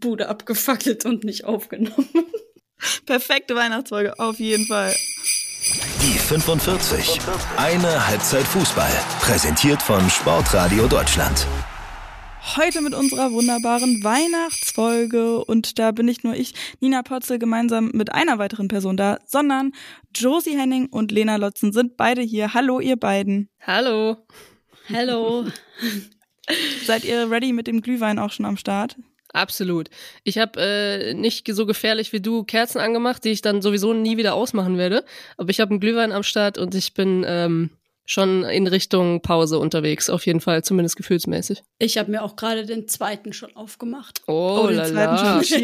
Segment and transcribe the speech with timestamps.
[0.00, 2.08] Bude abgefackelt und nicht aufgenommen.
[3.06, 4.94] Perfekte Weihnachtsfolge, auf jeden Fall.
[6.00, 7.20] Die 45.
[7.56, 8.90] Eine Halbzeit Fußball.
[9.20, 11.46] Präsentiert von Sportradio Deutschland.
[12.56, 15.44] Heute mit unserer wunderbaren Weihnachtsfolge.
[15.44, 19.72] Und da bin nicht nur ich, Nina Potzel, gemeinsam mit einer weiteren Person da, sondern
[20.14, 22.54] Josie Henning und Lena Lotzen sind beide hier.
[22.54, 23.50] Hallo, ihr beiden.
[23.60, 24.16] Hallo.
[24.92, 25.46] Hallo.
[26.86, 28.96] Seid ihr ready mit dem Glühwein auch schon am Start?
[29.32, 29.90] Absolut.
[30.24, 34.16] Ich habe äh, nicht so gefährlich wie du Kerzen angemacht, die ich dann sowieso nie
[34.16, 35.04] wieder ausmachen werde.
[35.36, 37.70] Aber ich habe einen Glühwein am Start und ich bin ähm,
[38.08, 41.62] schon in Richtung Pause unterwegs, auf jeden Fall, zumindest gefühlsmäßig.
[41.78, 44.22] Ich habe mir auch gerade den zweiten schon aufgemacht.
[44.26, 45.42] Oh, den lala.
[45.42, 45.60] zweiten schon.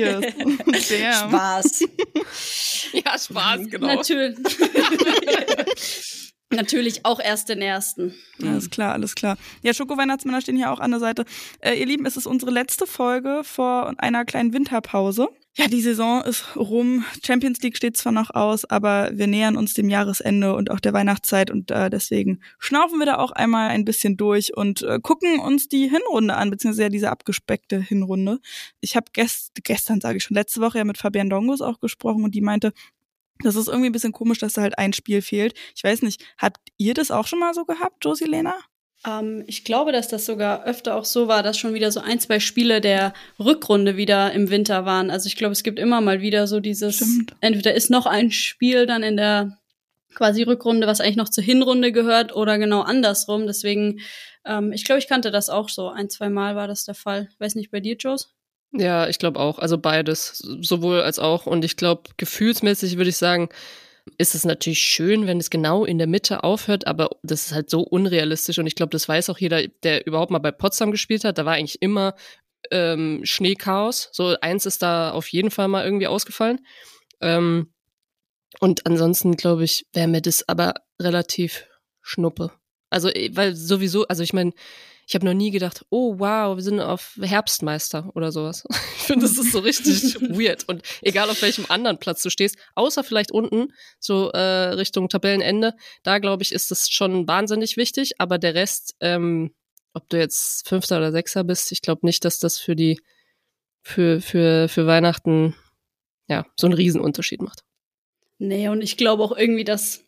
[0.79, 1.19] Cheers.
[1.21, 1.85] Spaß.
[2.93, 3.88] Ja, Spaß, genau.
[3.88, 4.37] Natürlich.
[6.57, 8.15] Natürlich auch erst den ersten.
[8.43, 9.37] Alles klar, alles klar.
[9.63, 11.25] Ja, Schoko-Weihnachtsmänner stehen hier auch an der Seite.
[11.61, 15.29] Äh, ihr Lieben, es ist unsere letzte Folge vor einer kleinen Winterpause.
[15.57, 17.05] Ja, die Saison ist rum.
[17.25, 20.93] Champions League steht zwar noch aus, aber wir nähern uns dem Jahresende und auch der
[20.93, 25.39] Weihnachtszeit und äh, deswegen schnaufen wir da auch einmal ein bisschen durch und äh, gucken
[25.39, 28.41] uns die Hinrunde an, beziehungsweise ja diese abgespeckte Hinrunde.
[28.80, 32.24] Ich habe gest gestern, sage ich schon, letzte Woche ja mit Fabian Dongos auch gesprochen
[32.24, 32.73] und die meinte,
[33.43, 35.54] das ist irgendwie ein bisschen komisch, dass da halt ein Spiel fehlt.
[35.77, 38.54] Ich weiß nicht, habt ihr das auch schon mal so gehabt, Josie Lena?
[39.07, 42.21] Ähm, ich glaube, dass das sogar öfter auch so war, dass schon wieder so ein,
[42.21, 45.10] zwei Spiele der Rückrunde wieder im Winter waren.
[45.10, 47.35] Also ich glaube, es gibt immer mal wieder so dieses, Stimmt.
[47.40, 49.59] entweder ist noch ein Spiel dann in der
[50.15, 53.46] quasi Rückrunde, was eigentlich noch zur Hinrunde gehört, oder genau andersrum.
[53.46, 54.01] Deswegen,
[54.45, 55.88] ähm, ich glaube, ich kannte das auch so.
[55.88, 57.29] Ein, zwei Mal war das der Fall.
[57.38, 58.32] Weiß nicht, bei dir, Joes?
[58.77, 59.59] Ja, ich glaube auch.
[59.59, 61.47] Also beides, sowohl als auch.
[61.47, 63.49] Und ich glaube, gefühlsmäßig würde ich sagen,
[64.19, 67.71] ist es natürlich schön, wenn es genau in der Mitte aufhört, aber das ist halt
[67.71, 68.59] so unrealistisch.
[68.59, 71.39] Und ich glaube, das weiß auch jeder, der überhaupt mal bei Potsdam gespielt hat.
[71.39, 72.15] Da war eigentlich immer
[72.71, 74.11] ähm, Schneechaos.
[74.12, 76.59] So eins ist da auf jeden Fall mal irgendwie ausgefallen.
[77.21, 77.72] Ähm,
[78.61, 81.67] und ansonsten, glaube ich, wäre mir das aber relativ
[82.03, 82.53] schnuppe.
[82.91, 84.53] Also, eh, weil sowieso, also ich meine,
[85.06, 88.65] ich habe noch nie gedacht, oh wow, wir sind auf Herbstmeister oder sowas.
[89.04, 90.66] Ich finde, das ist so richtig weird.
[90.66, 93.70] Und egal auf welchem anderen Platz du stehst, außer vielleicht unten,
[94.00, 98.12] so äh, Richtung Tabellenende, da glaube ich, ist das schon wahnsinnig wichtig.
[98.19, 99.53] Aber der Rest, ähm,
[99.92, 102.98] ob du jetzt Fünfter oder Sechster bist, ich glaube nicht, dass das für die,
[103.82, 105.54] für, für, für Weihnachten,
[106.26, 107.62] ja, so einen Riesenunterschied macht.
[108.38, 110.03] Nee, und ich glaube auch irgendwie, dass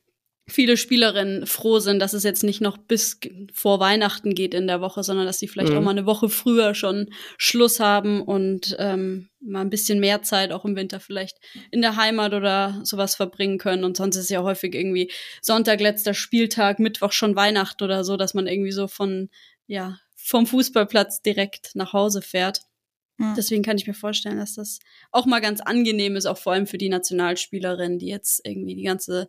[0.49, 3.19] viele Spielerinnen froh sind, dass es jetzt nicht noch bis
[3.53, 5.79] vor Weihnachten geht in der Woche, sondern dass sie vielleicht Mhm.
[5.79, 10.53] auch mal eine Woche früher schon Schluss haben und ähm, mal ein bisschen mehr Zeit
[10.53, 11.39] auch im Winter vielleicht
[11.73, 13.83] in der Heimat oder sowas verbringen können.
[13.85, 15.11] Und sonst ist ja häufig irgendwie
[15.43, 19.29] Sonntag letzter Spieltag, Mittwoch schon Weihnachten oder so, dass man irgendwie so von,
[19.67, 22.61] ja, vom Fußballplatz direkt nach Hause fährt.
[23.19, 23.33] Ja.
[23.37, 24.79] Deswegen kann ich mir vorstellen, dass das
[25.11, 28.83] auch mal ganz angenehm ist, auch vor allem für die Nationalspielerinnen, die jetzt irgendwie die
[28.83, 29.29] ganze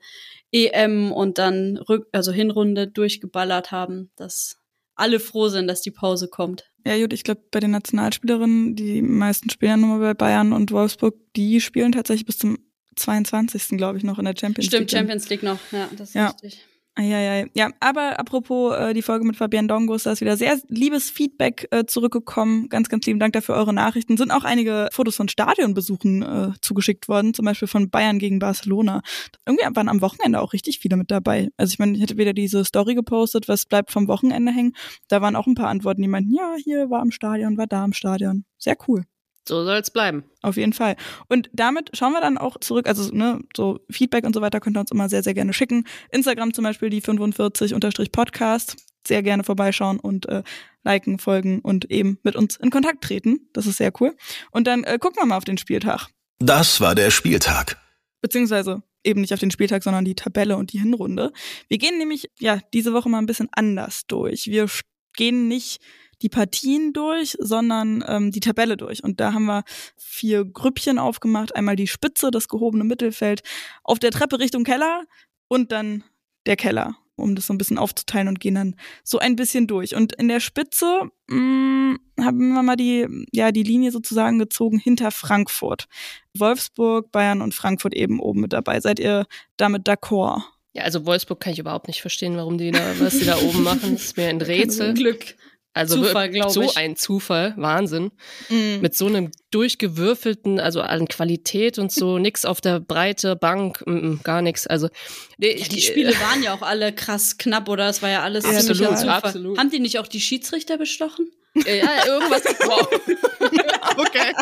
[0.52, 4.58] EM und dann Rück also Hinrunde durchgeballert haben, dass
[4.96, 6.70] alle froh sind, dass die Pause kommt.
[6.86, 10.72] Ja, gut, ich glaube, bei den Nationalspielerinnen, die meisten spielen ja nur bei Bayern und
[10.72, 12.58] Wolfsburg, die spielen tatsächlich bis zum
[12.96, 13.78] 22.
[13.78, 15.00] glaube ich, noch in der Champions Stimmt, League.
[15.00, 16.30] Champions League noch, ja, das ist Ja.
[16.30, 16.66] richtig.
[17.00, 17.70] Ja, ja, ja.
[17.80, 21.86] Aber apropos äh, die Folge mit Fabian Dongos, da ist wieder sehr liebes Feedback äh,
[21.86, 22.70] zurückgekommen.
[22.70, 24.18] Ganz, ganz lieben Dank dafür eure Nachrichten.
[24.18, 29.02] Sind auch einige Fotos von Stadionbesuchen äh, zugeschickt worden, zum Beispiel von Bayern gegen Barcelona.
[29.46, 31.50] Irgendwie waren am Wochenende auch richtig viele mit dabei.
[31.56, 34.74] Also ich meine, ich hätte wieder diese Story gepostet, was bleibt vom Wochenende hängen.
[35.08, 37.86] Da waren auch ein paar Antworten, die meinten, ja, hier war im Stadion, war da
[37.86, 38.46] im Stadion.
[38.58, 39.04] Sehr cool.
[39.48, 40.26] So soll es bleiben.
[40.42, 40.96] Auf jeden Fall.
[41.30, 42.88] Und damit schauen wir dann auch zurück.
[42.88, 45.86] Also, ne, so Feedback und so weiter könnt ihr uns immer sehr, sehr gerne schicken.
[46.12, 48.76] Instagram zum Beispiel die 45-Podcast.
[49.08, 50.44] Sehr gerne vorbeischauen und äh,
[50.84, 53.48] liken, folgen und eben mit uns in Kontakt treten.
[53.54, 54.18] Das ist sehr cool.
[54.52, 56.10] Und dann äh, gucken wir mal auf den Spieltag.
[56.40, 57.78] Das war der Spieltag.
[58.22, 61.32] Beziehungsweise eben nicht auf den Spieltag, sondern die Tabelle und die Hinrunde.
[61.70, 64.48] Wir gehen nämlich, ja, diese Woche mal ein bisschen anders durch.
[64.48, 64.68] Wir
[65.16, 65.80] gehen nicht
[66.22, 69.04] die Partien durch, sondern ähm, die Tabelle durch.
[69.04, 69.64] Und da haben wir
[69.96, 71.56] vier Grüppchen aufgemacht.
[71.56, 73.42] Einmal die Spitze, das gehobene Mittelfeld,
[73.84, 75.04] auf der Treppe Richtung Keller
[75.48, 76.04] und dann
[76.46, 79.96] der Keller, um das so ein bisschen aufzuteilen und gehen dann so ein bisschen durch.
[79.96, 85.12] Und in der Spitze mh, haben wir mal die, ja, die Linie sozusagen gezogen hinter
[85.12, 85.88] Frankfurt.
[86.36, 88.80] Wolfsburg, Bayern und Frankfurt eben oben mit dabei.
[88.80, 89.26] Seid ihr
[89.58, 90.44] damit d'accord?
[90.74, 93.64] Ja, also Wolfsburg kann ich überhaupt nicht verstehen, warum die da, was die da oben
[93.64, 93.94] machen.
[93.94, 94.94] Das ist mir ein Rätsel.
[94.94, 95.36] Glück.
[95.78, 98.12] Also Zufall, wir- glaub so ein Zufall, Wahnsinn.
[98.50, 98.80] Mhm.
[98.82, 103.92] Mit so einem durchgewürfelten, also an Qualität und so, nix auf der Breite, Bank, mm,
[103.92, 104.68] mm, gar nix.
[104.68, 104.90] Also
[105.38, 107.90] nee, Ja, die Spiele waren ja auch alle krass knapp, oder?
[107.90, 109.14] Es war ja alles Ja, ziemlicher total, Zufall.
[109.24, 109.58] absolut.
[109.58, 111.32] Haben die nicht auch die Schiedsrichter bestochen?
[111.66, 112.44] Ja, irgendwas.
[112.44, 112.88] Wow.
[113.98, 114.34] okay.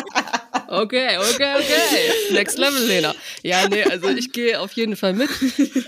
[0.68, 2.32] Okay, okay, okay.
[2.32, 3.14] Next Level, Lena.
[3.42, 5.30] Ja, nee, also ich gehe auf jeden Fall mit.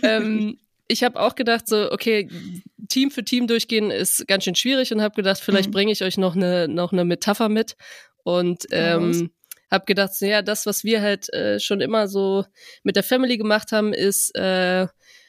[0.02, 2.28] Ähm, ich habe auch gedacht, so, okay,
[2.88, 5.72] Team für Team durchgehen ist ganz schön schwierig und habe gedacht, vielleicht Mhm.
[5.72, 7.76] bringe ich euch noch eine, noch eine Metapher mit.
[8.24, 9.30] Und ähm,
[9.70, 12.44] habe gedacht, so, ja, das, was wir halt äh, schon immer so
[12.82, 14.86] mit der Family gemacht haben, ist, äh,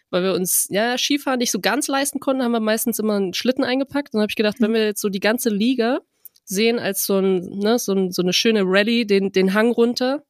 [0.09, 3.33] weil wir uns ja Skifahren nicht so ganz leisten konnten, haben wir meistens immer einen
[3.33, 4.13] Schlitten eingepackt.
[4.13, 6.00] Und habe ich gedacht, wenn wir jetzt so die ganze Liga
[6.45, 10.23] sehen als so ein, ne, so, ein, so eine schöne Rallye, den, den Hang runter,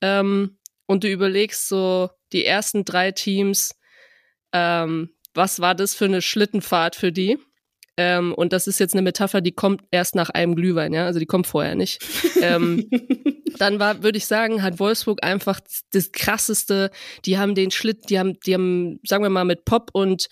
[0.00, 3.76] ähm, und du überlegst so die ersten drei Teams,
[4.52, 7.38] ähm, was war das für eine Schlittenfahrt für die?
[7.96, 11.18] Ähm, und das ist jetzt eine Metapher, die kommt erst nach einem Glühwein, ja, also
[11.18, 12.00] die kommt vorher nicht.
[12.40, 12.88] ähm,
[13.58, 15.60] dann war, würde ich sagen, hat Wolfsburg einfach
[15.92, 16.90] das krasseste,
[17.26, 20.28] die haben den Schlitt, die haben, die haben, sagen wir mal, mit Pop und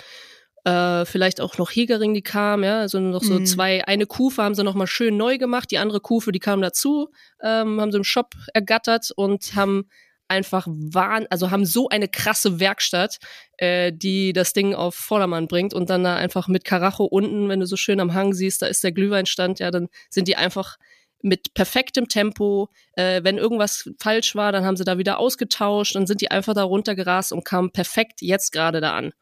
[0.65, 3.47] äh, vielleicht auch noch Hegering, die kam, ja, also noch so Mhm.
[3.47, 6.63] zwei, eine Kufe haben sie noch mal schön neu gemacht, die andere Kufe, die kam
[6.63, 7.09] dazu,
[7.43, 9.89] ähm, haben sie im Shop ergattert und haben
[10.29, 13.19] einfach wahn, also haben so eine krasse Werkstatt,
[13.57, 17.61] äh, die das Ding auf Vordermann bringt und dann da einfach mit Karacho unten, wenn
[17.61, 20.77] du so schön am Hang siehst, da ist der Glühweinstand, ja, dann sind die einfach
[21.21, 22.69] mit perfektem Tempo.
[22.93, 26.55] Äh, wenn irgendwas falsch war, dann haben sie da wieder ausgetauscht, dann sind die einfach
[26.55, 29.13] da runtergerast und kamen perfekt jetzt gerade da an.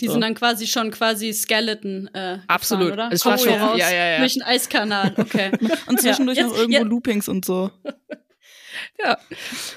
[0.00, 0.12] Die So.
[0.12, 2.90] sind dann quasi schon quasi Skeleton äh, Absolut.
[2.90, 3.14] gefahren, oder?
[3.14, 4.18] Es war Kommen schon- voraus ja, ja, ja.
[4.18, 5.50] Durch den Eiskanal, okay.
[5.86, 6.84] Und zwischendurch Ja, noch jetzt- irgendwo ja.
[6.84, 7.70] Loopings und so.
[9.02, 9.18] Ja,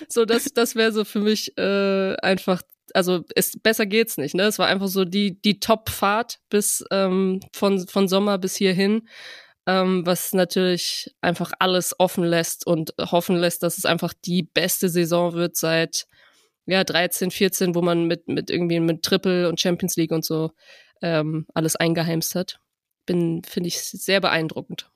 [0.07, 2.61] so das, das wäre so für mich äh, einfach,
[2.93, 4.35] also es, besser geht's nicht.
[4.35, 9.07] Ne, es war einfach so die die Top-Fahrt bis ähm, von von Sommer bis hierhin,
[9.67, 14.89] ähm, was natürlich einfach alles offen lässt und hoffen lässt, dass es einfach die beste
[14.89, 16.07] Saison wird seit
[16.65, 20.51] ja 13, 14, wo man mit mit irgendwie mit Triple und Champions League und so
[21.01, 22.59] ähm, alles eingeheimst hat.
[23.05, 24.89] Bin finde ich sehr beeindruckend.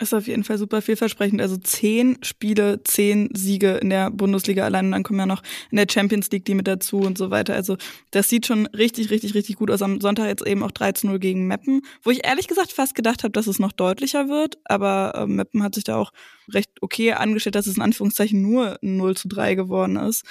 [0.00, 1.40] Ist auf jeden Fall super vielversprechend.
[1.40, 5.42] Also zehn Spiele, zehn Siege in der Bundesliga allein und dann kommen ja noch
[5.72, 7.54] in der Champions League die mit dazu und so weiter.
[7.54, 7.76] Also
[8.12, 9.82] das sieht schon richtig, richtig, richtig gut aus.
[9.82, 13.32] Am Sonntag jetzt eben auch 13-0 gegen Meppen, wo ich ehrlich gesagt fast gedacht habe,
[13.32, 14.58] dass es noch deutlicher wird.
[14.64, 16.12] Aber äh, Meppen hat sich da auch
[16.52, 20.24] recht okay angestellt, dass es in Anführungszeichen nur 0 zu 3 geworden ist.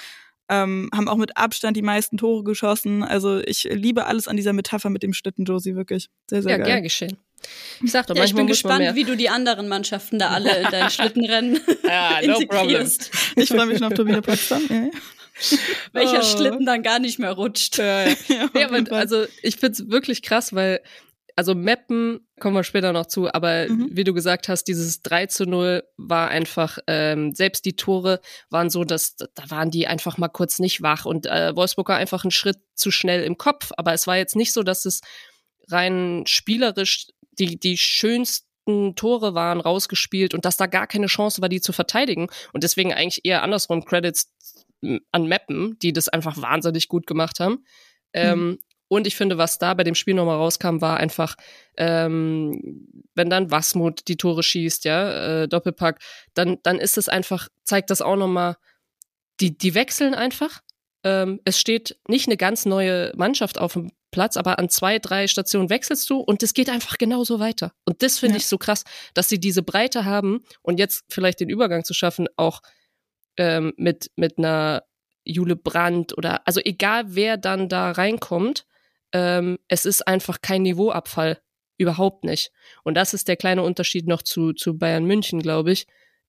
[0.48, 3.02] Ähm, haben auch mit Abstand die meisten Tore geschossen.
[3.02, 6.08] Also ich liebe alles an dieser Metapher mit dem Schlitten, Josie, wirklich.
[6.26, 6.66] Sehr, sehr Ja, geil.
[6.66, 7.18] gern geschehen.
[7.82, 10.70] Ich sag doch, Ja, ich bin gespannt, wie du die anderen Mannschaften da alle in
[10.70, 13.10] dein Schlittenrennen Ja, no integrierst.
[13.36, 14.62] Ich freue mich schon auf Turbine Potsdam.
[14.68, 14.90] Ja, ja.
[15.92, 16.22] Welcher Oh.
[16.22, 17.78] Schlitten dann gar nicht mehr rutscht.
[17.78, 18.14] Ja, ja.
[18.54, 20.80] Ja, aber also ich find's wirklich krass, weil,
[21.36, 23.90] also Mappen kommen wir später noch zu, aber Mhm.
[23.92, 28.20] wie du gesagt hast, dieses 3 zu 0 war einfach, ähm, selbst die Tore
[28.50, 31.96] waren so, dass da waren die einfach mal kurz nicht wach und äh, Wolfsburg war
[31.98, 33.70] einfach einen Schritt zu schnell im Kopf.
[33.76, 35.02] Aber es war jetzt nicht so, dass es
[35.70, 37.06] rein spielerisch
[37.38, 41.72] die, die schönsten Tore waren rausgespielt und dass da gar keine Chance war, die zu
[41.72, 42.28] verteidigen.
[42.52, 44.32] Und deswegen eigentlich eher andersrum Credits
[45.10, 47.64] an Mappen, die das einfach wahnsinnig gut gemacht haben.
[48.12, 48.58] Ähm,
[48.88, 51.36] und ich finde, was da bei dem Spiel nochmal rauskam, war einfach,
[51.76, 56.00] ähm, wenn dann Wasmut die Tore schießt, ja, äh, Doppelpack,
[56.34, 58.56] dann, dann ist es einfach, zeigt das auch nochmal,
[59.40, 60.62] die, die wechseln einfach.
[61.04, 65.26] Ähm, es steht nicht eine ganz neue Mannschaft auf dem Platz, aber an zwei, drei
[65.26, 67.72] Stationen wechselst du und es geht einfach genauso weiter.
[67.84, 68.38] Und das finde Ja.
[68.38, 68.84] ich so krass,
[69.14, 72.60] dass sie diese Breite haben und jetzt vielleicht den Übergang zu schaffen, auch
[73.36, 74.82] ähm, mit, mit einer
[75.24, 78.64] Jule Brandt oder also egal wer dann da reinkommt,
[79.12, 81.40] ähm, es ist einfach kein Niveauabfall.
[81.80, 82.50] Überhaupt nicht.
[82.82, 85.86] Und das ist der kleine Unterschied noch zu, zu Bayern München, glaube ich.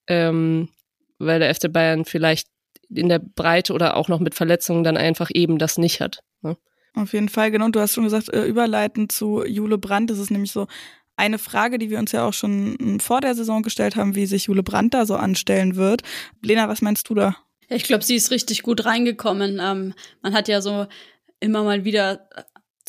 [0.07, 0.69] Ähm,
[1.17, 2.48] weil der FC Bayern vielleicht
[2.89, 6.19] in der Breite oder auch noch mit Verletzungen dann einfach eben das nicht hat.
[6.41, 6.55] Ne?
[7.01, 7.65] Auf jeden Fall, genau.
[7.65, 10.10] Und Du hast schon gesagt, äh, überleitend zu Jule Brandt.
[10.10, 10.68] Das ist nämlich so
[11.15, 14.25] eine Frage, die wir uns ja auch schon mm, vor der Saison gestellt haben, wie
[14.25, 16.01] sich Jule Brandt da so anstellen wird.
[16.41, 17.36] Lena, was meinst du da?
[17.68, 19.60] Ich glaube, sie ist richtig gut reingekommen.
[19.62, 20.88] Ähm, man hat ja so
[21.39, 22.27] immer mal wieder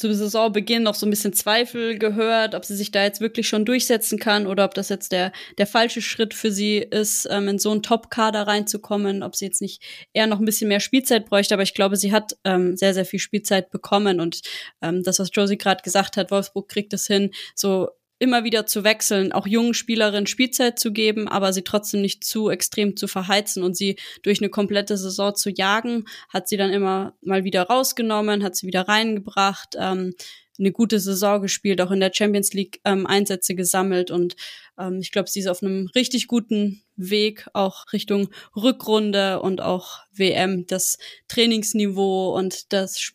[0.00, 3.64] zu Saisonbeginn noch so ein bisschen Zweifel gehört, ob sie sich da jetzt wirklich schon
[3.64, 7.58] durchsetzen kann oder ob das jetzt der, der falsche Schritt für sie ist, ähm, in
[7.58, 11.54] so einen Top-Kader reinzukommen, ob sie jetzt nicht eher noch ein bisschen mehr Spielzeit bräuchte.
[11.54, 14.40] Aber ich glaube, sie hat ähm, sehr, sehr viel Spielzeit bekommen und
[14.80, 18.84] ähm, das, was Josie gerade gesagt hat, Wolfsburg kriegt es hin, so immer wieder zu
[18.84, 23.64] wechseln, auch jungen Spielerinnen Spielzeit zu geben, aber sie trotzdem nicht zu extrem zu verheizen
[23.64, 28.44] und sie durch eine komplette Saison zu jagen, hat sie dann immer mal wieder rausgenommen,
[28.44, 30.14] hat sie wieder reingebracht, ähm,
[30.58, 34.36] eine gute Saison gespielt, auch in der Champions League ähm, Einsätze gesammelt und
[34.78, 40.00] ähm, ich glaube, sie ist auf einem richtig guten Weg, auch Richtung Rückrunde und auch
[40.12, 40.98] WM, das
[41.28, 43.14] Trainingsniveau und das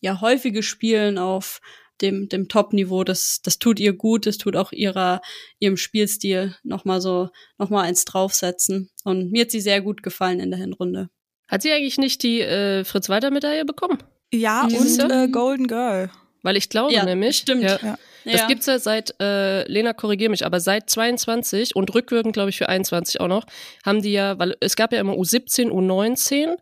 [0.00, 1.60] ja häufige Spielen auf
[2.00, 3.04] dem, dem Top-Niveau.
[3.04, 5.20] Das, das tut ihr gut, das tut auch ihrer,
[5.58, 8.90] ihrem Spielstil nochmal so, nochmal eins draufsetzen.
[9.04, 11.08] Und mir hat sie sehr gut gefallen in der Hinrunde.
[11.48, 13.98] Hat sie eigentlich nicht die äh, Fritz-Walter-Medaille bekommen?
[14.32, 16.10] Ja, und äh, Golden Girl.
[16.42, 17.62] Weil ich glaube Ja, nämlich, stimmt.
[17.62, 17.98] Ja, Ja.
[18.24, 18.46] das Ja.
[18.48, 22.68] gibt's ja seit, äh, Lena, korrigier mich, aber seit 22 und rückwirkend, glaube ich, für
[22.68, 23.46] 21 auch noch,
[23.84, 26.56] haben die ja, weil es gab ja immer U17, U19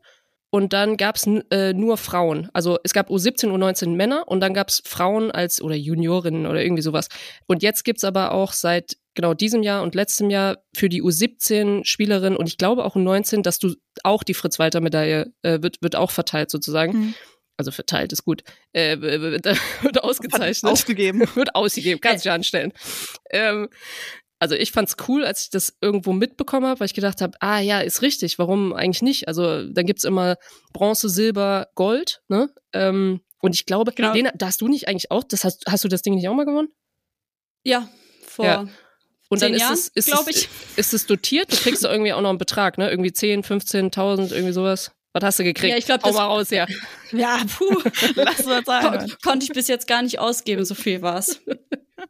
[0.55, 2.51] und dann gab's äh, nur Frauen.
[2.53, 6.83] Also es gab U17, U19 Männer und dann gab's Frauen als oder Juniorinnen oder irgendwie
[6.83, 7.09] sowas.
[7.47, 11.87] Und jetzt gibt's aber auch seit genau diesem Jahr und letztem Jahr für die U17
[11.87, 16.11] Spielerin und ich glaube auch U19, dass du auch die Fritz-Walter-Medaille äh, wird, wird auch
[16.11, 16.99] verteilt sozusagen.
[16.99, 17.15] Mhm.
[17.57, 18.45] Also verteilt ist gut.
[18.73, 19.47] Äh, wird,
[19.83, 20.71] wird ausgezeichnet.
[20.71, 21.21] Ausgegeben.
[21.35, 22.73] wird ausgegeben, kannst du dich anstellen.
[23.31, 23.71] Ähm,
[24.43, 27.61] also ich fand's cool, als ich das irgendwo mitbekommen habe, weil ich gedacht habe, ah
[27.61, 29.29] ja, ist richtig, warum eigentlich nicht?
[29.29, 30.37] Also dann gibt's immer
[30.73, 32.53] Bronze, Silber, Gold, ne?
[32.73, 34.13] Ähm, und ich glaube, Genau.
[34.13, 36.35] Lena, da hast du nicht eigentlich auch, das hast, hast du das Ding nicht auch
[36.35, 36.69] mal gewonnen?
[37.63, 37.89] Ja,
[38.27, 38.45] vor.
[38.45, 38.67] Ja.
[39.29, 40.49] Und Zehn dann ist Jahren, es, ist, glaub es, ich.
[40.77, 42.91] ist es dotiert, du kriegst da irgendwie auch noch einen Betrag, ne?
[42.91, 44.91] Irgendwie 10, 15.000, irgendwie sowas.
[45.13, 45.71] Was hast du gekriegt?
[45.71, 46.67] Ja, ich glaub, Hau das- mal raus, ja.
[47.13, 47.81] Ja, puh,
[48.17, 48.99] lass mal sein.
[48.99, 51.41] Kon konnte ich bis jetzt gar nicht ausgeben, so viel war's.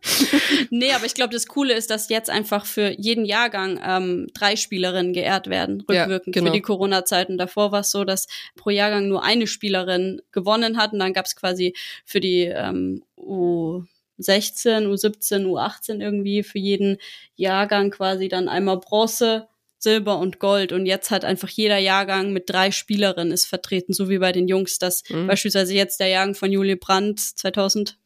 [0.71, 4.57] nee, aber ich glaube, das Coole ist, dass jetzt einfach für jeden Jahrgang ähm, drei
[4.57, 6.47] Spielerinnen geehrt werden, Ja, rückwirkend genau.
[6.47, 7.29] für die Corona-Zeit.
[7.29, 10.93] Und davor war es so, dass pro Jahrgang nur eine Spielerin gewonnen hat.
[10.93, 16.99] Und dann gab es quasi für die ähm, U16, U17, U18 irgendwie für jeden
[17.37, 20.73] Jahrgang quasi dann einmal Bronze, Silber und Gold.
[20.73, 24.47] Und jetzt hat einfach jeder Jahrgang mit drei Spielerinnen ist vertreten, so wie bei den
[24.49, 25.27] Jungs, dass Mhm.
[25.27, 27.97] beispielsweise jetzt der Jahrgang von Julie Brandt 2002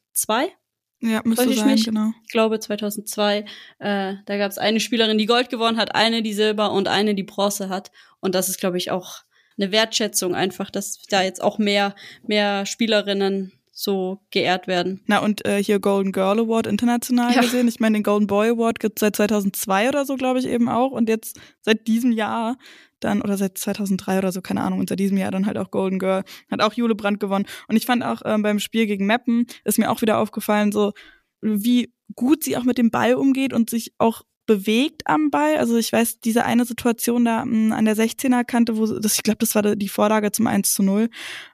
[1.00, 1.84] Ja, müsste ich sein, mich?
[1.84, 2.12] genau.
[2.24, 3.44] ich glaube 2002,
[3.78, 7.14] äh, da gab es eine Spielerin, die Gold gewonnen hat, eine, die Silber und eine,
[7.14, 7.90] die Bronze hat.
[8.20, 9.18] Und das ist, glaube ich, auch
[9.58, 11.94] eine Wertschätzung einfach, dass da jetzt auch mehr,
[12.26, 15.02] mehr Spielerinnen so geehrt werden.
[15.06, 17.42] Na und äh, hier Golden Girl Award international Ja.
[17.42, 17.68] gesehen.
[17.68, 20.92] Ich meine, den Golden Boy Award gibt's seit 2002 oder so, glaube ich, eben auch.
[20.92, 22.56] Und jetzt seit diesem Jahr
[23.00, 25.98] dann, oder seit 2003 oder so, keine Ahnung, seit diesem Jahr dann halt auch Golden
[25.98, 26.24] Girl.
[26.50, 27.46] Hat auch Jule Brandt gewonnen.
[27.68, 30.92] Und ich fand auch ähm, beim Spiel gegen Meppen ist mir auch wieder aufgefallen, so
[31.40, 35.56] wie gut sie auch mit dem Ball umgeht und sich auch bewegt am Ball.
[35.56, 39.22] Also ich weiß, diese eine Situation da mh, an der 16er Kante, wo das, ich
[39.22, 41.08] glaube, das war die Vorlage zum 1 zu 0,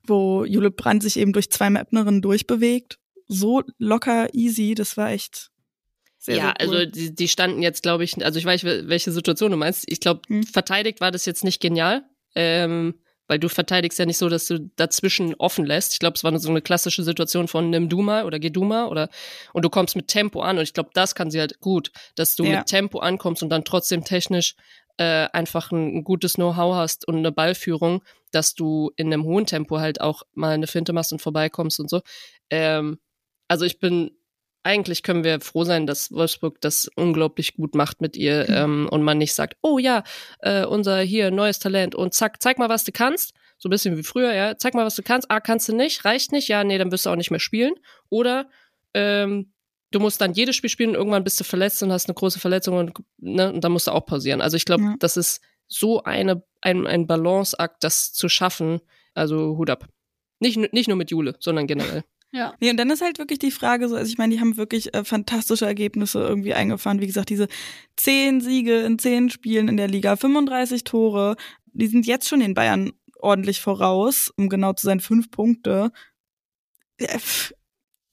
[0.07, 2.99] wo Jule Brandt sich eben durch zwei Mapnerinnen durchbewegt.
[3.29, 5.52] So locker, easy, das war echt
[6.25, 6.77] sehr, ja, sehr cool.
[6.77, 9.85] also die, die standen jetzt, glaube ich, also ich weiß, welche Situation du meinst.
[9.89, 10.45] Ich glaube, Hm.
[10.45, 12.05] verteidigt war das jetzt nicht genial,
[12.37, 12.95] ähm,
[13.27, 15.95] weil du verteidigst ja nicht so, dass du dazwischen offen lässt.
[15.95, 18.51] Ich glaube, es war nur so eine klassische Situation von nimm du mal oder geh
[18.51, 19.09] du mal oder
[19.53, 22.37] und du kommst mit Tempo an und ich glaube, das kann sie halt gut, dass
[22.37, 22.59] du Ja.
[22.59, 24.55] mit Tempo ankommst und dann trotzdem technisch
[24.99, 29.47] äh, einfach ein, ein gutes Know-how hast und eine Ballführung, dass du in einem hohen
[29.47, 32.01] Tempo halt auch mal eine Finte machst und vorbeikommst und so.
[32.51, 32.99] Ähm,
[33.49, 34.11] also ich bin
[34.65, 38.55] eigentlich können wir froh sein, dass Wolfsburg das unglaublich gut macht mit ihr Mhm.
[38.57, 40.05] ähm, und man nicht sagt, oh ja,
[40.41, 43.35] äh, unser hier neues Talent und zack, zeig mal, was du kannst.
[43.59, 45.31] So ein bisschen wie früher, ja, zeig mal, was du kannst.
[45.31, 47.75] Ah, kannst du nicht, reicht nicht, ja, nee, dann wirst du auch nicht mehr spielen.
[48.09, 48.49] Oder
[48.95, 49.53] ähm,
[49.93, 52.41] du musst dann jedes Spiel spielen und irgendwann bist du verletzt und hast eine große
[52.41, 54.41] Verletzung und, ne, und dann musst du auch pausieren.
[54.41, 54.95] Also ich glaube, Ja.
[54.99, 58.81] das ist so eine, ein, ein Balanceakt, das zu schaffen.
[59.15, 59.87] Also Hut ab.
[60.41, 62.03] Nicht, nicht nur mit Jule, sondern generell.
[62.35, 62.55] Ja.
[62.61, 64.95] Nee, und dann ist halt wirklich die Frage so, also ich meine, die haben wirklich
[64.95, 67.01] äh, fantastische Ergebnisse irgendwie eingefahren.
[67.01, 67.47] Wie gesagt, diese
[67.97, 71.37] zehn Siege in zehn Spielen in der Liga, 35 Tore,
[71.75, 75.93] die sind jetzt schon den Bayern ordentlich voraus, um genau zu sein, fünf Punkte.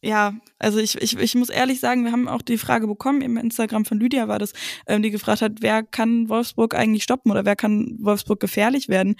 [0.01, 3.35] Ja, also ich, ich, ich muss ehrlich sagen, wir haben auch die Frage bekommen, im
[3.35, 4.53] Instagram von Lydia war das,
[4.87, 9.17] ähm, die gefragt hat, wer kann Wolfsburg eigentlich stoppen oder wer kann Wolfsburg gefährlich werden?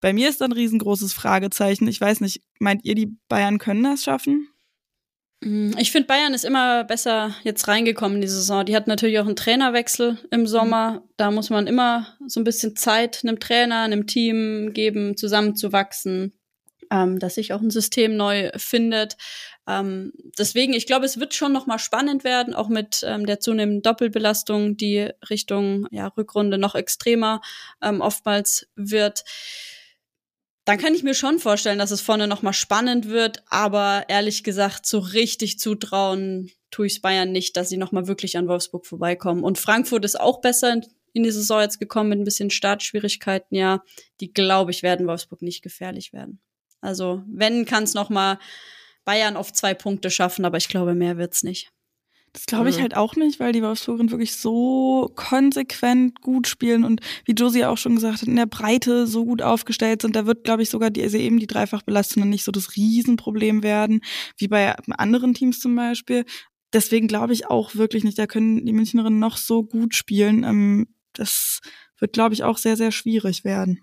[0.00, 1.86] Bei mir ist ein riesengroßes Fragezeichen.
[1.88, 4.48] Ich weiß nicht, meint ihr, die Bayern können das schaffen?
[5.40, 8.64] Mm, Ich finde, Bayern ist immer besser jetzt reingekommen in die Saison.
[8.64, 11.02] Die hat natürlich auch einen Trainerwechsel im Sommer.
[11.16, 16.32] Da muss man immer so ein bisschen Zeit einem Trainer, einem Team geben, zusammenzuwachsen,
[16.90, 19.16] ähm, dass sich auch ein System neu findet.
[19.66, 23.38] Ähm, deswegen, ich glaube, es wird schon noch mal spannend werden, auch mit ähm, der
[23.40, 27.40] zunehmenden Doppelbelastung, die Richtung ja, Rückrunde noch extremer
[27.82, 29.24] ähm, oftmals wird.
[30.70, 34.44] Dann kann ich mir schon vorstellen, dass es vorne noch mal spannend wird, aber ehrlich
[34.44, 38.46] gesagt, so richtig zutrauen tue ich es Bayern nicht, dass sie noch mal wirklich an
[38.46, 39.42] Wolfsburg vorbeikommen.
[39.42, 40.74] Und Frankfurt ist auch besser
[41.12, 43.82] in- die Saison jetzt gekommen mit ein bisschen Startschwierigkeiten, ja.
[44.20, 46.40] Die, glaube ich, werden Wolfsburg nicht gefährlich werden.
[46.80, 48.38] Also, wenn, kann es noch mal
[49.04, 51.72] Bayern auf zwei Punkte schaffen, aber ich glaube, mehr wird's nicht.
[52.32, 52.82] Das glaube ich mhm.
[52.82, 57.76] halt auch nicht, weil die Wolfsburgerinnen wirklich so konsequent gut spielen und wie Josie auch
[57.76, 60.14] schon gesagt hat, in der Breite so gut aufgestellt sind.
[60.14, 64.00] Da wird, glaube ich, sogar die, also eben die Dreifachbelastung nicht so das Riesenproblem werden,
[64.36, 66.24] wie bei anderen Teams zum Beispiel.
[66.72, 70.44] Deswegen glaube ich auch wirklich nicht, da können die Münchnerinnen noch so gut spielen.
[70.44, 71.60] Ähm, das
[71.98, 73.82] wird, glaube ich, auch sehr, sehr schwierig werden.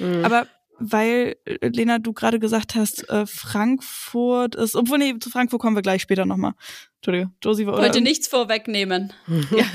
[0.00, 0.24] Mhm.
[0.24, 5.60] Aber weil, äh, Lena, du gerade gesagt hast, äh, Frankfurt ist, obwohl, nee, zu Frankfurt
[5.60, 6.52] kommen wir gleich später nochmal.
[6.96, 7.74] Entschuldige, Josie war.
[7.74, 9.12] Ich wollte nichts vorwegnehmen.
[9.56, 9.66] ja.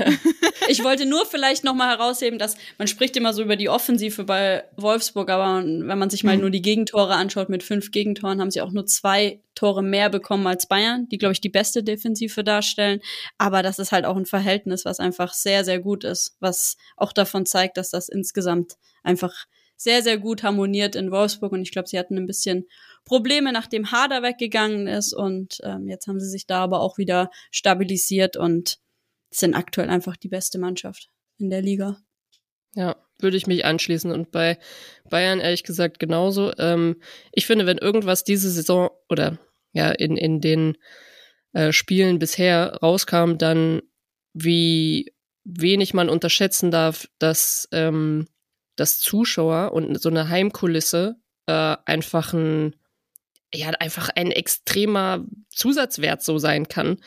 [0.67, 4.63] Ich wollte nur vielleicht nochmal herausheben, dass man spricht immer so über die Offensive bei
[4.77, 6.41] Wolfsburg, aber wenn man sich mal mhm.
[6.41, 10.47] nur die Gegentore anschaut, mit fünf Gegentoren haben sie auch nur zwei Tore mehr bekommen
[10.47, 12.99] als Bayern, die, glaube ich, die beste Defensive darstellen.
[13.37, 17.13] Aber das ist halt auch ein Verhältnis, was einfach sehr, sehr gut ist, was auch
[17.13, 19.45] davon zeigt, dass das insgesamt einfach
[19.79, 22.67] sehr, sehr gut harmoniert in Wolfsburg und ich glaube, sie hatten ein bisschen
[23.05, 27.31] Probleme, nachdem Hader weggegangen ist und ähm, jetzt haben sie sich da aber auch wieder
[27.49, 28.79] stabilisiert und
[29.31, 31.97] sind aktuell einfach die beste Mannschaft in der Liga.
[32.75, 34.59] Ja, würde ich mich anschließen und bei
[35.09, 36.51] Bayern ehrlich gesagt genauso.
[36.57, 39.39] Ähm, ich finde, wenn irgendwas diese Saison oder
[39.71, 40.77] ja in, in den
[41.53, 43.81] äh, Spielen bisher rauskam, dann
[44.33, 45.13] wie
[45.45, 48.27] wenig man unterschätzen darf, dass ähm,
[48.79, 52.75] dass Zuschauer und so eine Heimkulisse äh, einfach ein,
[53.53, 56.97] ja, einfach ein extremer Zusatzwert so sein kann.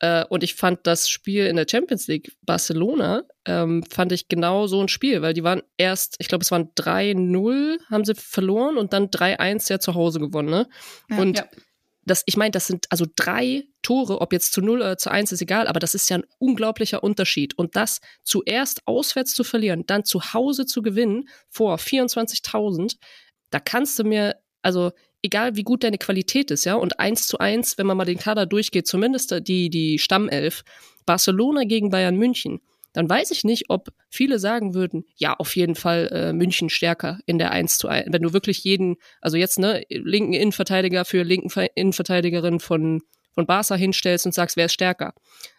[0.00, 4.66] Äh, und ich fand das Spiel in der Champions League Barcelona, ähm, fand ich genau
[4.66, 8.78] so ein Spiel, weil die waren erst, ich glaube, es waren 3-0, haben sie verloren
[8.78, 10.50] und dann 3-1 ja zu Hause gewonnen.
[10.50, 10.68] Ne?
[11.10, 11.44] Ja, und ja
[12.04, 15.32] das, ich meine, das sind also drei Tore, ob jetzt zu 0 oder zu 1
[15.32, 17.56] ist egal, aber das ist ja ein unglaublicher Unterschied.
[17.58, 22.96] Und das zuerst auswärts zu verlieren, dann zu Hause zu gewinnen vor 24.000,
[23.50, 24.92] da kannst du mir, also
[25.22, 28.18] egal wie gut deine Qualität ist, ja, und 1 zu 1, wenn man mal den
[28.18, 30.62] Kader durchgeht, zumindest die, die Stammelf,
[31.04, 32.60] Barcelona gegen Bayern München,
[32.92, 37.20] dann weiß ich nicht, ob viele sagen würden, ja, auf jeden Fall äh, München stärker
[37.26, 38.08] in der 1 zu 1.
[38.10, 43.76] Wenn du wirklich jeden, also jetzt, ne, linken Innenverteidiger für linken Innenverteidigerin von, von Barca
[43.76, 45.14] hinstellst und sagst, wer ist stärker.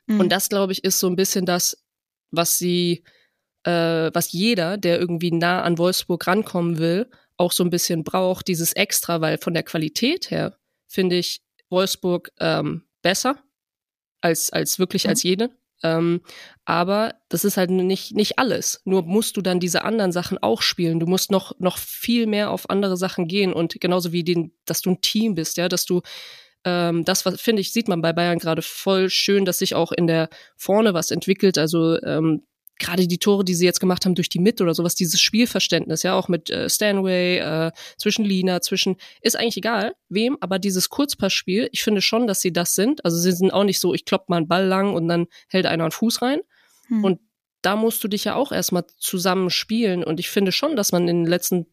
[0.08, 0.20] Mhm.
[0.20, 1.82] Und das, glaube ich, ist so ein bisschen das,
[2.32, 3.04] was sie,
[3.64, 8.48] äh, was jeder, der irgendwie nah an Wolfsburg rankommen will, auch so ein bisschen braucht,
[8.48, 13.42] dieses Extra, weil von der Qualität her finde ich Wolfsburg ähm, besser
[14.20, 15.10] als, als wirklich mhm.
[15.10, 15.50] als jede.
[15.84, 16.22] Ähm,
[16.66, 18.82] aber das ist halt nicht, nicht alles.
[18.86, 21.00] Nur musst du dann diese anderen Sachen auch spielen.
[21.00, 24.82] Du musst noch, noch viel mehr auf andere Sachen gehen und genauso wie den, dass
[24.82, 26.02] du ein Team bist, ja, dass du
[26.64, 30.08] ähm, das finde ich, sieht man bei Bayern gerade voll schön, dass sich auch in
[30.08, 31.58] der vorne was entwickelt.
[31.58, 32.44] Also ähm,
[32.82, 36.04] gerade die Tore, die sie jetzt gemacht haben durch die Mitte oder sowas, dieses Spielverständnis,
[36.04, 40.90] ja, auch mit äh, Stanway, äh, zwischen Lina, zwischen, ist eigentlich egal, wem, aber dieses
[40.90, 43.06] Kurzpassspiel, ich finde schon, dass sie das sind.
[43.06, 45.66] Also sie sind auch nicht so, ich klopp mal einen Ball lang und dann hält
[45.66, 46.42] einer einen Fuß rein.
[46.88, 47.04] Hm.
[47.04, 47.20] Und
[47.62, 50.04] da musst du dich ja auch erstmal zusammen spielen.
[50.04, 51.68] Und ich finde schon, dass man in den letzten,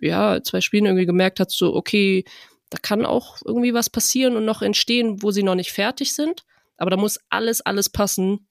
[0.00, 2.24] ja, zwei Spielen irgendwie gemerkt hat, so, okay,
[2.70, 6.44] da kann auch irgendwie was passieren und noch entstehen, wo sie noch nicht fertig sind.
[6.78, 8.48] Aber da muss alles, alles passen,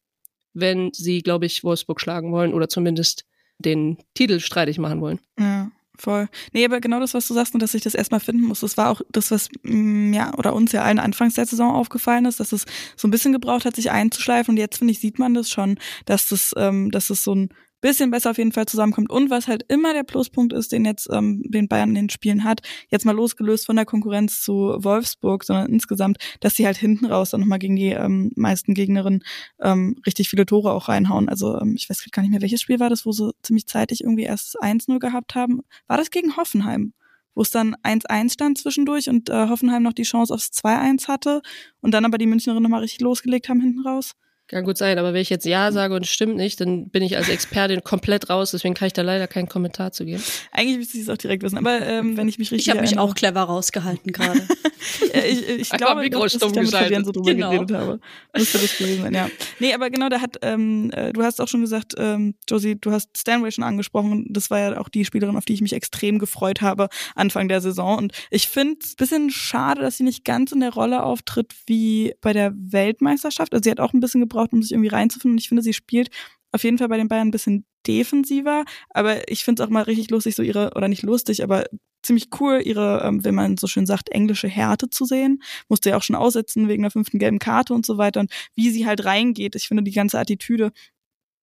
[0.53, 3.25] wenn sie, glaube ich, Wolfsburg schlagen wollen oder zumindest
[3.59, 5.19] den Titel streitig machen wollen.
[5.39, 5.71] Ja.
[5.97, 6.29] Voll.
[6.51, 8.75] Nee, aber genau das, was du sagst, und dass ich das erstmal finden muss, das
[8.75, 12.39] war auch das, was mm, ja oder uns ja allen anfangs der Saison aufgefallen ist,
[12.39, 14.53] dass es so ein bisschen gebraucht hat, sich einzuschleifen.
[14.53, 17.49] Und jetzt finde ich, sieht man das schon, dass das, ähm, dass es so ein
[17.82, 19.10] bisschen besser auf jeden Fall zusammenkommt.
[19.10, 22.44] Und was halt immer der Pluspunkt ist, den jetzt ähm, den Bayern in den Spielen
[22.44, 27.06] hat, jetzt mal losgelöst von der Konkurrenz zu Wolfsburg, sondern insgesamt, dass sie halt hinten
[27.06, 29.24] raus dann nochmal gegen die ähm, meisten Gegnerinnen
[29.60, 31.28] ähm, richtig viele Tore auch reinhauen.
[31.28, 34.04] Also ähm, ich weiß gar nicht mehr, welches Spiel war das, wo sie ziemlich zeitig
[34.04, 35.62] irgendwie erst 1-0 gehabt haben.
[35.88, 36.94] War das gegen Hoffenheim?
[37.34, 41.41] wo es dann 1-1 stand zwischendurch und äh, Hoffenheim noch die Chance aufs 2-1 hatte
[41.80, 44.15] und dann aber die Münchnerinnen nochmal richtig losgelegt haben hinten raus.
[44.51, 47.03] Kann gut sein, aber wenn ich jetzt Ja sage und es stimmt nicht, dann bin
[47.03, 50.21] ich als Expertin komplett raus, deswegen kann ich da leider keinen Kommentar zu geben.
[50.51, 52.81] Eigentlich müsste ich es auch direkt wissen, aber ähm, wenn ich mich richtig Ich habe
[52.81, 54.41] mich auch clever rausgehalten gerade.
[55.13, 57.51] ich, ich glaube, Mikro dass, ich da mit so drüber genau.
[57.51, 57.99] geredet habe.
[58.35, 59.29] Müsste das gewesen sein, ja.
[59.59, 62.91] Nee, aber genau, da hat, ähm, äh, du hast auch schon gesagt, ähm, Josie, du
[62.91, 64.25] hast Stanway schon angesprochen.
[64.29, 67.61] Das war ja auch die Spielerin, auf die ich mich extrem gefreut habe Anfang der
[67.61, 67.97] Saison.
[67.97, 71.53] Und ich finde es ein bisschen schade, dass sie nicht ganz in der Rolle auftritt
[71.67, 73.53] wie bei der Weltmeisterschaft.
[73.53, 75.36] Also sie hat auch ein bisschen gebraucht, gebraucht, um sich irgendwie reinzufinden.
[75.36, 76.10] Und ich finde, sie spielt
[76.51, 79.84] auf jeden Fall bei den Bayern ein bisschen defensiver, aber ich finde es auch mal
[79.84, 81.65] richtig lustig, so ihre, oder nicht lustig, aber
[82.04, 85.41] ziemlich cool, ihre, ähm, wenn man so schön sagt, englische Härte zu sehen.
[85.69, 88.69] Musste ja auch schon aussetzen wegen der fünften gelben Karte und so weiter und wie
[88.71, 89.56] sie halt reingeht.
[89.56, 90.71] Ich finde, die ganze Attitüde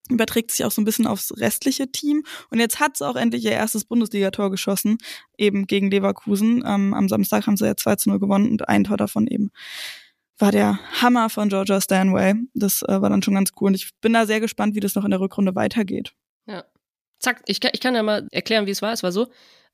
[0.09, 2.25] überträgt sich auch so ein bisschen aufs restliche Team.
[2.51, 4.99] Und jetzt hat sie auch endlich ihr erstes Bundesligator geschossen,
[5.37, 6.65] eben gegen Leverkusen.
[6.67, 9.51] Ähm, am Samstag haben sie ja 2 zu 0 gewonnen und ein Tor davon eben
[10.39, 12.35] war der Hammer von Georgia Stanway.
[12.55, 13.69] Das äh, war dann schon ganz cool.
[13.69, 16.13] Und ich bin da sehr gespannt, wie das noch in der Rückrunde weitergeht.
[16.47, 16.65] Ja.
[17.19, 18.93] Zack, ich kann, ich kann ja mal erklären, wie es war.
[18.93, 19.25] Es war so,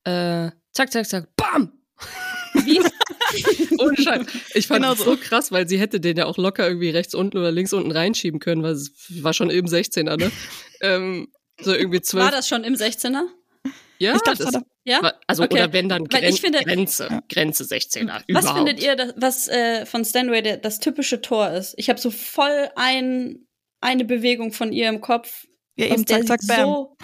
[0.03, 1.71] äh, zack, zack, zack, bam!
[2.65, 2.79] Wie?
[3.79, 4.25] Ohne Scheiß.
[4.53, 7.13] Ich fand genau das so krass, weil sie hätte den ja auch locker irgendwie rechts
[7.13, 10.31] unten oder links unten reinschieben können, weil es war schon eben 16er, ne?
[10.81, 11.27] ähm,
[11.59, 12.23] so irgendwie 12.
[12.23, 13.23] War das schon im 16er?
[13.97, 15.13] Ja, ich dachte, das, ja?
[15.27, 15.55] Also okay.
[15.55, 17.23] oder wenn dann Gren finde, Grenze, ja.
[17.29, 18.07] Grenze 16er.
[18.07, 18.57] Was überhaupt.
[18.57, 21.73] findet ihr, das, was äh, von Stanway der, das typische Tor ist?
[21.77, 23.47] Ich habe so voll ein,
[23.81, 25.45] eine Bewegung von ihr im Kopf.
[25.75, 26.65] Ja, eben zack, zack, bam.
[26.65, 26.97] So,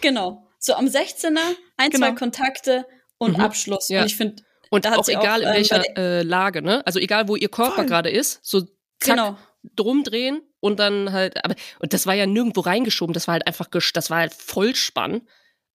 [0.00, 0.48] genau.
[0.58, 1.38] So am 16er,
[1.76, 2.06] ein, genau.
[2.06, 2.86] zwei Kontakte
[3.18, 3.44] und mhm.
[3.44, 3.88] Abschluss.
[3.88, 4.00] Ja.
[4.00, 6.84] Und ich finde, und auch egal auch, in welcher äh, Lage, ne?
[6.86, 8.70] Also egal, wo ihr Körper gerade ist, so zack,
[9.16, 9.36] genau.
[9.76, 13.46] drum drehen und dann halt, aber, und das war ja nirgendwo reingeschoben, das war halt
[13.46, 15.22] einfach, das war halt Vollspann.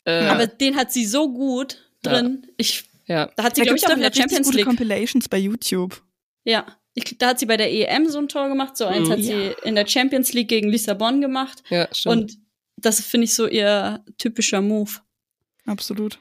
[0.08, 2.44] Äh, aber den hat sie so gut drin.
[2.44, 2.54] Ja.
[2.58, 3.32] Ich, ja.
[3.36, 4.66] Da hat sie, glaube ich, auch in der Champions League.
[4.66, 6.02] Compilations bei YouTube.
[6.46, 6.66] Ja.
[6.94, 9.12] Ich, da hat sie bei der EM so ein Tor gemacht, so eins mhm.
[9.12, 11.62] hat sie in der Champions League gegen Lissabon gemacht.
[11.70, 12.16] Ja, stimmt.
[12.16, 12.38] Und
[12.78, 14.92] das finde ich so ihr typischer Move.
[15.66, 16.20] Absolut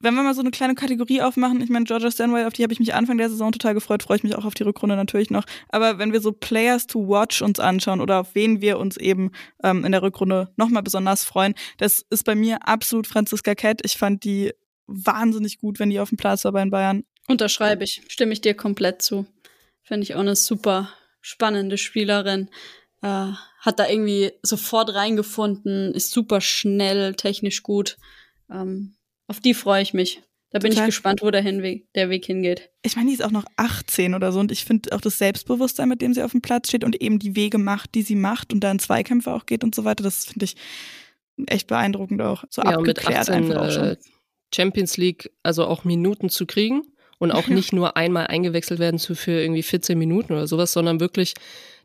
[0.00, 2.72] wenn wir mal so eine kleine Kategorie aufmachen, ich meine, Georgia Stanway, auf die habe
[2.72, 5.30] ich mich Anfang der Saison total gefreut, freue ich mich auch auf die Rückrunde natürlich
[5.30, 5.44] noch.
[5.68, 9.30] Aber wenn wir so Players to Watch uns anschauen oder auf wen wir uns eben
[9.62, 13.80] ähm, in der Rückrunde nochmal besonders freuen, das ist bei mir absolut Franziska Kett.
[13.84, 14.52] Ich fand die
[14.86, 17.04] wahnsinnig gut, wenn die auf dem Platz war bei den Bayern.
[17.28, 19.26] Unterschreibe ich, stimme ich dir komplett zu.
[19.82, 22.48] Finde ich auch eine super spannende Spielerin.
[23.02, 27.98] Äh, hat da irgendwie sofort reingefunden, ist super schnell, technisch gut.
[28.50, 28.96] Ähm,
[29.30, 30.22] auf die freue ich mich.
[30.50, 30.88] Da bin Total.
[30.88, 32.70] ich gespannt, wo dahin Weg, der Weg hingeht.
[32.82, 35.88] Ich meine, die ist auch noch 18 oder so und ich finde auch das Selbstbewusstsein,
[35.88, 38.52] mit dem sie auf dem Platz steht und eben die Wege macht, die sie macht
[38.52, 40.56] und da in Zweikämpfe auch geht und so weiter, das finde ich
[41.46, 42.42] echt beeindruckend auch.
[42.50, 43.84] So ja, abgeklärt mit 18, einfach auch schon.
[43.84, 43.96] Äh,
[44.52, 46.82] Champions League, also auch Minuten zu kriegen
[47.18, 50.98] und auch nicht nur einmal eingewechselt werden zu für irgendwie 14 Minuten oder sowas, sondern
[50.98, 51.34] wirklich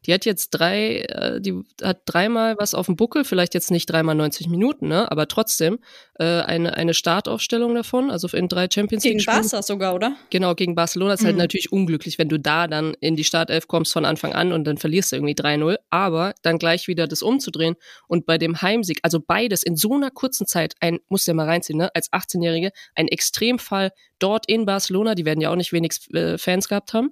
[0.05, 3.87] die hat jetzt drei, äh, die hat dreimal was auf dem Buckel, vielleicht jetzt nicht
[3.87, 5.79] dreimal 90 Minuten, ne, aber trotzdem
[6.19, 9.17] äh, eine, eine Startaufstellung davon, also in drei Champions League.
[9.17, 10.15] Gegen Barca sogar, oder?
[10.29, 11.39] Genau, gegen Barcelona ist halt mhm.
[11.39, 14.65] halt natürlich unglücklich, wenn du da dann in die Startelf kommst von Anfang an und
[14.65, 17.75] dann verlierst du irgendwie 3-0, aber dann gleich wieder das umzudrehen
[18.07, 21.35] und bei dem Heimsieg, also beides in so einer kurzen Zeit, ein, musst du ja
[21.35, 25.73] mal reinziehen, ne, als 18-Jährige, ein Extremfall dort in Barcelona, die werden ja auch nicht
[25.73, 27.11] wenig äh, Fans gehabt haben.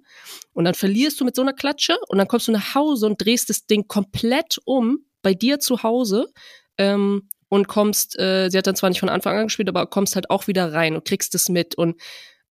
[0.54, 3.24] Und dann verlierst du mit so einer Klatsche und dann kommst du nach Hause und
[3.24, 6.32] drehst das Ding komplett um bei dir zu Hause.
[6.78, 10.16] Ähm, und kommst, äh, sie hat dann zwar nicht von Anfang an gespielt, aber kommst
[10.16, 11.76] halt auch wieder rein und kriegst es mit.
[11.76, 12.02] Und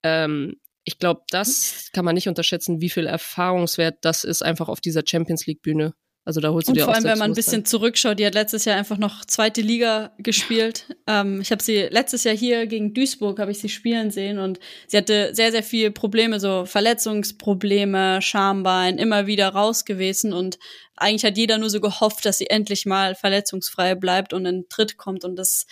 [0.04, 4.80] ähm, ich glaube, das kann man nicht unterschätzen, wie viel Erfahrungswert das ist, einfach auf
[4.80, 5.94] dieser Champions League-Bühne.
[6.24, 8.34] Also da holst du und dir vor allem, wenn man ein bisschen zurückschaut, die hat
[8.34, 10.86] letztes Jahr einfach noch zweite Liga gespielt.
[11.08, 14.60] ähm, ich habe sie letztes Jahr hier gegen Duisburg habe ich sie spielen sehen und
[14.86, 20.60] sie hatte sehr sehr viele Probleme, so Verletzungsprobleme, Schambein, immer wieder raus gewesen und
[20.96, 24.98] eigentlich hat jeder nur so gehofft, dass sie endlich mal verletzungsfrei bleibt und in Tritt
[24.98, 25.66] kommt und das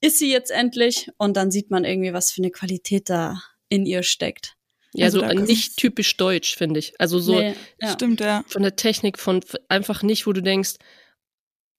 [0.00, 3.86] ist sie jetzt endlich und dann sieht man irgendwie, was für eine Qualität da in
[3.86, 4.56] ihr steckt.
[4.94, 6.94] Ja, also so nicht typisch deutsch, finde ich.
[7.00, 7.92] Also so nee, ja.
[7.92, 8.44] stimmt ja.
[8.46, 10.76] Von der Technik von einfach nicht, wo du denkst,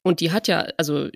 [0.04, 1.10] und die hat ja, also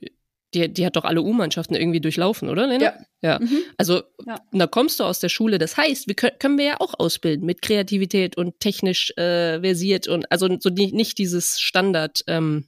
[0.54, 2.66] die, die hat doch alle U-Mannschaften irgendwie durchlaufen, oder?
[2.66, 2.84] Lena?
[2.84, 2.98] Ja.
[3.22, 3.40] Ja.
[3.40, 3.60] Mhm.
[3.78, 4.40] Also ja.
[4.52, 5.60] da kommst du aus der Schule.
[5.60, 10.08] Das heißt, wir können, können wir ja auch ausbilden mit Kreativität und technisch äh, versiert
[10.08, 12.24] und also so die, nicht dieses Standard.
[12.28, 12.66] Ähm,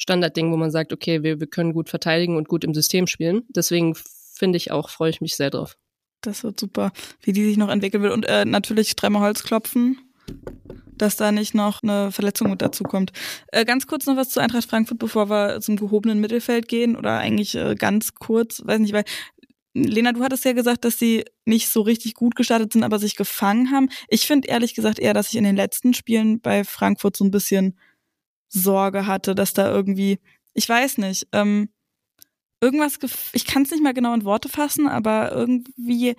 [0.00, 3.42] Standardding, wo man sagt, okay, wir, wir können gut verteidigen und gut im System spielen.
[3.48, 3.96] Deswegen
[4.32, 5.76] finde ich auch, freue ich mich sehr drauf.
[6.20, 8.12] Das wird super, wie die sich noch entwickeln wird.
[8.12, 9.98] Und äh, natürlich dreimal Holz klopfen,
[10.96, 13.12] dass da nicht noch eine Verletzung mit dazu kommt.
[13.48, 16.96] Äh, ganz kurz noch was zu Eintracht Frankfurt, bevor wir zum gehobenen Mittelfeld gehen.
[16.96, 19.04] Oder eigentlich äh, ganz kurz, weiß nicht, weil
[19.74, 23.16] Lena, du hattest ja gesagt, dass sie nicht so richtig gut gestartet sind, aber sich
[23.16, 23.88] gefangen haben.
[24.08, 27.30] Ich finde ehrlich gesagt eher, dass ich in den letzten Spielen bei Frankfurt so ein
[27.30, 27.78] bisschen
[28.48, 30.18] Sorge hatte, dass da irgendwie,
[30.54, 31.68] ich weiß nicht, ähm,
[32.60, 32.98] irgendwas,
[33.32, 36.16] ich kann es nicht mal genau in Worte fassen, aber irgendwie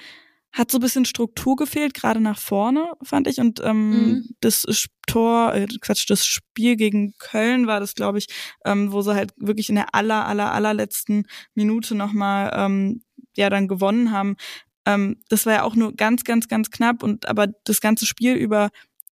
[0.52, 3.40] hat so ein bisschen Struktur gefehlt, gerade nach vorne, fand ich.
[3.40, 4.30] Und ähm, mhm.
[4.42, 4.66] das
[5.08, 8.28] Tor, äh, Quatsch, das Spiel gegen Köln war das, glaube ich,
[8.66, 13.04] ähm, wo sie halt wirklich in der aller, aller, allerletzten Minute nochmal ähm,
[13.36, 14.38] ja dann gewonnen haben.
[14.86, 18.34] Ähm, das war ja auch nur ganz, ganz, ganz knapp und aber das ganze Spiel
[18.34, 18.70] über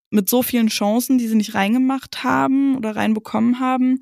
[0.10, 4.00] mit so vielen Chancen, die sie nicht reingemacht haben oder reinbekommen haben.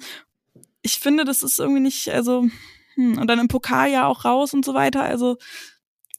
[0.84, 2.48] Ich finde, das ist irgendwie nicht, also
[2.96, 5.04] hm, und dann im Pokal ja auch raus und so weiter.
[5.04, 5.38] Also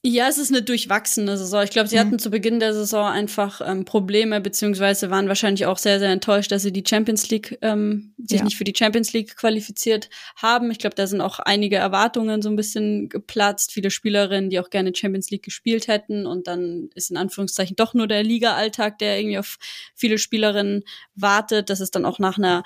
[0.03, 1.63] Ja, es ist eine durchwachsene Saison.
[1.63, 2.01] Ich glaube, sie mhm.
[2.01, 6.51] hatten zu Beginn der Saison einfach ähm, Probleme, beziehungsweise waren wahrscheinlich auch sehr, sehr enttäuscht,
[6.51, 8.45] dass sie die Champions League, ähm, sich ja.
[8.45, 10.69] nicht für die Champions League qualifiziert haben.
[10.69, 13.73] Ich glaube, da sind auch einige Erwartungen so ein bisschen geplatzt.
[13.73, 16.27] Viele Spielerinnen, die auch gerne Champions League gespielt hätten.
[16.27, 19.57] Und dann ist in Anführungszeichen doch nur der Liga-Alltag, der irgendwie auf
[19.95, 20.83] viele Spielerinnen
[21.15, 21.71] wartet.
[21.71, 22.63] Das ist dann auch nach einer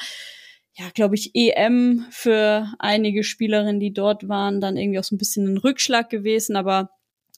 [0.74, 5.20] ja, glaube ich, EM für einige Spielerinnen, die dort waren, dann irgendwie auch so ein
[5.20, 6.56] bisschen ein Rückschlag gewesen.
[6.56, 6.92] Aber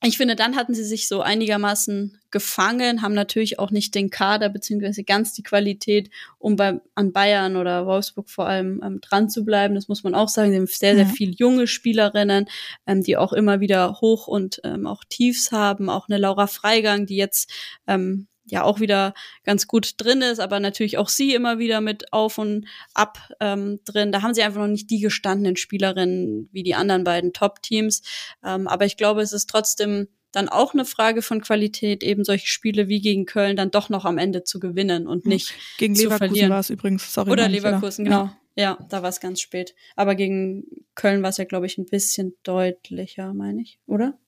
[0.05, 4.49] ich finde, dann hatten sie sich so einigermaßen gefangen, haben natürlich auch nicht den Kader
[4.49, 9.45] beziehungsweise ganz die Qualität, um bei, an Bayern oder Wolfsburg vor allem ähm, dran zu
[9.45, 9.75] bleiben.
[9.75, 10.51] Das muss man auch sagen.
[10.51, 11.11] Sie haben sehr, sehr ja.
[11.11, 12.49] viel junge Spielerinnen,
[12.85, 15.89] ähm, die auch immer wieder Hoch- und ähm, auch Tiefs haben.
[15.89, 17.49] Auch eine Laura Freigang, die jetzt
[17.87, 22.11] ähm, ja auch wieder ganz gut drin ist, aber natürlich auch sie immer wieder mit
[22.11, 24.11] auf und ab ähm, drin.
[24.11, 28.01] Da haben sie einfach noch nicht die gestandenen Spielerinnen wie die anderen beiden Top-Teams.
[28.43, 32.47] Ähm, aber ich glaube, es ist trotzdem dann auch eine Frage von Qualität, eben solche
[32.47, 36.03] Spiele wie gegen Köln dann doch noch am Ende zu gewinnen und nicht gegen zu
[36.03, 37.13] Leverkusen war es übrigens.
[37.13, 38.25] Sorry, Oder Leverkusen, genau.
[38.25, 38.37] Ja.
[38.55, 39.73] Ja, da war es ganz spät.
[39.95, 44.19] Aber gegen Köln war es ja, glaube ich, ein bisschen deutlicher, meine ich, oder?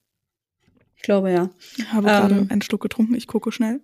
[0.95, 1.51] Ich glaube ja.
[1.77, 3.81] Ich habe ähm, gerade einen Schluck getrunken, ich gucke schnell.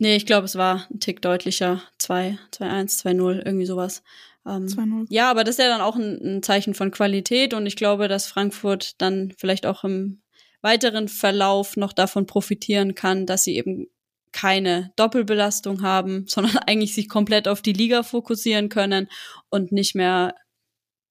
[0.00, 1.82] Nee, ich glaube, es war ein Tick deutlicher.
[1.98, 4.02] 2, 2-1, 2-0, irgendwie sowas.
[4.46, 7.76] Ähm, ja, aber das ist ja dann auch ein, ein, Zeichen von Qualität und ich
[7.76, 10.22] glaube, dass Frankfurt dann vielleicht auch im
[10.62, 13.88] weiteren Verlauf noch davon profitieren kann, dass sie eben
[14.32, 19.06] keine Doppelbelastung haben, sondern eigentlich sich komplett auf die Liga fokussieren können
[19.50, 20.34] und nicht mehr,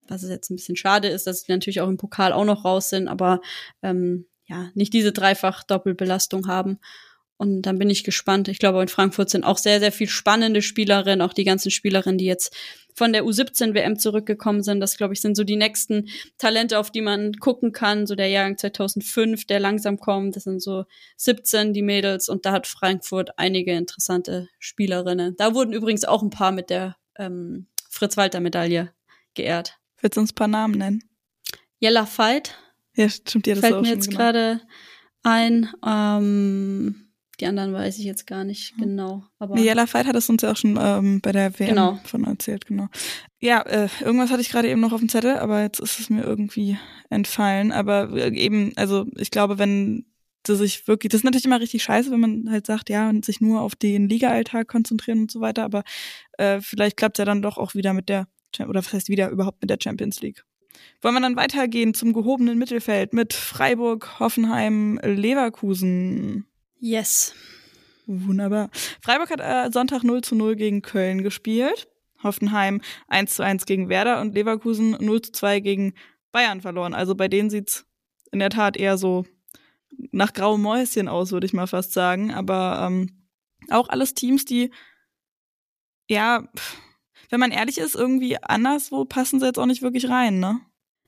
[0.08, 2.90] was jetzt ein bisschen schade ist, dass sie natürlich auch im Pokal auch noch raus
[2.90, 3.40] sind, aber
[3.84, 6.80] ähm, ja, nicht diese dreifach Doppelbelastung haben.
[7.40, 8.50] Und dann bin ich gespannt.
[8.50, 12.18] Ich glaube, in Frankfurt sind auch sehr, sehr viel spannende Spielerinnen, auch die ganzen Spielerinnen,
[12.18, 12.54] die jetzt
[12.94, 14.82] von der U17 WM zurückgekommen sind.
[14.82, 18.08] Das, glaube ich, sind so die nächsten Talente, auf die man gucken kann.
[18.08, 20.36] So der Jahrgang 2005, der langsam kommt.
[20.36, 20.84] Das sind so
[21.16, 22.28] 17, die Mädels.
[22.28, 25.38] Und da hat Frankfurt einige interessante Spielerinnen.
[25.38, 28.92] Da wurden übrigens auch ein paar mit der ähm, Fritz-Walter-Medaille
[29.34, 29.78] geehrt.
[30.02, 31.04] Willst du uns ein paar Namen nennen?
[31.80, 32.58] Jella Veit.
[32.98, 34.60] Ja, stimmt, ja, das Fällt mir jetzt gerade
[35.24, 35.70] ein.
[35.88, 37.06] Ähm,
[37.40, 38.78] die anderen weiß ich jetzt gar nicht hm.
[38.80, 39.24] genau.
[39.40, 42.00] Aber nee, Jella Veit hat es uns ja auch schon ähm, bei der WM genau.
[42.04, 42.88] von erzählt, genau.
[43.40, 46.10] Ja, äh, irgendwas hatte ich gerade eben noch auf dem Zettel, aber jetzt ist es
[46.10, 46.78] mir irgendwie
[47.10, 47.72] entfallen.
[47.72, 50.06] Aber äh, eben, also ich glaube, wenn
[50.46, 53.26] sie sich wirklich, das ist natürlich immer richtig scheiße, wenn man halt sagt, ja, und
[53.26, 55.84] sich nur auf den Liga-Alltag konzentrieren und so weiter, aber
[56.38, 58.28] äh, vielleicht klappt es ja dann doch auch wieder mit der,
[58.60, 60.44] oder was heißt wieder überhaupt mit der Champions League.
[61.02, 66.49] Wollen wir dann weitergehen zum gehobenen Mittelfeld mit Freiburg, Hoffenheim, Leverkusen?
[66.80, 67.34] Yes.
[68.06, 68.70] Wunderbar.
[69.02, 71.88] Freiburg hat äh, Sonntag 0 zu 0 gegen Köln gespielt.
[72.24, 75.94] Hoffenheim 1 zu 1 gegen Werder und Leverkusen 0 zu 2 gegen
[76.32, 76.94] Bayern verloren.
[76.94, 77.86] Also bei denen sieht's
[78.32, 79.26] in der Tat eher so
[80.12, 82.34] nach grauem Mäuschen aus, würde ich mal fast sagen.
[82.34, 83.26] Aber ähm,
[83.70, 84.72] auch alles Teams, die
[86.10, 86.44] ja,
[87.30, 90.60] wenn man ehrlich ist, irgendwie anderswo passen sie jetzt auch nicht wirklich rein, ne?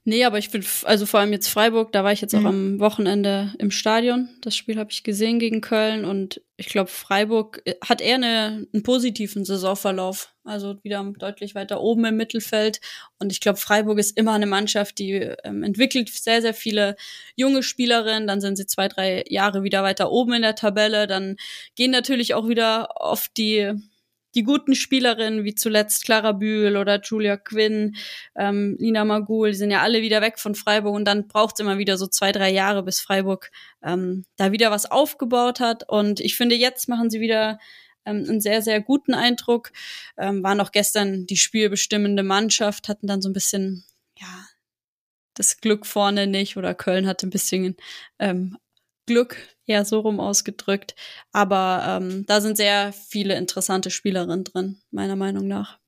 [0.04, 2.40] Nee, aber ich finde, also vor allem jetzt Freiburg, da war ich jetzt mhm.
[2.40, 4.30] auch am Wochenende im Stadion.
[4.42, 8.66] Das Spiel habe ich gesehen gegen Köln und ich glaube, Freiburg äh, hat eher eine,
[8.74, 10.34] einen positiven Saisonverlauf.
[10.44, 12.82] Also wieder deutlich weiter oben im Mittelfeld.
[13.20, 16.96] Und ich glaube, Freiburg ist immer eine Mannschaft, die ähm, entwickelt sehr, sehr viele
[17.36, 18.26] junge Spielerinnen.
[18.26, 21.06] Dann sind sie zwei, drei Jahre wieder weiter oben in der Tabelle.
[21.06, 21.36] Dann
[21.76, 23.72] gehen natürlich auch wieder oft die
[24.36, 27.96] die guten Spielerinnen, wie zuletzt Clara Bühl oder Julia Quinn,
[28.36, 31.60] ähm, Lina Magul, die sind ja alle wieder weg von Freiburg und dann braucht es
[31.60, 33.52] immer wieder so zwei, drei Jahre, bis Freiburg
[33.84, 35.88] ähm, da wieder was aufgebaut hat.
[35.88, 37.60] Und ich finde, jetzt machen sie wieder
[38.06, 39.72] ähm, einen sehr, sehr guten Eindruck.
[40.18, 43.86] Ähm, waren auch gestern die spielbestimmende Mannschaft, hatten dann so ein bisschen,
[44.18, 44.48] ja,
[45.36, 47.76] das Glück vorne nicht oder Köln hatte ein bisschen
[48.20, 48.58] ähm,
[49.06, 49.38] Glück,
[49.72, 50.96] eher so rum ausgedrückt.
[51.32, 55.80] Aber ähm, da sind sehr viele interessante Spielerinnen drin, meiner Meinung nach.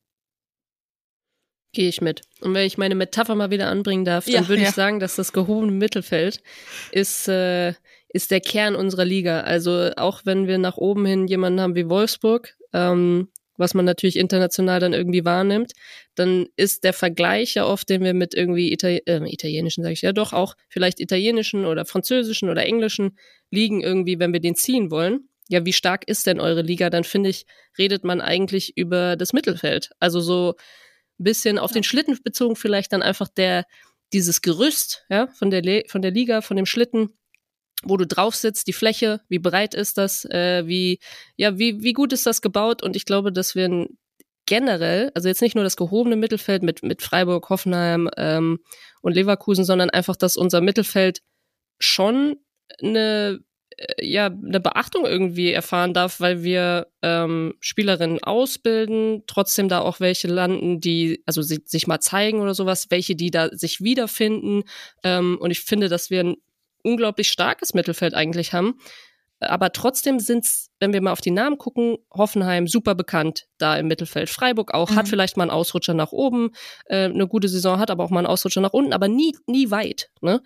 [1.73, 2.21] Gehe ich mit.
[2.41, 4.69] Und wenn ich meine Metapher mal wieder anbringen darf, dann ja, würde ja.
[4.69, 6.43] ich sagen, dass das gehobene Mittelfeld
[6.91, 7.73] ist, äh,
[8.09, 9.41] ist der Kern unserer Liga.
[9.41, 14.17] Also auch wenn wir nach oben hin jemanden haben wie Wolfsburg, ähm, was man natürlich
[14.17, 15.73] international dann irgendwie wahrnimmt,
[16.15, 20.01] dann ist der Vergleich ja oft, den wir mit irgendwie Itali äh, italienischen, sage ich
[20.01, 23.17] ja doch, auch vielleicht italienischen oder französischen oder englischen
[23.51, 25.29] Ligen irgendwie, wenn wir den ziehen wollen.
[25.49, 26.89] Ja, wie stark ist denn eure Liga?
[26.89, 27.45] Dann finde ich,
[27.77, 29.91] redet man eigentlich über das Mittelfeld.
[29.99, 30.55] Also so
[31.19, 33.65] ein bisschen auf den Schlitten bezogen vielleicht dann einfach der,
[34.13, 37.09] dieses Gerüst, ja, von der, Le von der Liga, von dem Schlitten,
[37.83, 40.99] wo du drauf sitzt, die Fläche, wie breit ist das, äh, wie,
[41.35, 42.83] ja, wie, wie gut ist das gebaut?
[42.83, 43.87] Und ich glaube, dass wir
[44.45, 48.59] generell, also jetzt nicht nur das gehobene Mittelfeld mit, mit Freiburg, Hoffenheim ähm,
[49.01, 51.21] und Leverkusen, sondern einfach, dass unser Mittelfeld
[51.79, 52.37] schon
[52.81, 53.39] eine
[53.77, 59.99] äh, ja eine Beachtung irgendwie erfahren darf, weil wir ähm, Spielerinnen ausbilden, trotzdem da auch
[59.99, 64.63] welche landen, die also sie, sich mal zeigen oder sowas, welche die da sich wiederfinden.
[65.03, 66.35] Ähm, und ich finde, dass wir ein
[66.83, 68.79] unglaublich starkes Mittelfeld eigentlich haben.
[69.39, 73.87] Aber trotzdem sind's, wenn wir mal auf die Namen gucken, Hoffenheim super bekannt da im
[73.87, 74.29] Mittelfeld.
[74.29, 74.95] Freiburg auch, mhm.
[74.95, 76.51] hat vielleicht mal einen Ausrutscher nach oben,
[76.85, 79.69] äh, eine gute Saison hat, aber auch mal einen Ausrutscher nach unten, aber nie, nie
[79.69, 80.11] weit.
[80.21, 80.41] Ne?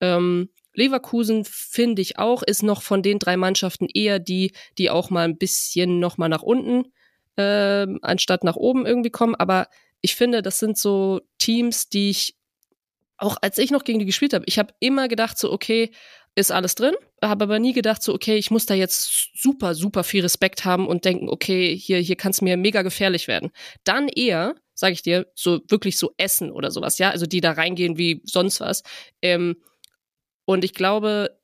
[0.00, 5.10] Ähm, Leverkusen finde ich auch, ist noch von den drei Mannschaften eher die, die auch
[5.10, 6.84] mal ein bisschen noch mal nach unten
[7.38, 9.34] äh, anstatt nach oben irgendwie kommen.
[9.34, 9.68] Aber
[10.00, 12.36] ich finde, das sind so Teams, die ich
[13.18, 15.90] auch als ich noch gegen die gespielt habe, ich habe immer gedacht so, okay,
[16.34, 20.04] ist alles drin, habe aber nie gedacht so, okay, ich muss da jetzt super, super
[20.04, 23.50] viel Respekt haben und denken, okay, hier, hier kann es mir mega gefährlich werden.
[23.82, 27.52] Dann eher, sage ich dir, so wirklich so Essen oder sowas, ja, also die da
[27.52, 28.84] reingehen wie sonst was.
[29.20, 29.56] Ähm,
[30.44, 31.38] und ich glaube,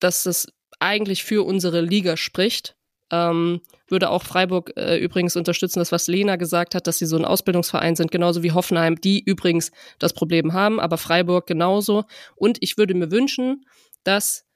[0.00, 0.48] dass es
[0.80, 2.76] eigentlich für unsere Liga spricht.
[3.12, 7.16] Ähm, würde auch Freiburg äh, übrigens unterstützen, das was Lena gesagt hat, dass sie so
[7.16, 12.04] ein Ausbildungsverein sind, genauso wie Hoffenheim, die übrigens das Problem haben, aber Freiburg genauso.
[12.34, 13.66] Und ich würde mir wünschen,
[14.02, 14.46] dass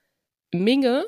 [0.53, 1.07] Minge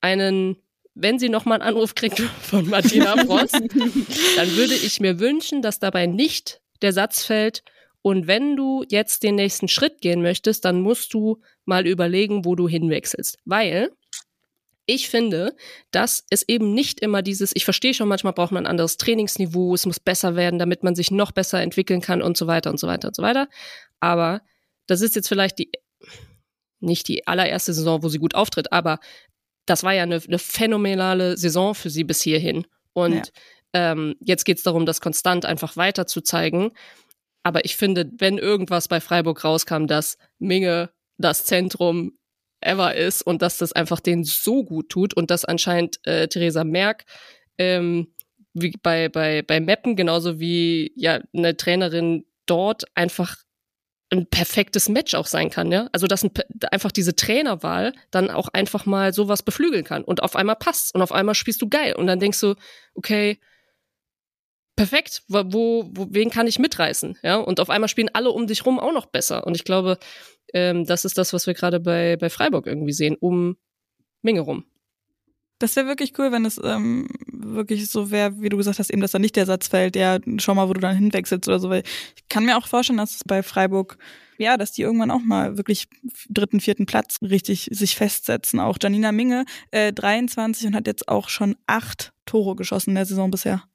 [0.00, 0.56] einen
[1.00, 5.78] wenn sie nochmal einen Anruf kriegt von Martina Frost, dann würde ich mir wünschen, dass
[5.78, 7.62] dabei nicht der Satz fällt,
[8.02, 12.54] und wenn du jetzt den nächsten Schritt gehen möchtest, dann musst du mal überlegen, wo
[12.54, 13.38] du hinwechselst.
[13.44, 13.90] Weil
[14.88, 15.54] ich finde,
[15.90, 19.74] dass es eben nicht immer dieses, ich verstehe schon, manchmal braucht man ein anderes Trainingsniveau,
[19.74, 22.80] es muss besser werden, damit man sich noch besser entwickeln kann und so weiter und
[22.80, 23.48] so weiter und so weiter.
[24.00, 24.40] Aber
[24.86, 25.70] das ist jetzt vielleicht die,
[26.80, 28.98] nicht die allererste Saison, wo sie gut auftritt, aber
[29.66, 32.66] das war ja eine, eine phänomenale Saison für sie bis hierhin.
[32.94, 33.30] Und
[33.74, 33.92] ja.
[33.92, 36.72] ähm, jetzt geht es darum, das konstant einfach weiter zu zeigen.
[37.42, 42.18] Aber ich finde, wenn irgendwas bei Freiburg rauskam, dass Minge das Zentrum
[42.60, 46.64] ever ist und dass das einfach denen so gut tut und dass anscheinend äh, Theresa
[46.64, 47.04] Merck
[47.58, 48.14] ähm,
[48.54, 53.36] wie bei, bei, bei Meppen, genauso wie ja eine Trainerin dort einfach
[54.10, 55.88] ein perfektes Match auch sein kann, ja.
[55.92, 56.30] Also dass ein,
[56.70, 61.02] einfach diese Trainerwahl dann auch einfach mal sowas beflügeln kann und auf einmal passt und
[61.02, 62.54] auf einmal spielst du geil und dann denkst du,
[62.94, 63.38] okay,
[64.78, 67.18] perfekt, wo, wo, wen kann ich mitreißen?
[67.22, 69.46] Ja, und auf einmal spielen alle um dich rum auch noch besser.
[69.46, 69.98] Und ich glaube,
[70.54, 73.56] ähm, das ist das, was wir gerade bei, bei Freiburg irgendwie sehen, um
[74.22, 74.64] Menge rum.
[75.58, 79.02] Das wäre wirklich cool, wenn es ähm, wirklich so wäre, wie du gesagt hast, eben,
[79.02, 81.68] dass da nicht der Satz fällt, ja, schau mal, wo du dann hinwechselst oder so.
[81.68, 81.82] Weil
[82.14, 83.98] ich kann mir auch vorstellen, dass es bei Freiburg,
[84.38, 85.88] ja, dass die irgendwann auch mal wirklich
[86.28, 88.60] dritten, vierten Platz richtig sich festsetzen.
[88.60, 93.06] Auch Janina Minge, äh, 23 und hat jetzt auch schon acht Tore geschossen in der
[93.06, 93.67] Saison bisher.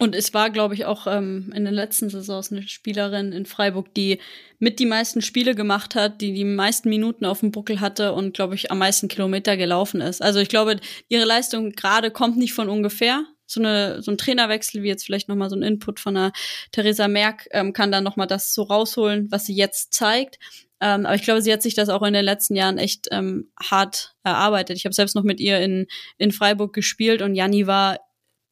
[0.00, 3.92] Und es war, glaube ich, auch ähm, in den letzten Saisons eine Spielerin in Freiburg,
[3.92, 4.18] die
[4.58, 8.32] mit die meisten Spiele gemacht hat, die die meisten Minuten auf dem Buckel hatte und,
[8.32, 10.22] glaube ich, am meisten Kilometer gelaufen ist.
[10.22, 13.26] Also ich glaube, ihre Leistung gerade kommt nicht von ungefähr.
[13.44, 16.32] So, eine, so ein Trainerwechsel, wie jetzt vielleicht nochmal so ein Input von einer
[16.72, 20.38] Theresa Merck, ähm, kann dann nochmal das so rausholen, was sie jetzt zeigt.
[20.80, 23.50] Ähm, aber ich glaube, sie hat sich das auch in den letzten Jahren echt ähm,
[23.62, 24.78] hart erarbeitet.
[24.78, 27.98] Ich habe selbst noch mit ihr in, in Freiburg gespielt und Janni war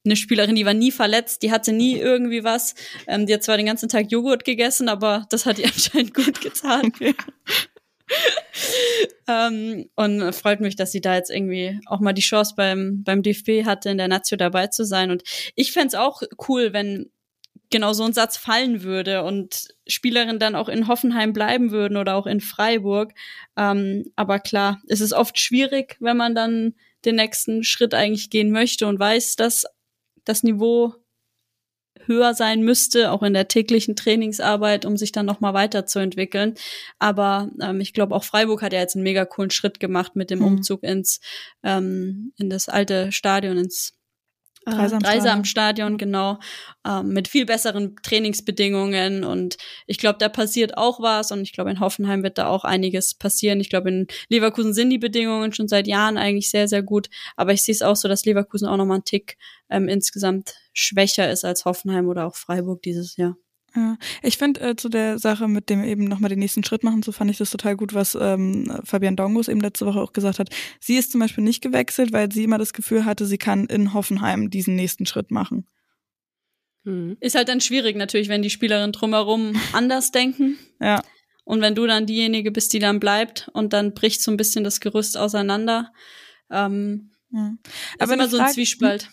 [0.04, 2.74] eine Spielerin, die war nie verletzt, die hatte nie irgendwie was.
[3.06, 6.40] Ähm, die hat zwar den ganzen Tag Joghurt gegessen, aber das hat ihr anscheinend gut
[6.40, 6.92] getan.
[6.98, 7.14] Okay.
[9.28, 13.22] ähm, und freut mich, dass sie da jetzt irgendwie auch mal die Chance beim, beim
[13.22, 15.11] DFB hatte, in der Nazio dabei zu sein.
[15.11, 15.22] Und
[15.54, 17.11] ich fände es auch cool, wenn
[17.70, 22.14] genau so ein Satz fallen würde und Spielerinnen dann auch in Hoffenheim bleiben würden oder
[22.14, 23.12] auch in Freiburg.
[23.56, 28.50] Ähm, aber klar, es ist oft schwierig, wenn man dann den nächsten Schritt eigentlich gehen
[28.50, 29.66] möchte und weiß, dass
[30.28, 30.94] das Niveau
[32.06, 36.54] höher sein müsste, auch in der täglichen Trainingsarbeit, um sich dann nochmal weiterzuentwickeln.
[36.98, 40.30] Aber ähm, ich glaube, auch Freiburg hat ja jetzt einen mega coolen Schritt gemacht mit
[40.30, 40.46] dem mhm.
[40.46, 41.20] Umzug ins
[41.62, 43.97] ähm, in das alte Stadion, ins
[44.70, 46.38] Dreisamstadion, Dreisamstadion genau,
[46.87, 49.24] ähm, mit viel besseren Trainingsbedingungen.
[49.24, 51.33] Und ich glaube, da passiert auch was.
[51.33, 53.61] Und ich glaube, in Hoffenheim wird da auch einiges passieren.
[53.61, 57.52] Ich glaube, in Leverkusen sind die Bedingungen schon seit Jahren eigentlich sehr, sehr gut, aber
[57.52, 59.37] ich sehe es auch so, dass Leverkusen auch nochmal einen Tick
[59.70, 63.37] ähm, insgesamt schwächer ist als Hoffenheim oder auch Freiburg dieses Jahr.
[63.78, 67.04] Ja, ich finde äh, zu der Sache mit dem eben nochmal den nächsten Schritt machen,
[67.04, 70.40] so fand ich das total gut, was ähm, Fabian Dongos eben letzte Woche auch gesagt
[70.40, 70.50] hat.
[70.80, 73.94] Sie ist zum Beispiel nicht gewechselt, weil sie immer das Gefühl hatte, sie kann in
[73.94, 75.68] Hoffenheim diesen nächsten Schritt machen.
[76.84, 77.18] Hm.
[77.20, 80.58] Ist halt dann schwierig natürlich, wenn die Spielerinnen drumherum anders denken.
[80.80, 81.00] Ja.
[81.44, 84.64] Und wenn du dann diejenige bist, die dann bleibt und dann bricht so ein bisschen
[84.64, 85.92] das Gerüst auseinander.
[86.50, 87.54] Ähm, ja.
[88.00, 89.08] Aber immer so ein Zwiespalt.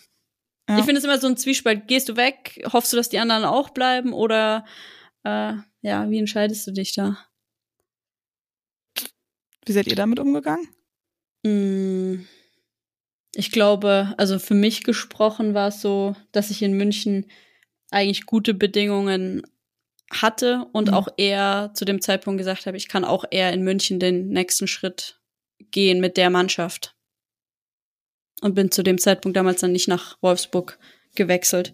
[0.68, 0.78] Ja.
[0.78, 1.86] Ich finde es immer so ein Zwiespalt.
[1.86, 4.64] Gehst du weg, hoffst du, dass die anderen auch bleiben oder
[5.22, 7.18] äh, ja, wie entscheidest du dich da?
[9.64, 10.68] Wie seid ihr damit umgegangen?
[11.44, 12.24] Mm,
[13.34, 17.26] ich glaube, also für mich gesprochen war es so, dass ich in München
[17.90, 19.42] eigentlich gute Bedingungen
[20.10, 20.94] hatte und mhm.
[20.94, 24.66] auch eher zu dem Zeitpunkt gesagt habe, ich kann auch eher in München den nächsten
[24.66, 25.20] Schritt
[25.70, 26.95] gehen mit der Mannschaft.
[28.42, 30.78] Und bin zu dem Zeitpunkt damals dann nicht nach Wolfsburg
[31.14, 31.72] gewechselt.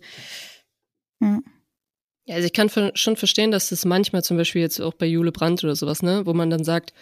[1.20, 5.32] Ja, also ich kann schon verstehen, dass das manchmal zum Beispiel jetzt auch bei Jule
[5.32, 6.92] Brandt oder sowas, ne, wo man dann sagt,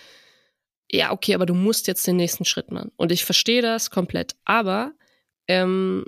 [0.91, 2.91] ja, okay, aber du musst jetzt den nächsten Schritt machen.
[2.97, 4.35] Und ich verstehe das komplett.
[4.45, 4.93] Aber
[5.47, 6.05] ähm,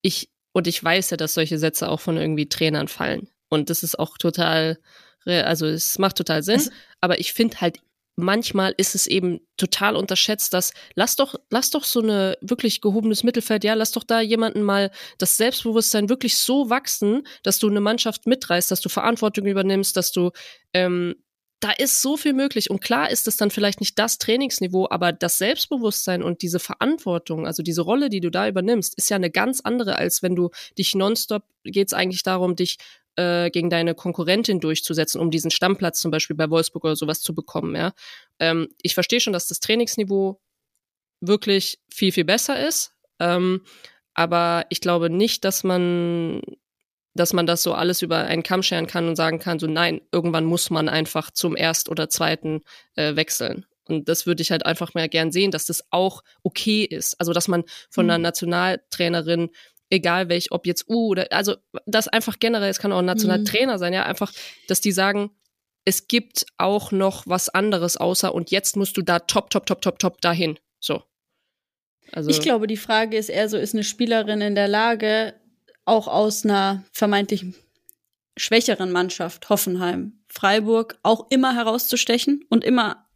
[0.00, 3.28] ich, und ich weiß ja, dass solche Sätze auch von irgendwie Trainern fallen.
[3.48, 4.78] Und das ist auch total,
[5.24, 6.60] also es macht total Sinn.
[6.60, 6.70] Es
[7.00, 7.80] aber ich finde halt,
[8.16, 13.22] manchmal ist es eben total unterschätzt, dass lass doch, lass doch so eine wirklich gehobenes
[13.22, 17.80] Mittelfeld, ja, lass doch da jemanden mal das Selbstbewusstsein wirklich so wachsen, dass du eine
[17.80, 20.30] Mannschaft mitreißt, dass du Verantwortung übernimmst, dass du
[20.72, 21.14] ähm,
[21.60, 22.70] da ist so viel möglich.
[22.70, 27.46] Und klar ist es dann vielleicht nicht das Trainingsniveau, aber das Selbstbewusstsein und diese Verantwortung,
[27.46, 30.50] also diese Rolle, die du da übernimmst, ist ja eine ganz andere, als wenn du
[30.76, 32.76] dich nonstop, geht es eigentlich darum, dich
[33.16, 37.34] äh, gegen deine Konkurrentin durchzusetzen, um diesen Stammplatz zum Beispiel bei Wolfsburg oder sowas zu
[37.34, 37.74] bekommen.
[37.74, 37.92] Ja?
[38.38, 40.40] Ähm, ich verstehe schon, dass das Trainingsniveau
[41.20, 42.92] wirklich viel, viel besser ist.
[43.18, 43.62] Ähm,
[44.14, 46.42] aber ich glaube nicht, dass man
[47.16, 50.02] dass man das so alles über einen Kamm scheren kann und sagen kann, so nein,
[50.12, 52.60] irgendwann muss man einfach zum Erst- oder Zweiten
[52.94, 53.64] äh, wechseln.
[53.88, 57.18] Und das würde ich halt einfach mal gern sehen, dass das auch okay ist.
[57.20, 58.22] Also, dass man von einer mhm.
[58.22, 59.50] Nationaltrainerin,
[59.90, 61.56] egal welch, ob jetzt U oder, also,
[61.86, 63.78] das einfach generell, es kann auch ein Nationaltrainer mhm.
[63.78, 64.32] sein, ja, einfach,
[64.68, 65.30] dass die sagen,
[65.84, 69.80] es gibt auch noch was anderes außer und jetzt musst du da top, top, top,
[69.82, 70.58] top, top dahin.
[70.80, 71.02] So.
[72.12, 75.34] Also, ich glaube, die Frage ist eher so, ist eine Spielerin in der Lage,
[75.84, 77.46] auch aus einer vermeintlich
[78.36, 83.08] schwächeren Mannschaft, Hoffenheim, Freiburg, auch immer herauszustechen und immer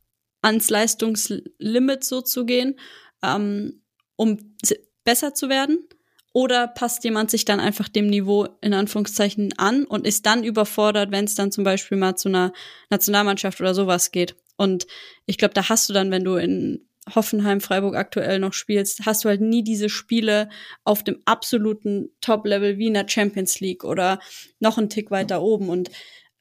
[0.42, 2.78] ans Leistungslimit so zu gehen,
[3.22, 3.82] ähm,
[4.16, 4.56] um
[5.04, 5.86] besser zu werden?
[6.32, 11.10] Oder passt jemand sich dann einfach dem Niveau in Anführungszeichen an und ist dann überfordert,
[11.10, 12.52] wenn es dann zum Beispiel mal zu einer
[12.88, 14.36] Nationalmannschaft oder sowas geht?
[14.56, 14.86] Und
[15.26, 19.24] ich glaube, da hast du dann, wenn du in Hoffenheim, Freiburg aktuell noch spielst, hast
[19.24, 20.48] du halt nie diese Spiele
[20.84, 24.20] auf dem absoluten Top-Level wie in der Champions League oder
[24.60, 25.68] noch einen Tick weiter oben.
[25.68, 25.90] Und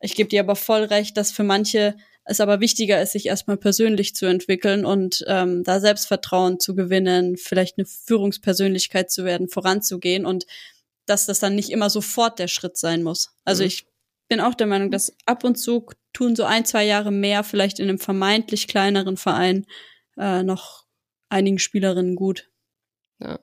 [0.01, 1.95] ich gebe dir aber voll recht, dass für manche
[2.30, 7.38] es aber wichtiger ist, sich erstmal persönlich zu entwickeln und ähm, da Selbstvertrauen zu gewinnen,
[7.38, 10.45] vielleicht eine Führungspersönlichkeit zu werden, voranzugehen und
[11.07, 13.32] dass das dann nicht immer sofort der Schritt sein muss.
[13.45, 13.67] Also mhm.
[13.67, 13.88] ich
[14.27, 17.80] bin auch der Meinung, dass ab und zu tun so ein, zwei Jahre mehr vielleicht
[17.80, 19.65] in einem vermeintlich kleineren Verein
[20.15, 20.86] äh, noch
[21.30, 22.51] einigen Spielerinnen gut.
[23.19, 23.39] Ja.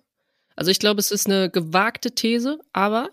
[0.55, 3.11] Also ich glaube, es ist eine gewagte These, aber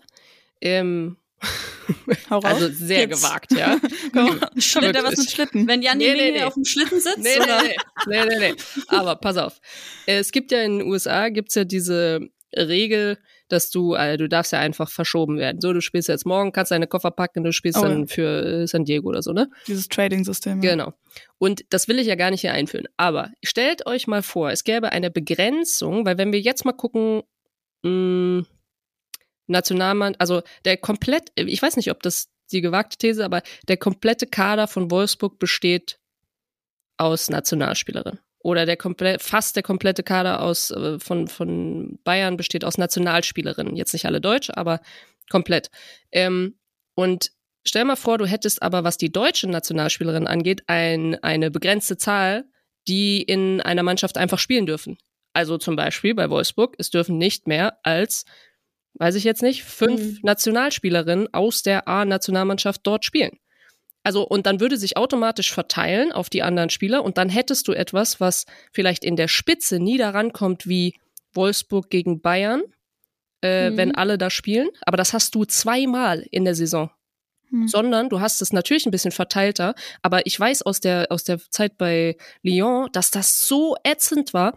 [0.60, 1.16] ähm,
[2.30, 3.22] also sehr Jetzt.
[3.22, 3.78] gewagt, ja.
[4.58, 5.66] Schlitter was mit Schlitten.
[5.66, 6.42] Wenn Janni nee, nee, nee.
[6.42, 7.62] auf dem Schlitten sitzt, nee, oder?
[7.62, 7.76] Nee,
[8.06, 8.54] nee, nee, nee.
[8.88, 9.60] Aber pass auf.
[10.06, 13.18] Es gibt ja in den USA gibt's ja diese Regel,
[13.48, 15.60] dass du, äh, du darfst ja einfach verschoben werden.
[15.60, 18.06] So, du spielst jetzt morgen, kannst deine Koffer packen, du spielst oh, dann ja.
[18.06, 19.50] für äh, San Diego oder so, ne?
[19.66, 20.62] Dieses Trading-System.
[20.62, 20.70] Ja.
[20.70, 20.94] Genau.
[21.38, 22.86] Und das will ich ja gar nicht hier einführen.
[22.96, 27.22] Aber stellt euch mal vor, es gäbe eine Begrenzung, weil wenn wir jetzt mal gucken,
[27.82, 28.46] mh, hm,
[29.46, 34.26] Nationalmann, also der komplett, ich weiß nicht, ob das die gewagte These, aber der komplette
[34.26, 35.98] Kader von Wolfsburg besteht
[36.96, 42.64] aus Nationalspielerinnen oder der komplett, fast der komplette Kader aus, äh, von, von Bayern besteht
[42.64, 43.74] aus Nationalspielerinnen.
[43.74, 44.80] Jetzt nicht alle Deutsch, aber
[45.30, 45.70] komplett.
[46.12, 46.54] Ähm,
[46.94, 47.30] und
[47.66, 52.44] stell mal vor, du hättest aber, was die deutschen Nationalspielerinnen angeht, ein, eine begrenzte Zahl,
[52.86, 54.98] die in einer Mannschaft einfach spielen dürfen.
[55.32, 58.26] Also zum Beispiel bei Wolfsburg, es dürfen nicht mehr als,
[58.94, 60.18] weiß ich jetzt nicht, fünf mhm.
[60.22, 63.38] Nationalspielerinnen aus der A-Nationalmannschaft dort spielen.
[64.04, 67.72] Also, und dann würde sich automatisch verteilen auf die anderen Spieler und dann hättest du
[67.72, 70.94] etwas, was vielleicht in der Spitze nie daran kommt wie
[71.32, 72.62] Wolfsburg gegen Bayern,
[73.42, 73.76] äh, mhm.
[73.78, 74.68] wenn alle da spielen.
[74.82, 76.90] Aber das hast du zweimal in der Saison.
[77.50, 77.66] Mhm.
[77.66, 81.38] Sondern du hast es natürlich ein bisschen verteilter, aber ich weiß aus der, aus der
[81.50, 84.54] Zeit bei Lyon, dass das so ätzend war,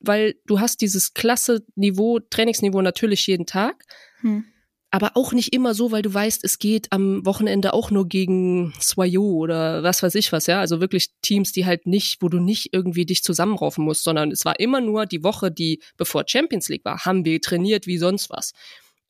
[0.00, 3.84] weil du hast dieses klasse Niveau, Trainingsniveau natürlich jeden Tag.
[4.22, 4.44] Mhm
[4.92, 8.74] aber auch nicht immer so, weil du weißt, es geht am Wochenende auch nur gegen
[8.80, 10.58] Swayo oder was weiß ich was, ja.
[10.58, 14.44] Also wirklich Teams, die halt nicht, wo du nicht irgendwie dich zusammenraufen musst, sondern es
[14.44, 18.30] war immer nur die Woche, die bevor Champions League war, haben wir trainiert wie sonst
[18.30, 18.52] was.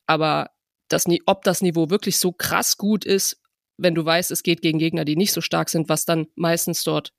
[0.05, 0.51] Aber
[0.87, 3.41] das, ob das Niveau wirklich so krass gut ist,
[3.77, 6.83] wenn du weißt, es geht gegen Gegner, die nicht so stark sind, was dann meistens
[6.83, 7.11] dort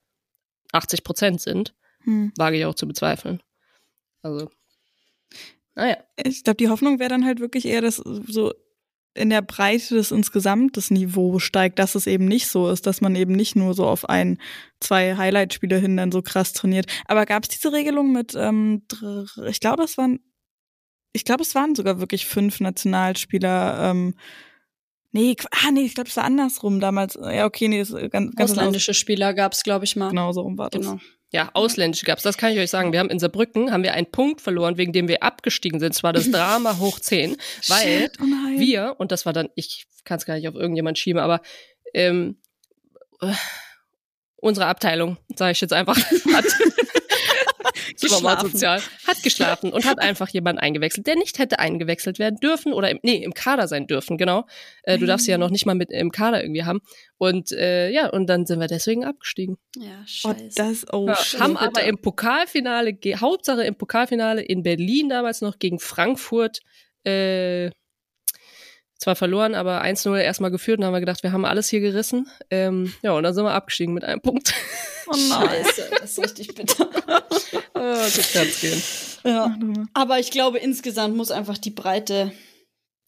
[0.71, 2.33] 80 Prozent sind, hm.
[2.37, 3.43] wage ich auch zu bezweifeln.
[4.23, 4.51] Also
[5.75, 5.97] Naja.
[6.17, 8.53] Ich glaube, die Hoffnung wäre dann halt wirklich eher, dass so
[9.15, 13.01] in der Breite des insgesamt das Niveau steigt, dass es eben nicht so ist, dass
[13.01, 14.39] man eben nicht nur so auf ein,
[14.81, 16.87] zwei Highlight-Spiele hin dann so krass trainiert.
[17.07, 18.83] Aber gab es diese Regelung mit, ähm,
[19.47, 20.21] ich glaube, es waren,
[21.13, 23.91] ich glaube, es waren sogar wirklich fünf Nationalspieler.
[23.91, 24.15] Ähm,
[25.11, 27.19] nee, ah nee, ich glaube, es war andersrum damals.
[27.21, 30.09] Ja, okay, nee, das ganz, ganz ausländische Spieler gab es, glaube ich mal.
[30.09, 30.81] Genau so rum war das.
[30.81, 31.01] Genau.
[31.33, 32.23] Ja, ausländische gab's.
[32.23, 32.93] Das kann ich euch sagen.
[32.93, 35.95] Wir haben in Saarbrücken haben wir einen Punkt verloren, wegen dem wir abgestiegen sind.
[35.95, 37.37] Zwar das Drama hoch 10,
[37.69, 40.99] weil Shit, oh wir, und das war dann, ich kann es gar nicht auf irgendjemand
[40.99, 41.41] schieben, aber
[41.95, 42.37] ähm,
[43.23, 43.33] äh,
[44.37, 45.97] unsere Abteilung, sage ich jetzt einfach,
[46.35, 46.45] hat
[47.97, 52.91] sozial, hat geschlafen und hat einfach jemanden eingewechselt, der nicht hätte eingewechselt werden dürfen oder
[52.91, 54.47] im, nee, im Kader sein dürfen, genau.
[54.83, 56.81] Äh, du darfst sie ja noch nicht mal mit im Kader irgendwie haben.
[57.19, 59.57] Und äh, ja, und dann sind wir deswegen abgestiegen.
[59.77, 60.37] Ja, oh, scheiße.
[60.43, 65.59] Oh, das, oh, ja, haben aber im Pokalfinale, Hauptsache im Pokalfinale in Berlin damals noch
[65.59, 66.61] gegen Frankfurt
[67.05, 67.71] äh,
[69.03, 72.29] zwar verloren, aber 1-0 erstmal geführt und haben wir gedacht, wir haben alles hier gerissen.
[72.51, 74.55] Ähm, ja, und dann sind wir abgestiegen mit einem Punkt.
[75.09, 75.49] Oh nein.
[75.65, 76.89] Scheiße, das ist richtig bitter.
[77.75, 78.83] oh, so kann's gehen.
[79.25, 79.55] Ja.
[79.95, 82.33] Aber ich glaube, insgesamt muss einfach die Breite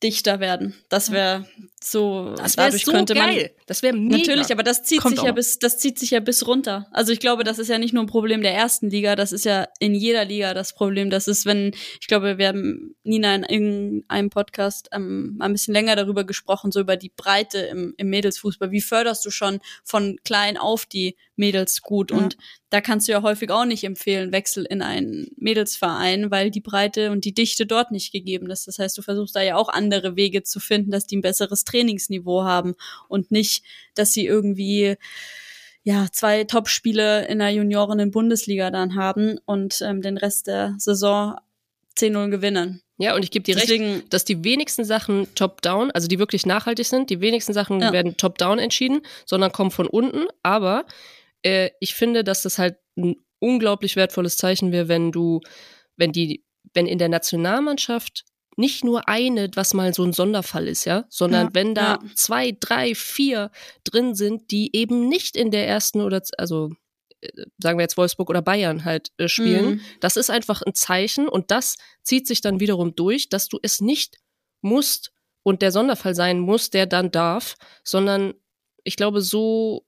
[0.04, 0.74] dichter werden.
[0.90, 1.48] Das wäre
[1.82, 3.30] so, das wär dadurch so könnte man.
[3.30, 3.50] Geil.
[3.66, 6.46] Das wäre Natürlich, aber das zieht Kommt sich ja bis, das zieht sich ja bis
[6.46, 6.86] runter.
[6.92, 9.46] Also ich glaube, das ist ja nicht nur ein Problem der ersten Liga, das ist
[9.46, 11.08] ja in jeder Liga das Problem.
[11.08, 15.96] Das ist, wenn, ich glaube, wir haben Nina in irgendeinem Podcast ähm, ein bisschen länger
[15.96, 18.70] darüber gesprochen, so über die Breite im, im Mädelsfußball.
[18.70, 22.10] Wie förderst du schon von klein auf die Mädels gut?
[22.10, 22.18] Ja.
[22.18, 22.36] Und
[22.70, 27.10] da kannst du ja häufig auch nicht empfehlen, Wechsel in einen Mädelsverein, weil die Breite
[27.10, 28.66] und die Dichte dort nicht gegeben ist.
[28.66, 31.64] Das heißt, du versuchst da ja auch andere Wege zu finden, dass die ein besseres
[31.64, 32.74] Trainingsniveau haben
[33.08, 33.64] und nicht,
[33.94, 34.96] dass sie irgendwie
[35.84, 41.36] ja, zwei Top-Spiele in der Juniorinnen-Bundesliga dann haben und ähm, den Rest der Saison
[41.98, 42.80] 10-0 gewinnen.
[42.96, 46.46] Ja, und ich gebe dir Deswegen, recht, dass die wenigsten Sachen top-down, also die wirklich
[46.46, 47.92] nachhaltig sind, die wenigsten Sachen ja.
[47.92, 50.26] werden top-down entschieden, sondern kommen von unten.
[50.42, 50.86] Aber
[51.44, 55.40] äh, ich finde, dass das halt ein unglaublich wertvolles Zeichen wäre, wenn du,
[55.96, 58.24] wenn die, wenn in der Nationalmannschaft
[58.56, 62.00] nicht nur eine, was mal so ein Sonderfall ist, ja, sondern ja, wenn da ja.
[62.14, 63.50] zwei, drei, vier
[63.82, 66.70] drin sind, die eben nicht in der ersten oder also
[67.20, 67.28] äh,
[67.58, 69.80] sagen wir jetzt Wolfsburg oder Bayern halt äh, spielen, mhm.
[70.00, 73.80] das ist einfach ein Zeichen und das zieht sich dann wiederum durch, dass du es
[73.80, 74.18] nicht
[74.62, 75.10] musst
[75.42, 78.34] und der Sonderfall sein muss, der dann darf, sondern
[78.84, 79.84] ich glaube so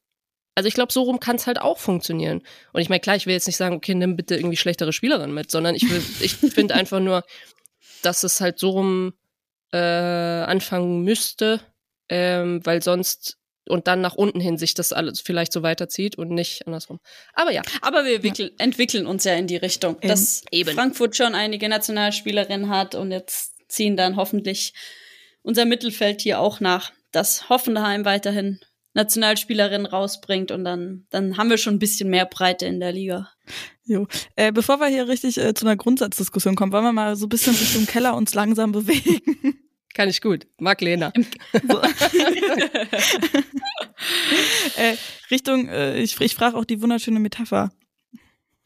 [0.57, 2.43] also ich glaube, so rum kann es halt auch funktionieren.
[2.73, 5.33] Und ich meine, klar, ich will jetzt nicht sagen, okay, nimm bitte irgendwie schlechtere Spielerin
[5.33, 7.23] mit, sondern ich will, ich finde einfach nur,
[8.03, 9.13] dass es halt so rum
[9.73, 11.61] äh, anfangen müsste,
[12.09, 13.37] ähm, weil sonst
[13.69, 17.01] und dann nach unten hin sich das alles vielleicht so weiterzieht und nicht andersrum.
[17.35, 17.63] Aber ja.
[17.83, 18.49] Aber wir ja.
[18.59, 20.71] entwickeln uns ja in die Richtung, ähm, dass eben.
[20.75, 24.73] Frankfurt schon einige Nationalspielerinnen hat und jetzt ziehen dann hoffentlich
[25.43, 28.61] unser Mittelfeld hier auch nach, dass Hoffenheim weiterhin
[28.97, 33.29] Nationalspielerinnen rausbringt und dann, dann haben wir schon ein bisschen mehr Breite in der Liga.
[33.85, 34.09] Jo.
[34.35, 37.29] Äh, bevor wir hier richtig äh, zu einer Grundsatzdiskussion kommen, wollen wir mal so ein
[37.29, 39.61] bisschen Richtung Keller uns langsam bewegen.
[39.95, 40.49] Kann ich gut.
[40.59, 41.13] Mag Lena.
[41.69, 41.81] So.
[44.77, 44.97] äh,
[45.31, 47.71] Richtung, äh, ich, ich frage auch die wunderschöne Metapher.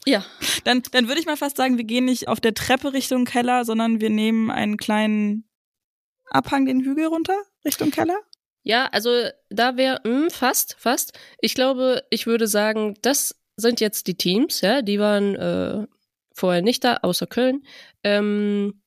[0.07, 0.25] Ja.
[0.65, 3.65] Dann, dann würde ich mal fast sagen, wir gehen nicht auf der Treppe Richtung Keller,
[3.65, 5.45] sondern wir nehmen einen kleinen
[6.31, 8.19] Abhang den Hügel runter Richtung Keller.
[8.63, 9.11] Ja, also
[9.49, 11.19] da wäre hm, fast, fast.
[11.41, 15.87] Ich glaube, ich würde sagen, das sind jetzt die Teams, ja, die waren äh,
[16.35, 17.63] vorher nicht da, außer Köln.
[18.05, 18.83] Ähm,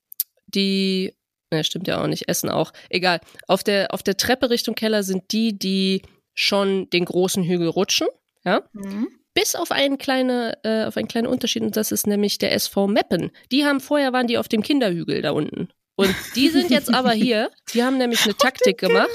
[0.48, 1.14] die,
[1.52, 2.72] ne, stimmt ja auch nicht, Essen auch.
[2.90, 3.20] Egal.
[3.48, 6.02] Auf der, auf der Treppe Richtung Keller sind die, die
[6.34, 8.08] schon den großen Hügel rutschen,
[8.44, 8.64] ja.
[8.74, 9.08] Mhm.
[9.36, 12.88] Bis auf einen, kleine, äh, auf einen kleinen Unterschied, und das ist nämlich der SV
[12.88, 13.32] Meppen.
[13.52, 15.70] Die haben vorher waren die auf dem Kinderhügel da unten.
[15.96, 17.52] Und die sind jetzt aber hier.
[17.74, 19.10] Die haben nämlich eine Taktik gemacht.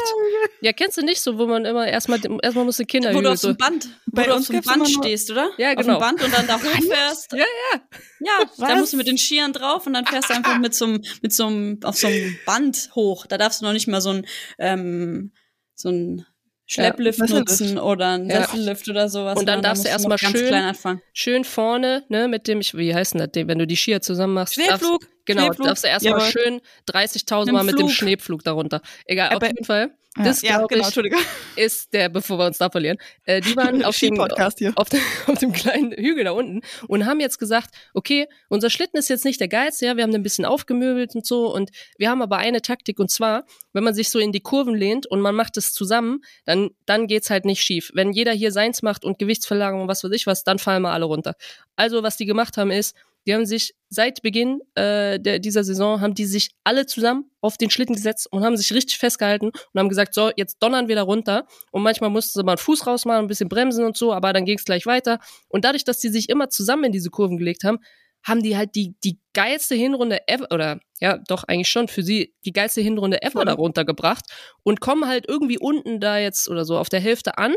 [0.60, 3.38] Ja, kennst du nicht so, wo man immer erstmal erstmal muss Kinder Wo du auf
[3.38, 5.50] so dem Band, wo du auf einem Band stehst, oder?
[5.58, 5.96] Ja, genau.
[5.96, 7.32] Auf dem Band und dann da hochfährst.
[7.32, 7.80] Ja, ja.
[8.20, 8.68] Ja, Was?
[8.68, 11.02] da musst du mit den Skiern drauf und dann fährst du einfach mit so einem,
[11.20, 13.26] mit so einem, auf so einem Band hoch.
[13.26, 14.26] Da darfst du noch nicht mal so ein,
[14.58, 15.32] ähm,
[15.74, 16.26] so ein
[16.70, 18.92] Schlepplift ja, nutzen oder ein Sessellift ja.
[18.92, 19.38] oder sowas.
[19.38, 20.76] Und dann darfst da du erstmal schön,
[21.14, 24.54] schön vorne, ne, mit dem, wie heißt denn das, wenn du die Skier zusammen machst?
[24.54, 25.00] Schneepflug.
[25.00, 25.66] Darfst, genau, Schneepflug.
[25.66, 26.60] darfst du erstmal schön
[26.90, 28.82] 30.000 Mal mit dem Schneepflug darunter.
[29.06, 29.97] Egal, auf jeden Fall.
[30.24, 30.96] Das, ja, genau, ich,
[31.56, 34.74] ist der, bevor wir uns da verlieren, äh, die waren auf dem, auf, dem,
[35.26, 39.24] auf dem kleinen Hügel da unten und haben jetzt gesagt, okay, unser Schlitten ist jetzt
[39.24, 42.22] nicht der geilste, ja, wir haben den ein bisschen aufgemöbelt und so und wir haben
[42.22, 45.34] aber eine Taktik und zwar, wenn man sich so in die Kurven lehnt und man
[45.34, 47.90] macht es zusammen, dann, dann geht's halt nicht schief.
[47.94, 50.92] Wenn jeder hier seins macht und Gewichtsverlagerung und was weiß ich was, dann fallen wir
[50.92, 51.34] alle runter.
[51.76, 52.96] Also, was die gemacht haben ist,
[53.28, 57.58] Die haben sich seit Beginn äh, der, dieser Saison, haben die sich alle zusammen auf
[57.58, 60.96] den Schlitten gesetzt und haben sich richtig festgehalten und haben gesagt, so, jetzt donnern wir
[60.96, 61.46] da runter.
[61.70, 64.46] Und manchmal mussten sie mal einen Fuß rausmachen, ein bisschen bremsen und so, aber dann
[64.46, 65.18] ging es gleich weiter.
[65.48, 67.80] Und dadurch, dass die sich immer zusammen in diese Kurven gelegt haben,
[68.24, 72.34] haben die halt die, die geilste Hinrunde ever, oder ja, doch eigentlich schon für sie
[72.46, 74.24] die geilste Hinrunde ever da runtergebracht
[74.62, 77.54] und kommen halt irgendwie unten da jetzt oder so auf der Hälfte an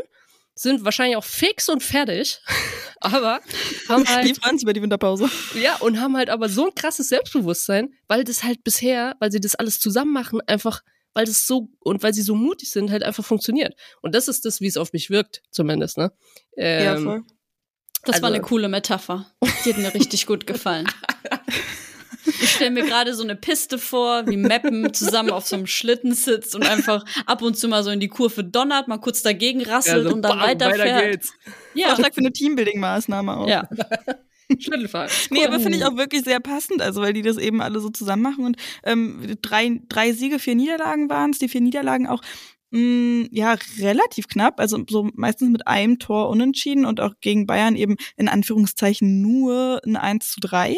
[0.54, 2.40] sind wahrscheinlich auch fix und fertig,
[3.00, 3.40] aber
[3.88, 4.28] haben halt.
[4.28, 5.28] Die freuen sich über die Winterpause.
[5.54, 9.40] Ja, und haben halt aber so ein krasses Selbstbewusstsein, weil das halt bisher, weil sie
[9.40, 10.82] das alles zusammen machen, einfach,
[11.14, 13.74] weil das so, und weil sie so mutig sind, halt einfach funktioniert.
[14.00, 16.12] Und das ist das, wie es auf mich wirkt, zumindest, ne?
[16.56, 17.22] Ähm, ja, voll.
[18.04, 19.32] Das also, war eine coole Metapher.
[19.64, 20.88] Die hat mir richtig gut gefallen.
[22.42, 26.14] Ich stelle mir gerade so eine Piste vor, wie Meppen zusammen auf so einem Schlitten
[26.14, 29.62] sitzt und einfach ab und zu mal so in die Kurve donnert, mal kurz dagegen
[29.62, 30.80] rasselt ja, so und dann bam, weiterfährt.
[30.80, 31.32] Weiter geht's.
[31.74, 31.88] Ja.
[31.88, 33.48] Vorschlag für eine Teambuilding-Maßnahme auch.
[33.48, 33.68] Ja.
[34.58, 35.10] Schlittenfahren.
[35.30, 37.88] Nee, aber finde ich auch wirklich sehr passend, also weil die das eben alle so
[37.88, 42.20] zusammen machen und ähm, drei, drei Siege, vier Niederlagen waren es, die vier Niederlagen auch
[42.70, 47.46] mh, mm, ja relativ knapp, also so meistens mit einem Tor unentschieden und auch gegen
[47.46, 50.76] Bayern eben in Anführungszeichen nur ein 1 zu 3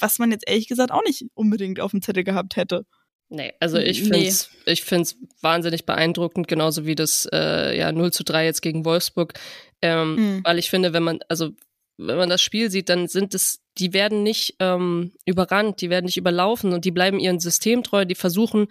[0.00, 2.86] was man jetzt ehrlich gesagt auch nicht unbedingt auf dem Zettel gehabt hätte.
[3.28, 4.72] Nee, also ich finde es nee.
[4.72, 9.32] ich find's wahnsinnig beeindruckend, genauso wie das äh, ja 0 zu 3 jetzt gegen Wolfsburg.
[9.80, 10.40] Ähm, mhm.
[10.44, 11.50] Weil ich finde, wenn man, also
[11.96, 16.06] wenn man das Spiel sieht, dann sind es, die werden nicht ähm, überrannt, die werden
[16.06, 18.66] nicht überlaufen und die bleiben ihrem System treu, die versuchen,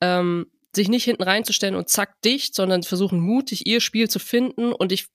[0.00, 4.72] ähm, sich nicht hinten reinzustellen und zack dicht, sondern versuchen mutig ihr Spiel zu finden.
[4.72, 5.06] Und ich,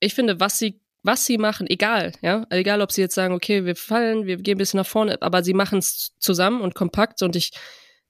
[0.00, 3.64] ich finde, was sie was sie machen, egal, ja, egal, ob sie jetzt sagen, okay,
[3.64, 7.22] wir fallen, wir gehen ein bisschen nach vorne, aber sie machen es zusammen und kompakt
[7.22, 7.52] und ich,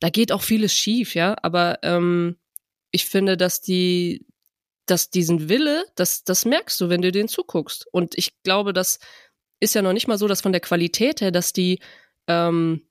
[0.00, 2.36] da geht auch vieles schief, ja, aber ähm,
[2.90, 4.26] ich finde, dass die,
[4.86, 7.86] dass diesen Wille, das, das merkst du, wenn du denen zuguckst.
[7.92, 8.98] Und ich glaube, das
[9.60, 11.80] ist ja noch nicht mal so, dass von der Qualität her, dass die,
[12.26, 12.88] ähm,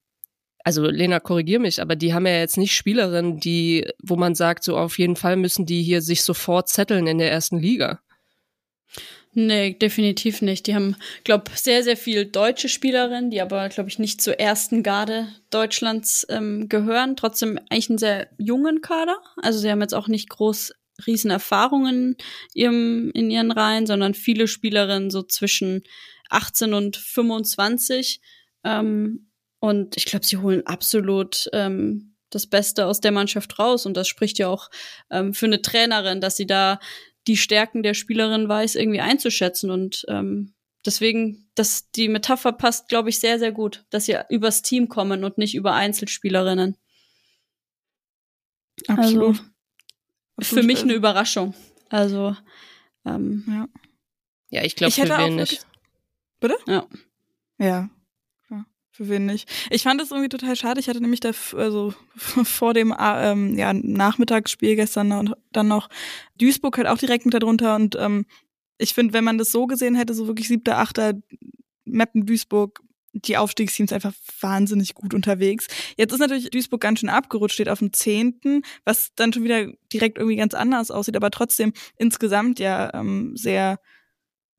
[0.63, 4.63] also Lena, korrigier mich, aber die haben ja jetzt nicht Spielerinnen, die, wo man sagt,
[4.63, 8.01] so auf jeden Fall müssen die hier sich sofort zetteln in der ersten Liga.
[9.39, 10.65] Nee, definitiv nicht.
[10.65, 14.81] Die haben, glaube sehr, sehr viel deutsche Spielerinnen, die aber, glaube ich, nicht zur ersten
[14.81, 17.15] Garde Deutschlands ähm, gehören.
[17.15, 19.19] Trotzdem eigentlich einen sehr jungen Kader.
[19.39, 20.73] Also sie haben jetzt auch nicht groß
[21.05, 22.15] riesen Erfahrungen
[22.55, 25.83] in, in ihren Reihen, sondern viele Spielerinnen so zwischen
[26.31, 28.19] 18 und 25.
[28.63, 29.29] Ähm,
[29.59, 33.85] und ich glaube, sie holen absolut ähm, das Beste aus der Mannschaft raus.
[33.85, 34.71] Und das spricht ja auch
[35.11, 36.79] ähm, für eine Trainerin, dass sie da
[37.27, 39.69] die Stärken der Spielerin weiß, irgendwie einzuschätzen.
[39.69, 40.53] Und ähm,
[40.85, 45.23] deswegen, dass die Metapher passt, glaube ich, sehr, sehr gut, dass sie übers Team kommen
[45.23, 46.77] und nicht über Einzelspielerinnen.
[48.87, 49.43] Absolut.
[50.37, 51.53] Also, für mich eine Überraschung.
[51.89, 52.35] Also,
[53.05, 53.67] ähm, ja.
[54.49, 55.65] Ja, ich glaube, für wen nicht.
[56.39, 56.57] Bitte?
[56.67, 56.87] Ja.
[57.59, 57.89] Ja,
[58.97, 59.47] für wen nicht?
[59.69, 60.79] Ich fand es irgendwie total schade.
[60.79, 65.89] Ich hatte nämlich da also vor dem äh, ähm, ja, Nachmittagsspiel gestern dann noch
[66.37, 68.25] Duisburg halt auch direkt mit darunter und ähm,
[68.79, 71.13] ich finde, wenn man das so gesehen hätte, so wirklich siebter, achter,
[71.85, 72.81] Meppen, Duisburg,
[73.13, 75.67] die Aufstiegsteams einfach wahnsinnig gut unterwegs.
[75.95, 79.71] Jetzt ist natürlich Duisburg ganz schön abgerutscht, steht auf dem zehnten, was dann schon wieder
[79.91, 83.79] direkt irgendwie ganz anders aussieht, aber trotzdem insgesamt ja ähm, sehr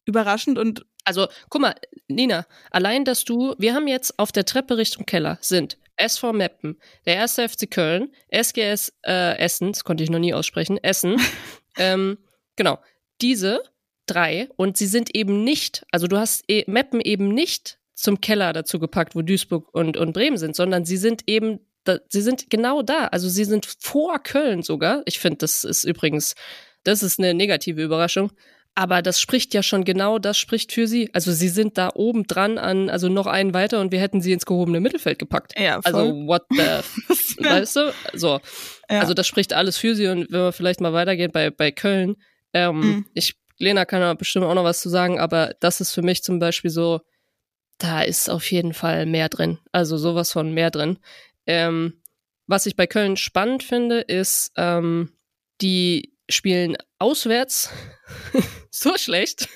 [0.06, 1.74] überraschend und also, guck mal,
[2.06, 6.78] Nina, allein, dass du, wir haben jetzt auf der Treppe Richtung Keller sind SV Meppen,
[7.06, 11.16] der erste FC Köln, SGS äh, Essen, das konnte ich noch nie aussprechen, Essen,
[11.78, 12.18] ähm,
[12.56, 12.78] genau,
[13.22, 13.62] diese
[14.04, 18.52] drei und sie sind eben nicht, also du hast e Meppen eben nicht zum Keller
[18.52, 22.50] dazu gepackt, wo Duisburg und, und Bremen sind, sondern sie sind eben, da, sie sind
[22.50, 25.02] genau da, also sie sind vor Köln sogar.
[25.06, 26.34] Ich finde, das ist übrigens,
[26.84, 28.30] das ist eine negative Überraschung.
[28.78, 31.10] Aber das spricht ja schon genau, das spricht für sie.
[31.12, 34.32] Also sie sind da oben dran an, also noch einen weiter und wir hätten sie
[34.32, 35.58] ins gehobene Mittelfeld gepackt.
[35.58, 35.94] Ja, voll.
[35.94, 36.58] Also what the,
[37.44, 37.92] weißt du?
[38.12, 38.38] So.
[38.88, 39.00] Ja.
[39.00, 42.18] Also das spricht alles für sie und wenn wir vielleicht mal weitergehen bei, bei Köln,
[42.52, 43.06] ähm, mhm.
[43.14, 46.22] ich, Lena kann da bestimmt auch noch was zu sagen, aber das ist für mich
[46.22, 47.00] zum Beispiel so,
[47.78, 49.58] da ist auf jeden Fall mehr drin.
[49.72, 51.00] Also sowas von mehr drin.
[51.46, 52.00] Ähm,
[52.46, 55.14] was ich bei Köln spannend finde, ist, ähm,
[55.60, 57.70] die spielen auswärts
[58.70, 59.48] so schlecht.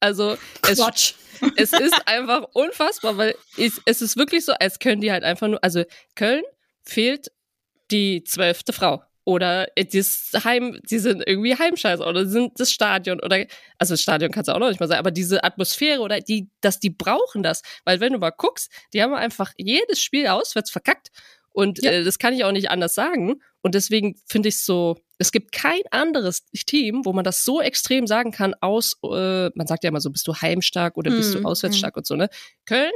[0.00, 1.14] Also Quatsch.
[1.56, 5.24] Es, es ist einfach unfassbar, weil es, es ist wirklich so, als können die halt
[5.24, 6.42] einfach nur, also Köln
[6.82, 7.32] fehlt
[7.90, 13.46] die zwölfte Frau oder das Heim, die sind irgendwie Heimscheiß oder sind das Stadion oder
[13.78, 16.50] also das Stadion kannst du auch noch nicht mal sagen, aber diese Atmosphäre oder die,
[16.60, 20.70] dass die brauchen das, weil wenn du mal guckst, die haben einfach jedes Spiel auswärts
[20.70, 21.10] verkackt
[21.52, 21.90] Und Ja.
[21.90, 23.40] äh, das kann ich auch nicht anders sagen.
[23.62, 28.06] Und deswegen finde ich so, es gibt kein anderes Team, wo man das so extrem
[28.06, 31.42] sagen kann, aus, äh, man sagt ja immer so, bist du heimstark oder bist Mhm,
[31.42, 32.28] du auswärtsstark und so, ne?
[32.66, 32.92] Köln,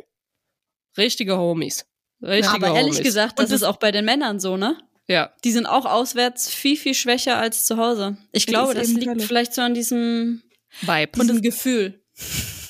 [0.97, 1.85] richtige Homies.
[2.23, 3.03] Richtige Aber ehrlich Homies.
[3.03, 4.79] gesagt, das Und das- ist auch bei den Männern so, ne?
[5.07, 5.35] Ja.
[5.45, 8.17] Die sind auch auswärts viel, viel schwächer als zu Hause.
[8.33, 9.21] Ich glaube, das liegt Hölle.
[9.21, 10.43] vielleicht so an diesem,
[10.81, 11.21] Vibes.
[11.21, 12.01] diesem Gefühl.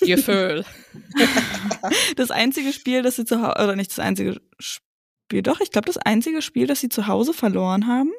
[0.00, 0.64] Gefühl.
[2.16, 4.83] Das einzige Spiel, das sie zu Hause, oder nicht das einzige Spiel,
[5.42, 8.12] doch, ich glaube, das einzige Spiel, das sie zu Hause verloren haben,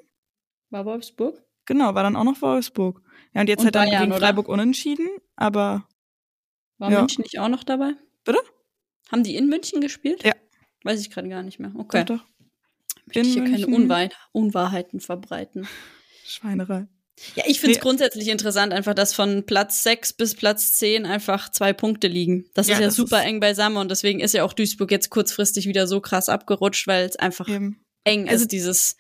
[0.69, 1.41] War Wolfsburg?
[1.65, 3.01] genau, war dann auch noch Wolfsburg.
[3.33, 4.21] Ja, und jetzt Und dann Bayern, gegen oder?
[4.21, 5.87] Freiburg unentschieden, aber
[6.77, 6.99] War Ja.
[6.99, 7.93] München nicht auch noch dabei?
[8.23, 8.39] Bitte?
[9.11, 10.23] Haben die in München gespielt?
[10.23, 10.33] Ja.
[10.83, 11.71] Weiß ich gerade gar nicht mehr.
[11.75, 12.03] Okay.
[12.05, 12.25] doch, doch,
[13.05, 13.83] Möchte ich hier in keine München.
[13.83, 15.67] Unwahr Unwahrheiten verbreiten.
[16.25, 16.87] Schweinerei.
[17.35, 17.81] Ja, ich finde es Nee.
[17.83, 22.45] grundsätzlich interessant, einfach, dass von Platz 6 bis Platz 10 einfach zwei Punkte liegen.
[22.53, 24.91] Das Ja, ist ja das super ist- eng beisammen und deswegen ist ja auch Duisburg
[24.91, 27.81] jetzt kurzfristig wieder so krass abgerutscht, weil es einfach Eben.
[28.03, 28.95] eng Also ist, dieses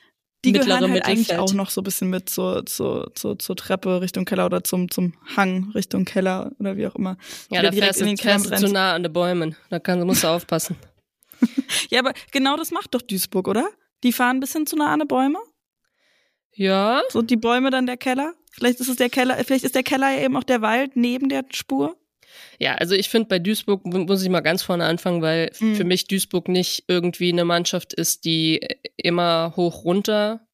[0.45, 1.39] Die mittlere gehören halt eigentlich Mittelfeld.
[1.39, 4.89] auch noch so ein bisschen mit zur, zur, zur, zur Treppe Richtung Keller oder zum,
[4.89, 7.17] zum Hang Richtung Keller oder wie auch immer.
[7.51, 9.57] Ja, da direkt fährst in du, den fährst du zu nah an den Bäumen.
[9.69, 10.77] Da kann, musst du aufpassen.
[11.89, 13.67] Ja, aber genau das macht doch Duisburg, oder?
[14.03, 15.37] Die fahren ein bisschen zu nah an die Bäume.
[16.55, 18.33] Ja, So die Bäume dann der Keller.
[18.51, 21.27] Vielleicht ist es der Keller, vielleicht ist der Keller ja eben auch der Wald neben
[21.29, 21.97] der Spur.
[22.59, 25.75] Ja, also ich finde bei Duisburg mu- muss ich mal ganz vorne anfangen, weil Mhm.
[25.75, 30.47] für mich Duisburg nicht irgendwie eine Mannschaft ist, die immer hoch runter.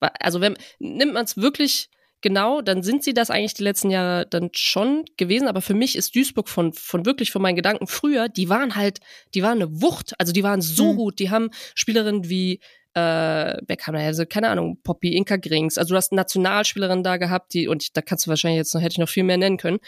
[0.00, 1.88] Also wenn nimmt man es wirklich
[2.20, 5.48] genau, dann sind sie das eigentlich die letzten Jahre dann schon gewesen.
[5.48, 9.00] Aber für mich ist Duisburg von von wirklich von meinen Gedanken früher, die waren halt,
[9.34, 10.14] die waren eine Wucht.
[10.18, 10.96] Also die waren so Mhm.
[10.96, 11.18] gut.
[11.18, 12.60] Die haben Spielerinnen wie
[12.94, 14.00] äh, wer kam da?
[14.00, 15.78] Also keine Ahnung, Poppy Inka Grings.
[15.78, 18.94] Also du hast Nationalspielerinnen da gehabt, die und da kannst du wahrscheinlich jetzt noch hätte
[18.94, 19.78] ich noch viel mehr nennen können.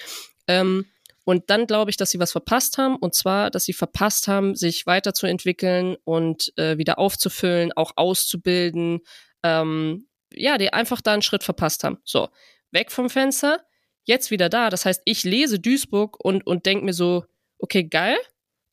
[0.47, 0.87] Ähm,
[1.25, 2.97] und dann glaube ich, dass sie was verpasst haben.
[2.97, 9.01] Und zwar, dass sie verpasst haben, sich weiterzuentwickeln und äh, wieder aufzufüllen, auch auszubilden.
[9.43, 11.99] Ähm, ja, die einfach da einen Schritt verpasst haben.
[12.05, 12.29] So,
[12.71, 13.65] weg vom Fenster,
[14.05, 14.71] jetzt wieder da.
[14.71, 17.25] Das heißt, ich lese Duisburg und, und denke mir so,
[17.59, 18.17] okay, geil.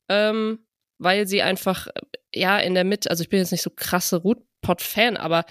[0.08, 0.66] Ähm,
[1.00, 2.00] weil sie einfach, äh,
[2.32, 5.44] ja, in der Mitte, also ich bin jetzt nicht so krasse Rootpot-Fan, aber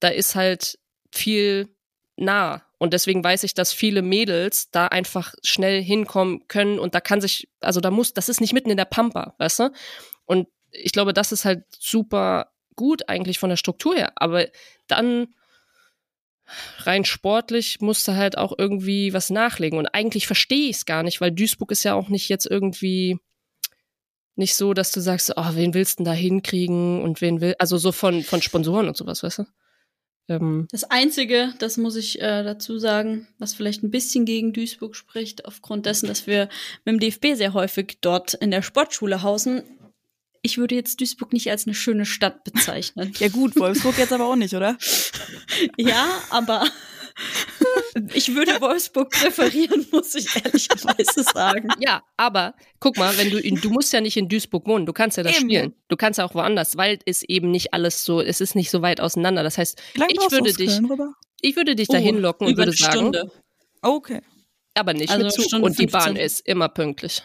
[0.00, 0.78] da ist halt
[1.12, 1.68] viel
[2.16, 2.62] nah.
[2.78, 7.20] Und deswegen weiß ich, dass viele Mädels da einfach schnell hinkommen können und da kann
[7.20, 9.70] sich, also da muss, das ist nicht mitten in der Pampa, weißt du?
[10.26, 14.12] Und ich glaube, das ist halt super gut eigentlich von der Struktur her.
[14.16, 14.46] Aber
[14.86, 15.34] dann
[16.78, 19.78] rein sportlich musste halt auch irgendwie was nachlegen.
[19.78, 23.18] Und eigentlich verstehe ich es gar nicht, weil Duisburg ist ja auch nicht jetzt irgendwie
[24.36, 27.54] nicht so, dass du sagst, oh, wen willst du denn da hinkriegen und wen will,
[27.58, 29.44] also so von, von Sponsoren und sowas, weißt du?
[30.28, 34.96] Ähm, Das Einzige, das muss ich äh, dazu sagen, was vielleicht ein bisschen gegen Duisburg
[34.96, 36.48] spricht, aufgrund dessen, dass wir
[36.84, 39.62] mit dem DFB sehr häufig dort in der Sportschule hausen.
[40.42, 43.12] Ich würde jetzt Duisburg nicht als eine schöne Stadt bezeichnen.
[43.18, 44.76] Ja gut, Wolfsburg jetzt aber auch nicht, oder?
[45.78, 46.64] ja, aber
[48.12, 51.68] ich würde Wolfsburg präferieren, muss ich ehrlicherweise sagen.
[51.78, 54.92] ja, aber guck mal, wenn du in, du musst ja nicht in Duisburg wohnen, du
[54.92, 55.40] kannst ja da Eben.
[55.40, 55.74] spielen.
[55.88, 58.82] Du kannst ja auch woanders, weil es eben nicht alles so, es ist nicht so
[58.82, 59.42] weit auseinander.
[59.42, 60.80] Das heißt, ich würde dich,
[61.40, 63.30] ich würde dich dahin locken und über würde sagen, Stunde.
[63.82, 64.20] Okay.
[64.74, 65.44] aber nicht Also mit Zug.
[65.44, 66.24] Stunde und die Bahn 15.
[66.24, 67.22] ist immer pünktlich.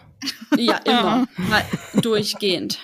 [0.57, 1.27] Ja, immer.
[2.01, 2.79] Durchgehend.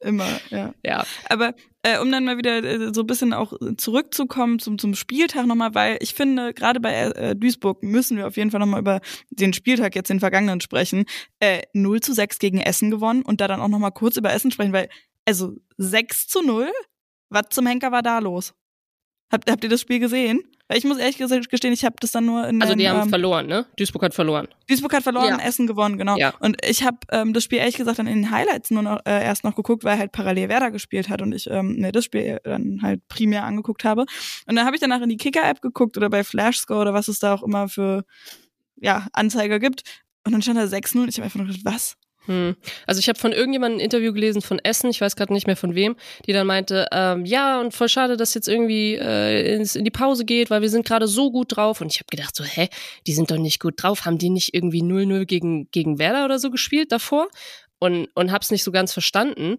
[0.00, 0.74] Immer, ja.
[0.84, 1.06] Ja.
[1.28, 5.46] Aber äh, um dann mal wieder äh, so ein bisschen auch zurückzukommen zum, zum Spieltag
[5.46, 9.00] nochmal, weil ich finde, gerade bei äh, Duisburg müssen wir auf jeden Fall nochmal über
[9.30, 11.06] den Spieltag jetzt den vergangenen sprechen.
[11.40, 14.50] Äh, 0 zu 6 gegen Essen gewonnen und da dann auch nochmal kurz über Essen
[14.50, 14.88] sprechen, weil,
[15.24, 16.70] also 6 zu 0,
[17.30, 18.54] was zum Henker war da los?
[19.32, 20.40] Habt, habt ihr das Spiel gesehen?
[20.72, 22.96] Weil ich muss ehrlich gesagt gestehen, ich habe das dann nur in Also die einem,
[22.96, 23.66] haben ähm, verloren, ne?
[23.76, 24.48] Duisburg hat verloren.
[24.70, 25.44] Duisburg hat verloren, Ja.
[25.44, 26.16] Essen gewonnen, genau.
[26.16, 26.32] Ja.
[26.40, 29.22] Und ich habe ähm, das Spiel ehrlich gesagt dann in den Highlights nur noch äh,
[29.22, 32.40] erst noch geguckt, weil halt parallel Werder gespielt hat und ich ähm, ne, das Spiel
[32.42, 34.06] dann halt primär angeguckt habe.
[34.46, 37.18] Und dann habe ich danach in die Kicker-App geguckt oder bei Flashscore oder was es
[37.18, 38.06] da auch immer für
[38.76, 39.82] ja, Anzeiger gibt.
[40.24, 41.98] Und dann stand da 6-0 und ich habe einfach nur gedacht, was?
[42.26, 42.54] Hm.
[42.86, 45.56] Also ich habe von irgendjemandem ein Interview gelesen von Essen, ich weiß gerade nicht mehr
[45.56, 45.96] von wem,
[46.26, 49.90] die dann meinte, ähm, ja, und voll schade, dass jetzt irgendwie äh, ins, in die
[49.90, 51.80] Pause geht, weil wir sind gerade so gut drauf.
[51.80, 52.68] Und ich habe gedacht so, hä,
[53.06, 54.04] die sind doch nicht gut drauf.
[54.04, 57.28] Haben die nicht irgendwie 0-0 gegen, gegen Werder oder so gespielt davor?
[57.78, 59.58] Und, und hab's nicht so ganz verstanden,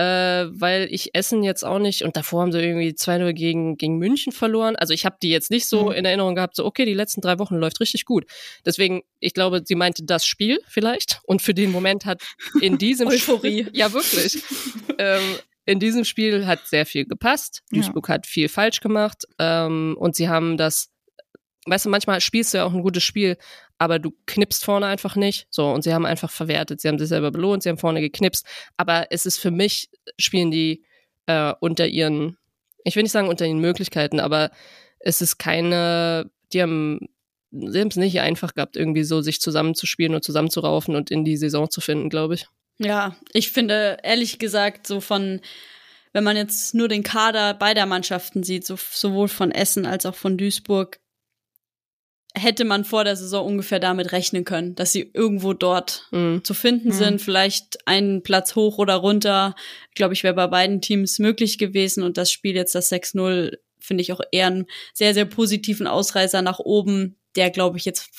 [0.00, 3.98] äh, weil ich Essen jetzt auch nicht, und davor haben sie irgendwie 2-0 gegen, gegen
[3.98, 4.74] München verloren.
[4.76, 5.92] Also ich habe die jetzt nicht so Mhm.
[5.92, 8.24] in Erinnerung gehabt, so okay, die letzten drei Wochen läuft richtig gut.
[8.64, 11.20] Deswegen, ich glaube, sie meinte das Spiel vielleicht.
[11.24, 12.22] Und für den Moment hat
[12.62, 13.64] in diesem Euphorie.
[13.64, 14.42] Spiel, ja wirklich,
[14.96, 15.36] ähm,
[15.66, 17.60] in diesem Spiel hat sehr viel gepasst.
[17.70, 17.76] Ja.
[17.82, 20.88] Duisburg hat viel falsch gemacht ähm, und sie haben das,
[21.66, 23.36] weißt du, manchmal spielst du ja auch ein gutes Spiel,
[23.80, 25.46] aber du knippst vorne einfach nicht.
[25.48, 26.82] So, und sie haben einfach verwertet.
[26.82, 28.46] Sie haben sich selber belohnt, sie haben vorne geknipst.
[28.76, 30.84] Aber es ist für mich, spielen die
[31.24, 32.36] äh, unter ihren,
[32.84, 34.50] ich will nicht sagen unter ihren Möglichkeiten, aber
[34.98, 37.08] es ist keine, die haben
[37.50, 41.38] sie haben es nicht einfach gehabt, irgendwie so sich zusammenzuspielen und zusammenzuraufen und in die
[41.38, 42.46] Saison zu finden, glaube ich.
[42.78, 45.40] Ja, ich finde ehrlich gesagt so von,
[46.12, 50.14] wenn man jetzt nur den Kader beider Mannschaften sieht, so, sowohl von Essen als auch
[50.14, 51.00] von Duisburg,
[52.34, 56.44] hätte man vor der Saison ungefähr damit rechnen können, dass sie irgendwo dort mhm.
[56.44, 56.92] zu finden mhm.
[56.92, 59.54] sind, vielleicht einen Platz hoch oder runter.
[59.94, 64.02] Glaube ich, wäre bei beiden Teams möglich gewesen und das Spiel jetzt das 6-0 finde
[64.02, 68.10] ich auch eher einen sehr, sehr positiven Ausreißer nach oben, der, glaube ich, jetzt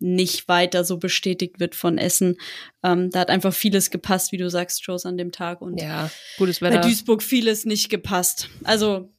[0.00, 2.36] nicht weiter so bestätigt wird von Essen.
[2.82, 5.60] Ähm, da hat einfach vieles gepasst, wie du sagst, Joes, an dem Tag.
[5.60, 6.80] Und ja, gutes Wetter.
[6.80, 8.48] bei Duisburg vieles nicht gepasst.
[8.64, 9.12] Also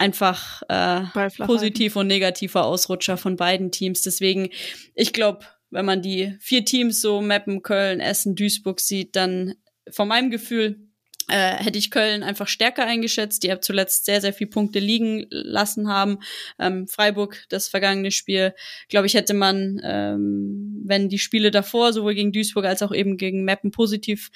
[0.00, 1.02] einfach äh,
[1.44, 4.02] positiv und negativer Ausrutscher von beiden Teams.
[4.02, 4.48] Deswegen,
[4.94, 5.40] ich glaube,
[5.70, 9.54] wenn man die vier Teams so Meppen, Köln, Essen, Duisburg sieht, dann
[9.90, 10.90] von meinem Gefühl
[11.28, 15.26] äh, hätte ich Köln einfach stärker eingeschätzt, die ja zuletzt sehr, sehr viele Punkte liegen
[15.30, 16.18] lassen haben.
[16.58, 18.54] Ähm, Freiburg, das vergangene Spiel,
[18.88, 23.16] glaube ich, hätte man, ähm, wenn die Spiele davor, sowohl gegen Duisburg als auch eben
[23.16, 24.30] gegen Meppen positiv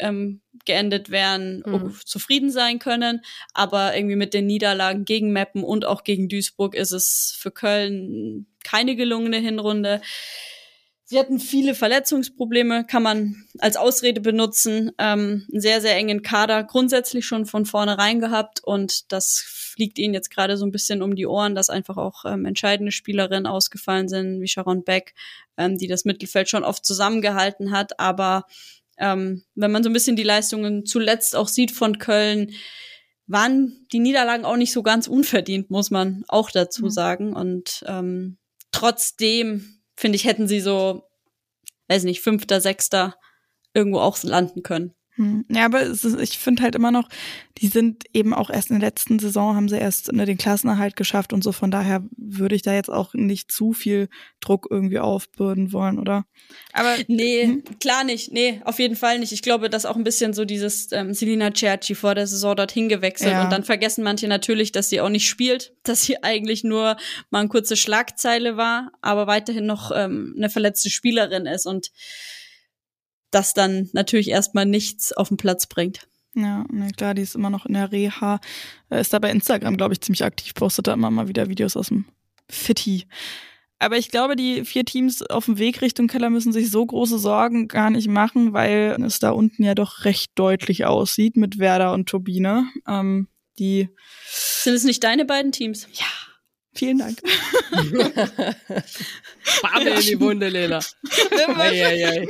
[0.00, 1.94] ähm, geendet wären, mhm.
[2.04, 3.22] zufrieden sein können.
[3.54, 8.46] Aber irgendwie mit den Niederlagen gegen Meppen und auch gegen Duisburg ist es für Köln
[8.64, 10.00] keine gelungene Hinrunde.
[11.04, 14.92] Sie hatten viele Verletzungsprobleme, kann man als Ausrede benutzen.
[14.96, 20.14] Ähm, einen sehr, sehr engen Kader grundsätzlich schon von vornherein gehabt und das fliegt ihnen
[20.14, 24.08] jetzt gerade so ein bisschen um die Ohren, dass einfach auch ähm, entscheidende Spielerinnen ausgefallen
[24.08, 25.14] sind, wie Sharon Beck,
[25.56, 27.98] ähm, die das Mittelfeld schon oft zusammengehalten hat.
[27.98, 28.44] Aber
[29.02, 32.52] ähm, wenn man so ein bisschen die Leistungen zuletzt auch sieht von Köln,
[33.26, 36.90] waren die Niederlagen auch nicht so ganz unverdient, muss man auch dazu mhm.
[36.90, 37.32] sagen.
[37.34, 38.38] Und ähm,
[38.70, 41.02] trotzdem finde ich, hätten sie so,
[41.88, 43.16] weiß nicht, fünfter, sechster
[43.74, 44.94] irgendwo auch landen können.
[45.16, 45.44] Hm.
[45.50, 47.08] Ja, aber ist, ich finde halt immer noch,
[47.58, 50.96] die sind eben auch erst in der letzten Saison, haben sie erst ne, den Klassenerhalt
[50.96, 51.52] geschafft und so.
[51.52, 54.08] Von daher würde ich da jetzt auch nicht zu viel
[54.40, 56.24] Druck irgendwie aufbürden wollen, oder?
[56.72, 57.64] Aber nee, hm?
[57.78, 58.32] klar nicht.
[58.32, 59.32] Nee, auf jeden Fall nicht.
[59.32, 62.88] Ich glaube, dass auch ein bisschen so dieses ähm, Selina Cerci vor der Saison dorthin
[62.88, 63.44] gewechselt ja.
[63.44, 66.96] und dann vergessen manche natürlich, dass sie auch nicht spielt, dass sie eigentlich nur
[67.28, 71.90] mal eine kurze Schlagzeile war, aber weiterhin noch ähm, eine verletzte Spielerin ist und
[73.32, 76.06] das dann natürlich erstmal nichts auf den Platz bringt.
[76.34, 78.40] Ja, ne, klar, die ist immer noch in der Reha.
[78.88, 81.88] Ist da bei Instagram, glaube ich, ziemlich aktiv, postet da immer mal wieder Videos aus
[81.88, 82.06] dem
[82.48, 83.06] Fitti.
[83.78, 87.18] Aber ich glaube, die vier Teams auf dem Weg Richtung Keller müssen sich so große
[87.18, 91.92] Sorgen gar nicht machen, weil es da unten ja doch recht deutlich aussieht mit Werder
[91.92, 92.68] und Turbine.
[92.86, 93.26] Ähm,
[93.58, 93.88] die
[94.30, 95.88] Sind es nicht deine beiden Teams?
[95.92, 96.06] Ja.
[96.74, 97.20] Vielen Dank.
[99.62, 100.78] Babel in die Wunde, Lena.
[101.58, 102.28] ei, ei, ei.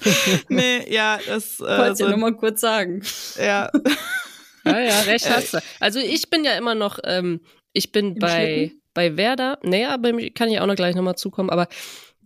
[0.48, 1.60] nee, ja, das.
[1.60, 3.02] Äh, Wollte so, ich nur mal kurz sagen.
[3.38, 3.70] Ja.
[4.64, 5.58] ja, ja, recht hast du.
[5.80, 7.40] Also ich bin ja immer noch, ähm,
[7.72, 11.50] ich bin Im bei, bei Werder, naja, bei kann ich auch noch gleich nochmal zukommen,
[11.50, 11.68] aber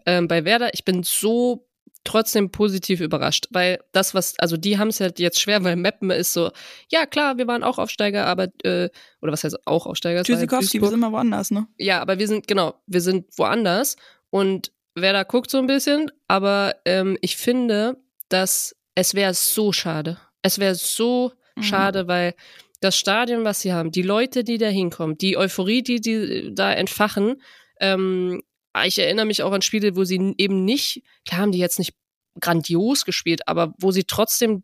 [0.07, 1.67] ähm, bei Werder, ich bin so
[2.05, 6.11] trotzdem positiv überrascht, weil das, was, also die haben es ja jetzt schwer, weil Meppen
[6.11, 6.51] ist so,
[6.89, 8.89] ja klar, wir waren auch Aufsteiger, aber, äh,
[9.21, 10.23] oder was heißt auch Aufsteiger?
[10.23, 11.67] Tschüssikowski, wir sind mal woanders, ne?
[11.77, 13.97] Ja, aber wir sind, genau, wir sind woanders
[14.31, 17.97] und wer da guckt so ein bisschen, aber ähm, ich finde,
[18.29, 20.19] dass es wäre so schade.
[20.43, 21.63] Es wäre so mhm.
[21.63, 22.35] schade, weil
[22.81, 26.73] das Stadion, was sie haben, die Leute, die da hinkommen, die Euphorie, die die da
[26.73, 27.41] entfachen,
[27.81, 28.43] ähm,
[28.85, 31.95] ich erinnere mich auch an Spiele, wo sie eben nicht, klar haben die jetzt nicht
[32.41, 34.63] grandios gespielt, aber wo sie trotzdem,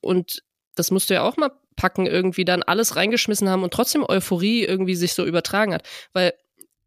[0.00, 0.42] und
[0.74, 4.64] das musst du ja auch mal packen, irgendwie dann alles reingeschmissen haben und trotzdem Euphorie
[4.64, 5.88] irgendwie sich so übertragen hat.
[6.12, 6.34] Weil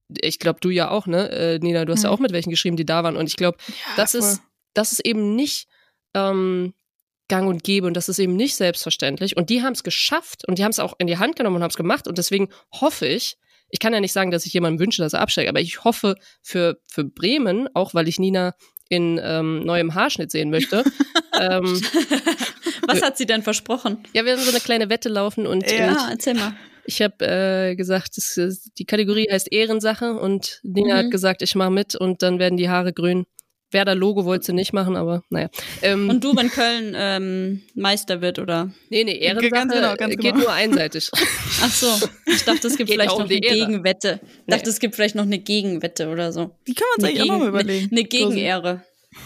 [0.10, 1.30] ich glaube, du ja auch, ne?
[1.30, 2.06] Äh, Nina, du hast mhm.
[2.06, 3.18] ja auch mit welchen geschrieben, die da waren.
[3.18, 4.42] Und ich glaube, ja, das ist,
[4.74, 5.68] das ist eben nicht
[6.14, 6.74] ähm,
[7.28, 9.36] gang und gäbe und das ist eben nicht selbstverständlich.
[9.38, 11.64] Und die haben es geschafft und die haben es auch in die Hand genommen und
[11.64, 12.08] haben es gemacht.
[12.08, 13.38] Und deswegen hoffe ich,
[13.70, 16.16] ich kann ja nicht sagen, dass ich jemandem wünsche, dass er absteigt, aber ich hoffe
[16.42, 18.54] für, für Bremen, auch weil ich Nina
[18.90, 20.84] in ähm, neuem Haarschnitt sehen möchte.
[21.40, 21.64] ähm,
[22.88, 23.98] Was hat sie denn versprochen?
[24.14, 26.56] Ja, wir haben so eine kleine Wette laufen und, ja, erzähl mal.
[26.86, 30.98] Ich habe äh, gesagt, das, die Kategorie heißt Ehrensache und Nina mhm.
[30.98, 33.26] hat gesagt, ich mache mit und dann werden die Haare grün.
[33.76, 35.50] Werder Logo wollte sie nicht machen, aber naja.
[35.82, 38.72] Ähm, und du, wenn Köln ähm, Meister wird, oder?
[38.90, 40.38] Nee, nee, Ehrensache ganz genau, ganz geht genau.
[40.46, 41.12] nur einseitig.
[41.62, 41.88] Ach so,
[42.26, 44.22] ich dachte, es gibt vielleicht noch eine Gegenwette.
[44.24, 46.56] Ich dachte, es gibt vielleicht noch eine Gegenwette oder so.
[46.64, 47.90] Wie kann man sich auch mal überlegen?
[47.92, 48.84] Eine, eine Gegenehre.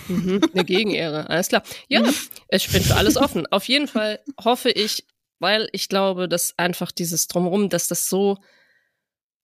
[0.07, 1.63] Mhm, eine Gegenehre, alles klar.
[1.87, 2.13] Ja, mhm.
[2.49, 3.47] ich bin für alles offen.
[3.47, 5.05] Auf jeden Fall hoffe ich,
[5.39, 8.37] weil ich glaube, dass einfach dieses Drumherum, dass das so,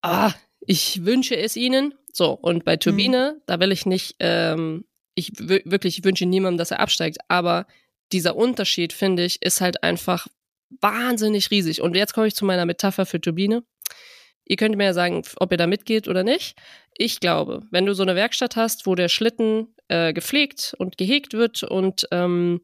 [0.02, 0.32] ah,
[0.66, 1.94] ich wünsche es ihnen.
[2.12, 3.42] So, und bei Turbine, mhm.
[3.46, 4.84] da will ich nicht, ähm,
[5.14, 7.66] ich wirklich wünsche niemandem, dass er absteigt, aber
[8.12, 10.26] dieser Unterschied, finde ich, ist halt einfach
[10.80, 11.80] wahnsinnig riesig.
[11.80, 13.64] Und jetzt komme ich zu meiner Metapher für Turbine.
[14.46, 16.56] Ihr könnt mir ja sagen, ob ihr da mitgeht oder nicht.
[16.96, 21.32] Ich glaube, wenn du so eine Werkstatt hast, wo der Schlitten äh, gepflegt und gehegt
[21.32, 22.60] wird und ähm,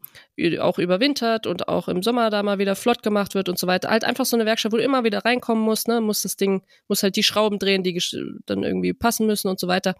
[0.58, 3.88] auch überwintert und auch im Sommer da mal wieder flott gemacht wird und so weiter,
[3.88, 6.62] halt einfach so eine Werkstatt, wo du immer wieder reinkommen musst, ne, muss das Ding,
[6.86, 7.98] muss halt die Schrauben drehen, die
[8.46, 9.94] dann irgendwie passen müssen und so weiter.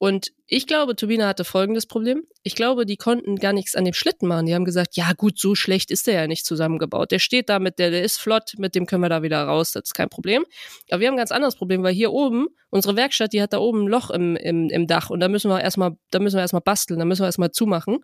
[0.00, 2.22] Und ich glaube, Turbine hatte folgendes Problem.
[2.42, 4.46] Ich glaube, die konnten gar nichts an dem Schlitten machen.
[4.46, 7.10] Die haben gesagt, ja gut, so schlecht ist der ja nicht zusammengebaut.
[7.10, 9.72] Der steht da mit, der, der ist flott, mit dem können wir da wieder raus,
[9.72, 10.46] das ist kein Problem.
[10.90, 13.58] Aber wir haben ein ganz anderes Problem, weil hier oben, unsere Werkstatt, die hat da
[13.58, 16.40] oben ein Loch im, im, im Dach und da müssen wir erstmal, da müssen wir
[16.40, 17.98] erstmal basteln, da müssen wir erstmal zumachen.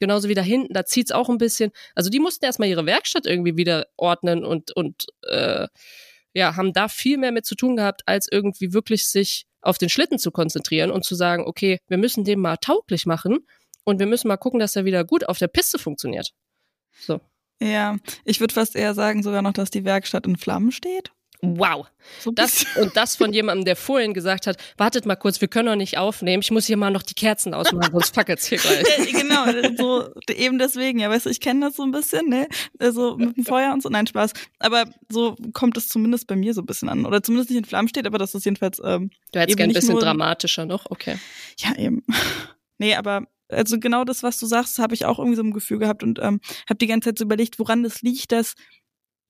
[0.00, 1.70] Genauso wie da hinten, da zieht's auch ein bisschen.
[1.94, 5.68] Also die mussten erstmal ihre Werkstatt irgendwie wieder ordnen und, und äh,
[6.32, 9.88] ja, haben da viel mehr mit zu tun gehabt, als irgendwie wirklich sich auf den
[9.88, 13.46] Schlitten zu konzentrieren und zu sagen, okay, wir müssen den mal tauglich machen
[13.84, 16.32] und wir müssen mal gucken, dass er wieder gut auf der Piste funktioniert.
[17.00, 17.20] So.
[17.60, 21.12] Ja, ich würde fast eher sagen sogar noch, dass die Werkstatt in Flammen steht.
[21.44, 21.88] Wow.
[22.20, 25.66] So das, und das von jemandem, der vorhin gesagt hat, wartet mal kurz, wir können
[25.66, 29.12] noch nicht aufnehmen, ich muss hier mal noch die Kerzen ausmachen, sonst fackelt's hier gleich.
[29.12, 29.44] genau,
[29.76, 32.46] so eben deswegen, ja, weißt du, ich kenne das so ein bisschen, ne,
[32.92, 34.34] so mit dem Feuer und so, nein, Spaß.
[34.60, 37.04] Aber so kommt es zumindest bei mir so ein bisschen an.
[37.06, 39.74] Oder zumindest nicht in Flammen steht, aber das ist jedenfalls ähm, Du hättest gerne ein
[39.74, 41.18] bisschen dramatischer noch, okay.
[41.58, 42.04] Ja, eben.
[42.78, 45.78] Nee, aber also genau das, was du sagst, habe ich auch irgendwie so ein Gefühl
[45.78, 48.54] gehabt und ähm, habe die ganze Zeit so überlegt, woran das liegt, dass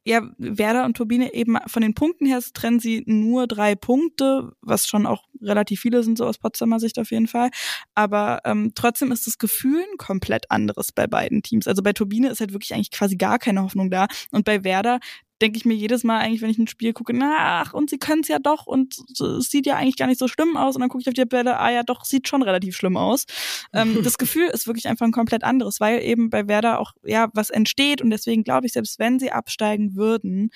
[0.04, 4.86] ja, Werder und Turbine eben von den Punkten her trennen sie nur drei Punkte, was
[4.86, 7.50] schon auch relativ viele sind, so aus Potsdamer Sicht auf jeden Fall.
[7.94, 11.68] Aber ähm, trotzdem ist das Gefühl ein komplett anderes bei beiden Teams.
[11.68, 14.06] Also bei Turbine ist halt wirklich eigentlich quasi gar keine Hoffnung da.
[14.32, 14.98] Und bei Werder,
[15.42, 18.22] denke ich mir jedes Mal eigentlich, wenn ich ein Spiel gucke, ach, und sie können
[18.22, 20.76] es ja doch und es sieht ja eigentlich gar nicht so schlimm aus.
[20.76, 23.26] Und dann gucke ich auf die Bälle, ah ja, doch, sieht schon relativ schlimm aus.
[23.72, 27.28] ähm, das Gefühl ist wirklich einfach ein komplett anderes, weil eben bei Werder auch, ja,
[27.34, 30.50] was entsteht und deswegen glaube ich, selbst wenn sie absteigen würden,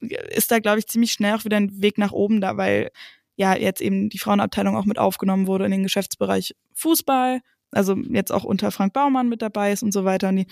[0.00, 2.90] ist da, glaube ich, ziemlich schnell auch wieder ein Weg nach oben da, weil
[3.36, 7.40] ja jetzt eben die Frauenabteilung auch mit aufgenommen wurde in den Geschäftsbereich Fußball,
[7.70, 10.28] also jetzt auch unter Frank Baumann mit dabei ist und so weiter.
[10.28, 10.46] Und die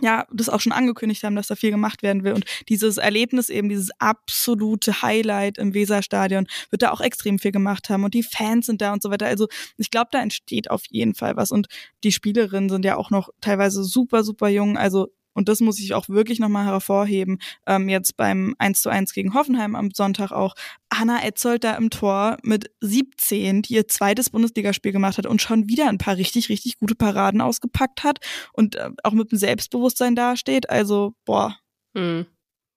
[0.00, 2.32] ja, das auch schon angekündigt haben, dass da viel gemacht werden will.
[2.32, 7.90] Und dieses Erlebnis eben, dieses absolute Highlight im Weserstadion, wird da auch extrem viel gemacht
[7.90, 8.04] haben.
[8.04, 9.26] Und die Fans sind da und so weiter.
[9.26, 11.50] Also ich glaube, da entsteht auf jeden Fall was.
[11.52, 11.68] Und
[12.02, 14.76] die Spielerinnen sind ja auch noch teilweise super, super jung.
[14.76, 19.12] Also und das muss ich auch wirklich nochmal hervorheben, ähm, jetzt beim 1 zu 1
[19.12, 20.54] gegen Hoffenheim am Sonntag auch,
[20.92, 25.68] Hanna Etzold da im Tor mit 17, die ihr zweites Bundesligaspiel gemacht hat und schon
[25.68, 28.18] wieder ein paar richtig, richtig gute Paraden ausgepackt hat
[28.52, 30.70] und äh, auch mit dem Selbstbewusstsein dasteht.
[30.70, 31.58] Also, boah.
[31.96, 32.26] Hm.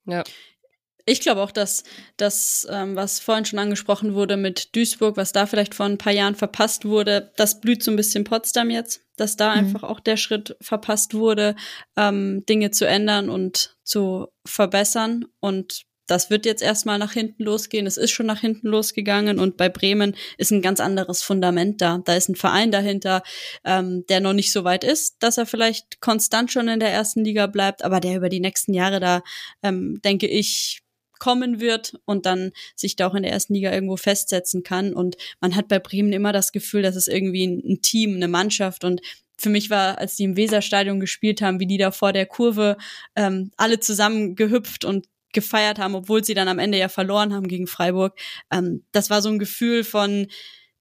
[0.05, 0.23] Ja.
[1.09, 1.85] Ich glaube auch, dass
[2.17, 6.11] das, ähm, was vorhin schon angesprochen wurde mit Duisburg, was da vielleicht vor ein paar
[6.11, 9.59] Jahren verpasst wurde, das blüht so ein bisschen Potsdam jetzt, dass da mhm.
[9.59, 11.55] einfach auch der Schritt verpasst wurde,
[11.95, 15.23] ähm, Dinge zu ändern und zu verbessern.
[15.39, 17.87] Und das wird jetzt erstmal nach hinten losgehen.
[17.87, 22.01] Es ist schon nach hinten losgegangen und bei Bremen ist ein ganz anderes Fundament da.
[22.03, 23.23] Da ist ein Verein dahinter,
[23.63, 27.23] ähm, der noch nicht so weit ist, dass er vielleicht konstant schon in der ersten
[27.23, 29.21] Liga bleibt, aber der über die nächsten Jahre da,
[29.63, 30.81] ähm, denke ich,
[31.19, 34.93] kommen wird und dann sich da auch in der ersten Liga irgendwo festsetzen kann.
[34.93, 38.83] Und man hat bei Bremen immer das Gefühl, dass es irgendwie ein, Team, eine Mannschaft
[38.83, 39.01] und
[39.39, 42.77] für mich war, als die im Weserstadion gespielt haben, wie die da vor der Kurve
[43.15, 47.47] ähm, alle zusammen gehüpft und gefeiert haben, obwohl sie dann am Ende ja verloren haben
[47.47, 48.17] gegen Freiburg.
[48.51, 50.27] Ähm, das war so ein Gefühl von,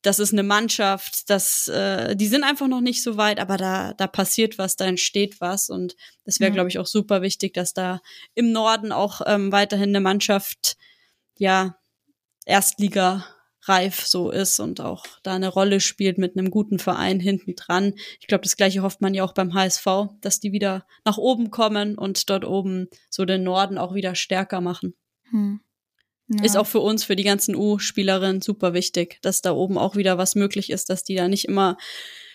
[0.07, 3.93] das ist eine Mannschaft, das, äh, die sind einfach noch nicht so weit, aber da,
[3.93, 6.55] da passiert was, da entsteht was und das wäre, mhm.
[6.55, 8.01] glaube ich, auch super wichtig, dass da
[8.35, 10.77] im Norden auch ähm, weiterhin eine Mannschaft,
[11.39, 11.77] ja,
[12.45, 13.27] Erstliga
[13.63, 17.95] reif so ist und auch da eine Rolle spielt mit einem guten Verein hinten dran.
[18.21, 19.87] Ich glaube, das gleiche hofft man ja auch beim HSV,
[20.21, 24.61] dass die wieder nach oben kommen und dort oben so den Norden auch wieder stärker
[24.61, 24.95] machen.
[25.31, 25.61] Hm.
[26.29, 26.45] Ja.
[26.45, 30.19] Ist auch für uns, für die ganzen U-Spielerinnen super wichtig, dass da oben auch wieder
[30.19, 31.77] was möglich ist, dass die da nicht immer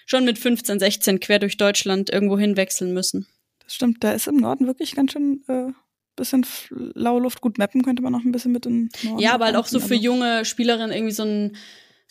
[0.05, 3.27] schon mit 15, 16 quer durch Deutschland irgendwo hinwechseln müssen.
[3.63, 5.71] Das stimmt, da ist im Norden wirklich ganz schön äh,
[6.15, 7.41] bisschen laue Luft.
[7.41, 9.19] Gut, mappen könnte man noch ein bisschen mit in Norden.
[9.19, 11.57] Ja, aber halt auch so für junge Spielerinnen irgendwie so ein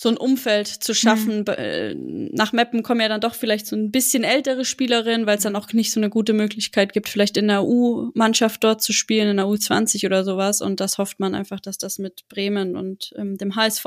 [0.03, 1.45] so ein Umfeld zu schaffen.
[1.47, 2.31] Mhm.
[2.33, 5.57] Nach Meppen kommen ja dann doch vielleicht so ein bisschen ältere Spielerinnen, weil es dann
[5.57, 9.37] auch nicht so eine gute Möglichkeit gibt, vielleicht in der U-Mannschaft dort zu spielen, in
[9.37, 10.63] der U20 oder sowas.
[10.63, 13.85] Und das hofft man einfach, dass das mit Bremen und ähm, dem HSV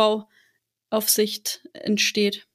[0.92, 2.46] auf Sicht entsteht.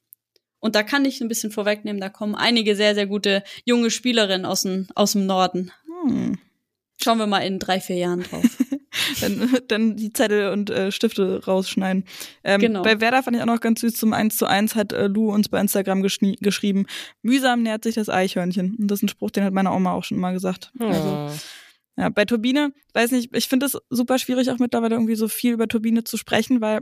[0.61, 4.45] Und da kann ich ein bisschen vorwegnehmen, da kommen einige sehr, sehr gute junge Spielerinnen
[4.45, 5.73] aus dem, aus dem Norden.
[6.05, 6.37] Hm.
[7.03, 8.45] Schauen wir mal in drei, vier Jahren drauf.
[9.21, 12.03] dann, dann die Zettel und äh, Stifte rausschneiden.
[12.43, 12.83] Ähm, genau.
[12.83, 15.31] Bei Werder fand ich auch noch ganz süß, zum 1 zu 1 hat äh, Lou
[15.31, 16.85] uns bei Instagram geschrieben,
[17.21, 18.75] mühsam nähert sich das Eichhörnchen.
[18.75, 20.71] Und das ist ein Spruch, den hat meine Oma auch schon mal gesagt.
[20.79, 20.85] Oh.
[20.85, 21.31] Also,
[21.97, 25.53] Ja, bei Turbine, weiß nicht, ich finde es super schwierig, auch mittlerweile irgendwie so viel
[25.53, 26.81] über Turbine zu sprechen, weil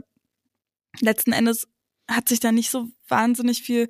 [1.00, 1.66] letzten Endes
[2.08, 3.88] hat sich da nicht so wahnsinnig viel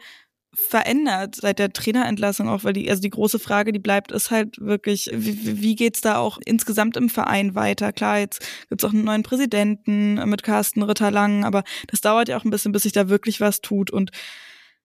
[0.55, 4.59] verändert seit der Trainerentlassung auch, weil die, also die große Frage, die bleibt, ist halt
[4.61, 7.93] wirklich, wie, wie geht's da auch insgesamt im Verein weiter?
[7.93, 12.45] Klar, jetzt gibt's auch einen neuen Präsidenten mit Carsten Ritterlang, aber das dauert ja auch
[12.45, 14.11] ein bisschen, bis sich da wirklich was tut und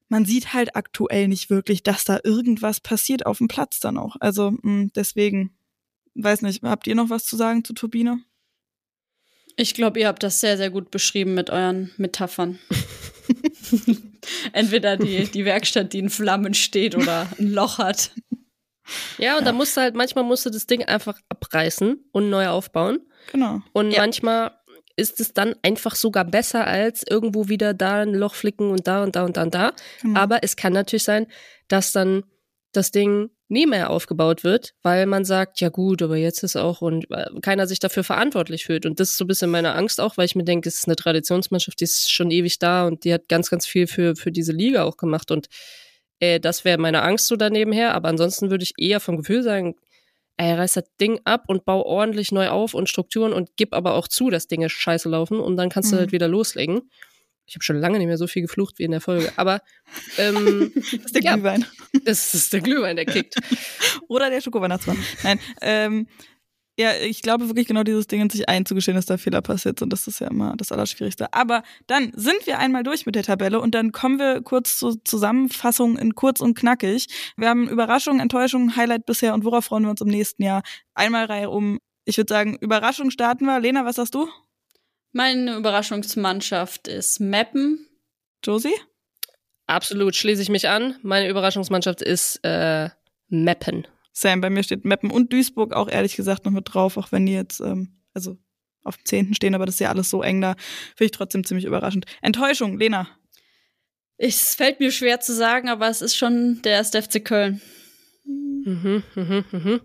[0.10, 4.16] man sieht halt aktuell nicht wirklich, dass da irgendwas passiert auf dem Platz dann auch.
[4.20, 5.58] Also mh, hm, deswegen,
[6.16, 8.20] weiß nicht, habt ihr noch was zu sagen zu Turbine?
[9.56, 12.60] Ich glaube, ihr habt das sehr, sehr gut beschrieben mit euren Metaphern.
[14.54, 18.12] Entweder die, die Werkstatt, die in Flammen steht oder ein Loch hat.
[19.18, 19.46] Ja, und ja.
[19.46, 23.00] da musst du halt, manchmal musst du das Ding einfach abreißen und neu aufbauen.
[23.32, 23.62] Genau.
[23.72, 24.02] Und ja.
[24.02, 24.52] manchmal
[24.96, 29.04] ist es dann einfach sogar besser als irgendwo wieder da ein Loch flicken und da
[29.04, 29.74] und da und da und da.
[30.02, 30.20] Genau.
[30.20, 31.28] Aber es kann natürlich sein,
[31.68, 32.24] dass dann
[32.74, 36.82] das Ding nie mehr aufgebaut wird, weil man sagt, ja gut, aber jetzt ist auch
[36.82, 38.86] und äh, keiner sich dafür verantwortlich fühlt.
[38.86, 40.88] Und das ist so ein bisschen meine Angst auch, weil ich mir denke, es ist
[40.88, 44.32] eine Traditionsmannschaft, die ist schon ewig da und die hat ganz, ganz viel für, für
[44.32, 45.32] diese Liga auch gemacht.
[45.32, 45.48] Und
[46.20, 47.94] äh, das wäre meine Angst so daneben her.
[47.94, 49.76] Aber ansonsten würde ich eher vom Gefühl sagen,
[50.38, 53.94] ey, reiß das Ding ab und bau ordentlich neu auf und Strukturen und gib aber
[53.94, 55.96] auch zu, dass Dinge scheiße laufen und dann kannst mhm.
[55.96, 56.90] du halt wieder loslegen.
[57.46, 59.32] Ich habe schon lange nicht mehr so viel geflucht wie in der Folge.
[59.36, 59.62] Aber
[60.18, 61.66] ähm, das ist der ja, Glühwein.
[62.06, 63.36] Das ist der Glühwein, der kickt.
[64.08, 64.98] Oder der Schokoweihnachtsmann.
[65.24, 66.08] Nein, ähm,
[66.80, 69.94] ja, ich glaube wirklich genau dieses Ding, sich einzugestehen, dass da Fehler passiert sind.
[69.94, 71.32] Das ist ja immer das Allerschwierigste.
[71.32, 75.04] Aber dann sind wir einmal durch mit der Tabelle und dann kommen wir kurz zur
[75.06, 77.08] Zusammenfassung in kurz und knackig.
[77.38, 80.64] Wir haben Überraschung, Enttäuschung, Highlight bisher und worauf freuen wir uns im nächsten Jahr?
[80.96, 81.80] Einmal Reihe um.
[82.06, 83.60] Ich würde sagen, Überraschung starten wir.
[83.60, 84.28] Lena, was sagst du?
[85.14, 87.88] Meine Überraschungsmannschaft ist Meppen.
[88.44, 88.74] Josie?
[89.68, 90.98] Absolut, schließe ich mich an.
[91.04, 92.90] Meine Überraschungsmannschaft ist äh,
[93.30, 93.88] Meppen.
[94.12, 97.28] Sam, bei mir steht Meppen und Duisburg auch ehrlich gesagt noch mit drauf, auch wenn
[97.28, 98.38] die jetzt, ähm, also
[98.84, 100.56] auf dem Zehnten stehen, aber das ist ja alles so eng da.
[100.96, 102.06] Finde ich trotzdem ziemlich überraschend.
[102.22, 103.08] Enttäuschung, Lena.
[104.18, 107.62] Es fällt mir schwer zu sagen, aber es ist schon der erste FC Köln.
[108.26, 109.82] Mhm, mhm, mhm.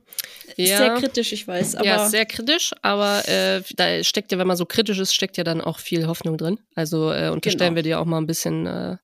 [0.57, 0.78] Ja.
[0.78, 1.76] Sehr kritisch, ich weiß.
[1.76, 5.36] Aber ja, sehr kritisch, aber äh, da steckt ja, wenn man so kritisch ist, steckt
[5.36, 6.59] ja dann auch viel Hoffnung drin.
[6.74, 7.76] Also äh, unterstellen genau.
[7.76, 8.97] wir dir auch mal ein bisschen äh,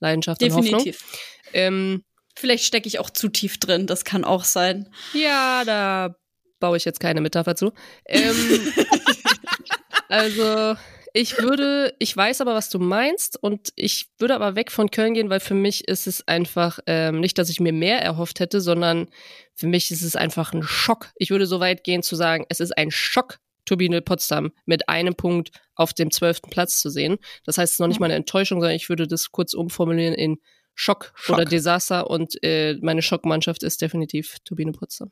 [0.00, 0.72] Leidenschaft Definitiv.
[0.72, 0.94] und Hoffnung.
[1.54, 4.88] Ähm, Vielleicht stecke ich auch zu tief drin, das kann auch sein.
[5.12, 6.16] Ja, da
[6.60, 7.72] baue ich jetzt keine Metapher zu.
[8.06, 8.72] Ähm,
[10.08, 10.76] also,
[11.14, 15.14] ich würde, ich weiß aber, was du meinst und ich würde aber weg von Köln
[15.14, 18.60] gehen, weil für mich ist es einfach ähm, nicht, dass ich mir mehr erhofft hätte,
[18.60, 19.08] sondern
[19.54, 21.10] für mich ist es einfach ein Schock.
[21.16, 25.14] Ich würde so weit gehen zu sagen, es ist ein Schock, Turbine Potsdam mit einem
[25.14, 27.18] Punkt auf dem zwölften Platz zu sehen.
[27.44, 30.14] Das heißt, es ist noch nicht mal eine Enttäuschung, sondern ich würde das kurz umformulieren
[30.14, 30.38] in
[30.74, 31.36] Schock, Schock.
[31.36, 35.10] oder Desaster und äh, meine Schockmannschaft ist definitiv Turbine Potsdam.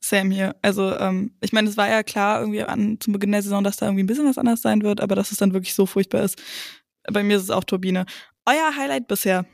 [0.00, 0.56] Sam hier.
[0.62, 3.76] Also, ähm, ich meine, es war ja klar irgendwie an, zum Beginn der Saison, dass
[3.76, 6.22] da irgendwie ein bisschen was anders sein wird, aber dass es dann wirklich so furchtbar
[6.22, 6.40] ist.
[7.10, 8.06] Bei mir ist es auch Turbine.
[8.46, 9.46] Euer Highlight bisher?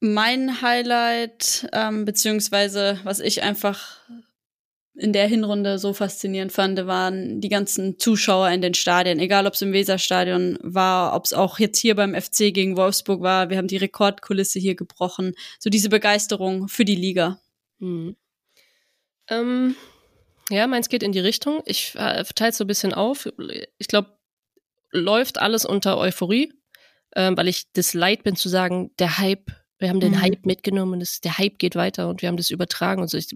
[0.00, 4.00] Mein Highlight, ähm, beziehungsweise was ich einfach
[4.94, 9.18] in der Hinrunde so faszinierend fand, waren die ganzen Zuschauer in den Stadien.
[9.20, 13.22] Egal, ob es im Weserstadion war, ob es auch jetzt hier beim FC gegen Wolfsburg
[13.22, 13.48] war.
[13.48, 15.34] Wir haben die Rekordkulisse hier gebrochen.
[15.58, 17.40] So diese Begeisterung für die Liga.
[17.78, 18.16] Mhm.
[19.32, 19.76] Ähm,
[20.50, 21.62] ja, meins geht in die Richtung.
[21.64, 23.28] Ich äh, verteile es so ein bisschen auf.
[23.78, 24.16] Ich glaube,
[24.90, 26.52] läuft alles unter Euphorie,
[27.12, 30.20] äh, weil ich das leid bin zu sagen, der Hype, wir haben den mhm.
[30.20, 33.16] Hype mitgenommen und das, der Hype geht weiter und wir haben das übertragen und so.
[33.16, 33.28] Ich,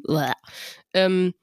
[0.92, 1.34] ähm,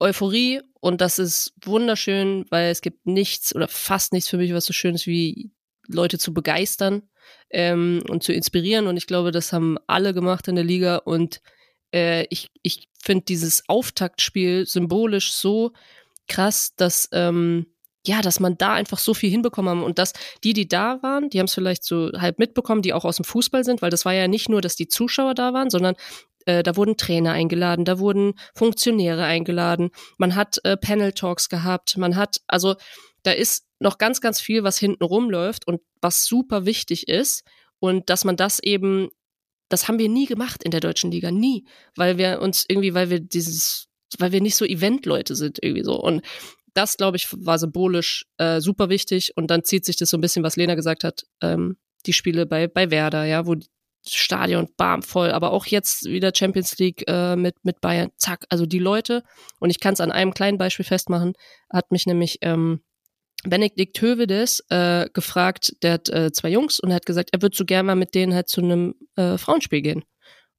[0.00, 4.64] Euphorie und das ist wunderschön, weil es gibt nichts oder fast nichts für mich, was
[4.64, 5.52] so schön ist, wie
[5.86, 7.02] Leute zu begeistern
[7.50, 8.86] ähm, und zu inspirieren.
[8.86, 11.42] Und ich glaube, das haben alle gemacht in der Liga und
[11.92, 15.72] äh, ich, ich finde dieses Auftaktspiel symbolisch so
[16.28, 17.66] krass, dass ähm,
[18.06, 21.28] ja, dass man da einfach so viel hinbekommen haben und dass die, die da waren,
[21.28, 24.04] die haben es vielleicht so halb mitbekommen, die auch aus dem Fußball sind, weil das
[24.04, 25.96] war ja nicht nur, dass die Zuschauer da waren, sondern
[26.46, 31.98] äh, da wurden Trainer eingeladen, da wurden Funktionäre eingeladen, man hat äh, Panel Talks gehabt,
[31.98, 32.76] man hat, also
[33.22, 37.44] da ist noch ganz, ganz viel, was hinten rumläuft und was super wichtig ist
[37.80, 39.10] und dass man das eben
[39.70, 41.64] das haben wir nie gemacht in der deutschen Liga, nie,
[41.96, 43.86] weil wir uns irgendwie, weil wir dieses,
[44.18, 45.98] weil wir nicht so Event-Leute sind irgendwie so.
[45.98, 46.22] Und
[46.74, 49.32] das, glaube ich, war symbolisch äh, super wichtig.
[49.36, 51.76] Und dann zieht sich das so ein bisschen, was Lena gesagt hat, ähm,
[52.06, 53.54] die Spiele bei, bei Werder, ja, wo
[54.06, 58.64] Stadion bam voll, aber auch jetzt wieder Champions League äh, mit mit Bayern, zack, also
[58.64, 59.22] die Leute
[59.58, 61.34] und ich kann es an einem kleinen Beispiel festmachen,
[61.70, 62.80] hat mich nämlich ähm,
[63.44, 67.64] Benedikt Hövedes äh, gefragt, der hat äh, zwei Jungs und hat gesagt, er würde so
[67.64, 70.04] gerne mal mit denen halt zu einem äh, Frauenspiel gehen.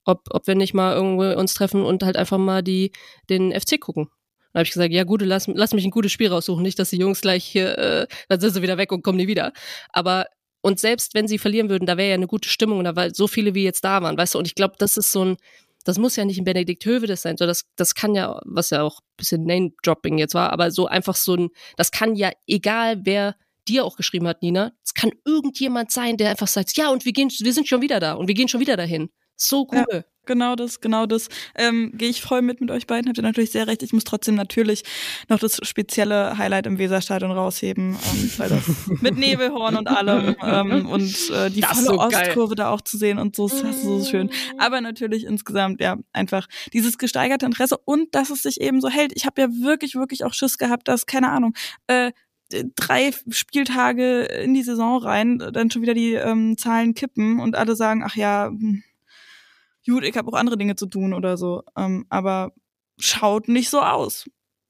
[0.04, 2.90] Ob, ob wir nicht mal irgendwo uns treffen und halt einfach mal die,
[3.30, 4.08] den FC gucken.
[4.52, 6.90] Dann habe ich gesagt, ja gut, lass, lass mich ein gutes Spiel raussuchen, nicht, dass
[6.90, 9.52] die Jungs gleich hier, äh, dann sind sie wieder weg und kommen nie wieder.
[9.90, 10.26] Aber
[10.60, 13.26] und selbst wenn sie verlieren würden, da wäre ja eine gute Stimmung, da weil so
[13.26, 14.38] viele wie jetzt da waren, weißt du.
[14.38, 15.36] Und ich glaube, das ist so ein,
[15.84, 18.82] das muss ja nicht ein Benedikt Hövedes sein, so das, das kann ja, was ja
[18.82, 23.00] auch ein bisschen Name-Dropping jetzt war, aber so einfach so ein, das kann ja, egal
[23.04, 23.36] wer
[23.68, 27.12] dir auch geschrieben hat, Nina, es kann irgendjemand sein, der einfach sagt, ja, und wir
[27.12, 29.10] gehen, wir sind schon wieder da und wir gehen schon wieder dahin.
[29.36, 29.84] So cool.
[29.90, 30.02] Ja.
[30.24, 31.28] Genau das, genau das.
[31.56, 33.08] Ähm, Gehe ich voll mit mit euch beiden.
[33.08, 33.82] Habt ihr natürlich sehr recht.
[33.82, 34.84] Ich muss trotzdem natürlich
[35.28, 38.62] noch das spezielle Highlight im Weserstadion rausheben, ähm, weil das
[39.00, 42.98] mit Nebelhorn und allem ähm, und äh, die das volle so Ostkurve da auch zu
[42.98, 44.30] sehen und so, das ist so schön.
[44.58, 49.12] Aber natürlich insgesamt ja einfach dieses gesteigerte Interesse und dass es sich eben so hält.
[49.16, 51.54] Ich habe ja wirklich, wirklich auch Schiss gehabt, dass keine Ahnung.
[51.88, 52.12] Äh,
[52.76, 57.76] drei Spieltage in die Saison rein, dann schon wieder die ähm, Zahlen kippen und alle
[57.76, 58.82] sagen, ach ja, hm,
[59.86, 61.62] gut, ich habe auch andere Dinge zu tun oder so.
[61.76, 62.52] Ähm, aber
[62.98, 64.26] schaut nicht so aus.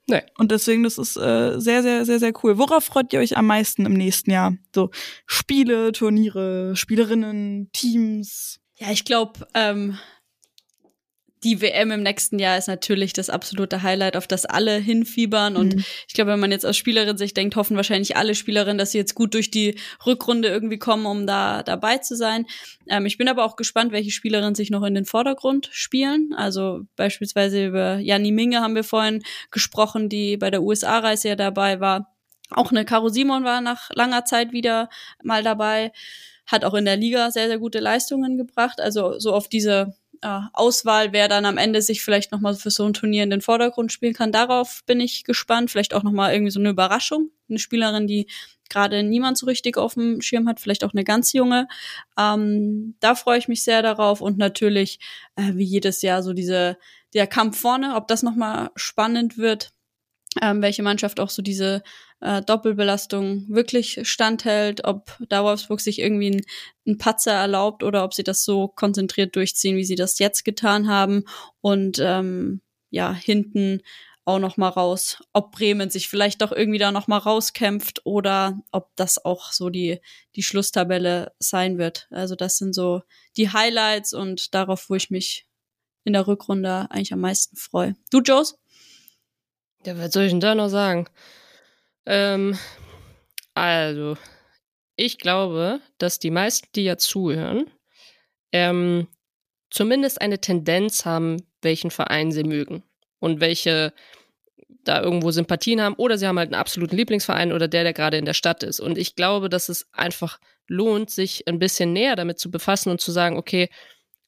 [0.08, 0.22] Nee.
[0.36, 2.58] Und deswegen, das ist äh, sehr, sehr, sehr, sehr cool.
[2.58, 4.56] Worauf freut ihr euch am meisten im nächsten Jahr?
[4.74, 4.90] So
[5.26, 8.58] Spiele, Turniere, Spielerinnen, Teams?
[8.78, 9.98] Ja, ich glaube, ähm,
[11.44, 15.56] die WM im nächsten Jahr ist natürlich das absolute Highlight, auf das alle hinfiebern.
[15.56, 15.84] Und mhm.
[16.06, 18.98] ich glaube, wenn man jetzt aus Spielerin sich denkt, hoffen wahrscheinlich alle Spielerinnen, dass sie
[18.98, 22.46] jetzt gut durch die Rückrunde irgendwie kommen, um da dabei zu sein.
[22.88, 26.32] Ähm, ich bin aber auch gespannt, welche Spielerinnen sich noch in den Vordergrund spielen.
[26.36, 31.80] Also beispielsweise über Janni Minge haben wir vorhin gesprochen, die bei der USA-Reise ja dabei
[31.80, 32.14] war.
[32.50, 34.88] Auch eine Caro Simon war nach langer Zeit wieder
[35.22, 35.92] mal dabei.
[36.46, 38.80] Hat auch in der Liga sehr, sehr gute Leistungen gebracht.
[38.80, 42.86] Also so auf diese äh, Auswahl, wer dann am Ende sich vielleicht nochmal für so
[42.86, 44.32] ein Turnier in den Vordergrund spielen kann.
[44.32, 45.70] Darauf bin ich gespannt.
[45.70, 47.30] Vielleicht auch nochmal irgendwie so eine Überraschung.
[47.48, 48.26] Eine Spielerin, die
[48.70, 51.68] gerade niemand so richtig auf dem Schirm hat, vielleicht auch eine ganz junge.
[52.18, 54.98] Ähm, da freue ich mich sehr darauf und natürlich
[55.36, 56.78] äh, wie jedes Jahr so diese
[57.14, 59.72] der Kampf vorne, ob das nochmal spannend wird,
[60.40, 61.82] ähm, welche Mannschaft auch so diese
[62.22, 66.42] äh, Doppelbelastung wirklich standhält, ob da Wolfsburg sich irgendwie ein,
[66.86, 70.88] ein Patzer erlaubt oder ob sie das so konzentriert durchziehen, wie sie das jetzt getan
[70.88, 71.24] haben
[71.60, 73.82] und ähm, ja hinten
[74.24, 78.60] auch noch mal raus, ob Bremen sich vielleicht doch irgendwie da noch mal rauskämpft oder
[78.70, 80.00] ob das auch so die
[80.36, 82.06] die Schlusstabelle sein wird.
[82.10, 83.02] Also das sind so
[83.36, 85.48] die Highlights und darauf, wo ich mich
[86.04, 87.96] in der Rückrunde eigentlich am meisten freue.
[88.10, 88.58] Du, Joes?
[89.84, 91.08] Ja, was soll ich denn da noch sagen?
[92.06, 92.58] Ähm,
[93.54, 94.16] also,
[94.96, 97.70] ich glaube, dass die meisten, die ja zuhören,
[98.52, 99.08] ähm,
[99.70, 102.82] zumindest eine Tendenz haben, welchen Verein sie mögen
[103.18, 103.92] und welche
[104.84, 108.16] da irgendwo Sympathien haben oder sie haben halt einen absoluten Lieblingsverein oder der, der gerade
[108.16, 108.80] in der Stadt ist.
[108.80, 113.00] Und ich glaube, dass es einfach lohnt, sich ein bisschen näher damit zu befassen und
[113.00, 113.68] zu sagen, okay,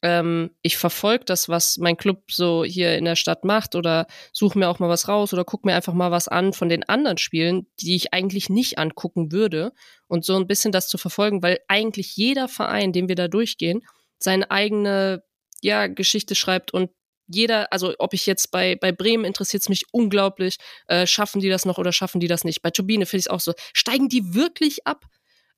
[0.04, 4.58] ähm, ich verfolge das, was mein Club so hier in der Stadt macht oder suche
[4.58, 7.16] mir auch mal was raus oder gucke mir einfach mal was an von den anderen
[7.16, 9.72] Spielen, die ich eigentlich nicht angucken würde
[10.06, 13.80] und so ein bisschen das zu verfolgen, weil eigentlich jeder Verein, den wir da durchgehen,
[14.18, 15.24] seine eigene
[15.62, 16.90] ja, Geschichte schreibt und
[17.26, 21.48] jeder, also ob ich jetzt bei, bei Bremen interessiert es mich unglaublich, äh, schaffen die
[21.48, 22.60] das noch oder schaffen die das nicht.
[22.60, 23.54] Bei Turbine finde ich es auch so.
[23.72, 25.06] Steigen die wirklich ab?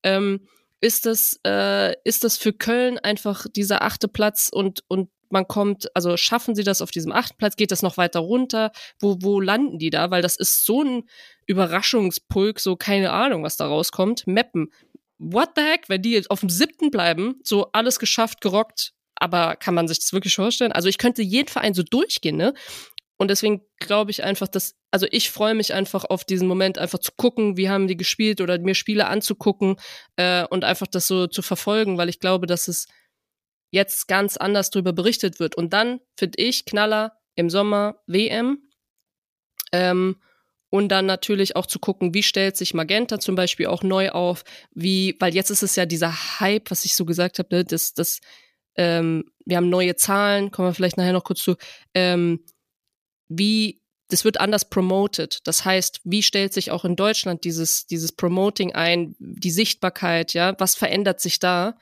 [0.05, 0.47] Ähm,
[0.81, 5.94] ist das, äh, ist das für Köln einfach dieser achte Platz und, und man kommt,
[5.94, 8.73] also schaffen sie das auf diesem achten Platz, geht das noch weiter runter?
[9.01, 10.11] Wo, wo landen die da?
[10.11, 11.05] Weil das ist so ein
[11.47, 14.27] Überraschungspulk, so keine Ahnung, was da rauskommt.
[14.27, 14.70] Meppen.
[15.19, 19.74] What the heck, wenn die auf dem siebten bleiben, so alles geschafft, gerockt, aber kann
[19.74, 20.73] man sich das wirklich vorstellen?
[20.73, 22.53] Also ich könnte jeden Verein so durchgehen, ne?
[23.18, 26.98] Und deswegen glaube ich einfach, dass, also ich freue mich einfach auf diesen Moment, einfach
[26.98, 29.76] zu gucken, wie haben die gespielt oder mir Spiele anzugucken
[30.16, 32.86] äh, und einfach das so zu verfolgen, weil ich glaube, dass es
[33.70, 35.55] jetzt ganz anders darüber berichtet wird.
[35.55, 38.59] Und dann finde ich Knaller im Sommer WM.
[39.72, 40.16] Ähm,
[40.68, 44.44] und dann natürlich auch zu gucken, wie stellt sich Magenta zum Beispiel auch neu auf,
[44.74, 47.94] wie, weil jetzt ist es ja dieser Hype, was ich so gesagt habe, ne, das,
[47.94, 48.20] das,
[48.76, 51.55] ähm, wir haben neue Zahlen, kommen wir vielleicht nachher noch kurz zu,
[51.94, 52.44] ähm,
[53.28, 55.40] wie das wird anders promoted.
[55.44, 60.55] Das heißt, wie stellt sich auch in Deutschland dieses, dieses Promoting ein, die Sichtbarkeit, ja,
[60.59, 61.77] was verändert sich da?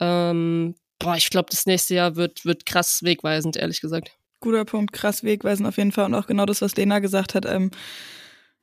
[0.00, 4.16] Ähm, boah, ich glaube, das nächste Jahr wird, wird krass wegweisend, ehrlich gesagt.
[4.40, 6.06] Guter Punkt, krass wegweisend auf jeden Fall.
[6.06, 7.46] Und auch genau das, was Lena gesagt hat.
[7.46, 7.70] Ähm,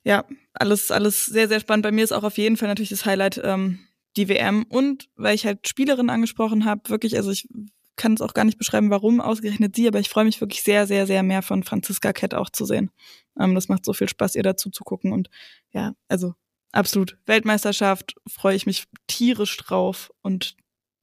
[0.04, 1.84] ja, alles, alles sehr, sehr spannend.
[1.84, 3.80] Bei mir ist auch auf jeden Fall natürlich das Highlight ähm,
[4.18, 4.64] die WM.
[4.64, 7.48] Und weil ich halt Spielerin angesprochen habe, wirklich, also ich
[7.96, 10.88] kann es auch gar nicht beschreiben, warum ausgerechnet sie, aber ich freue mich wirklich sehr,
[10.88, 12.92] sehr, sehr mehr von Franziska Kett auch zu sehen.
[13.40, 15.30] Ähm, das macht so viel Spaß, ihr dazu zu gucken und
[15.72, 16.34] ja, also
[16.72, 17.18] absolut.
[17.26, 20.56] Weltmeisterschaft freue ich mich tierisch drauf und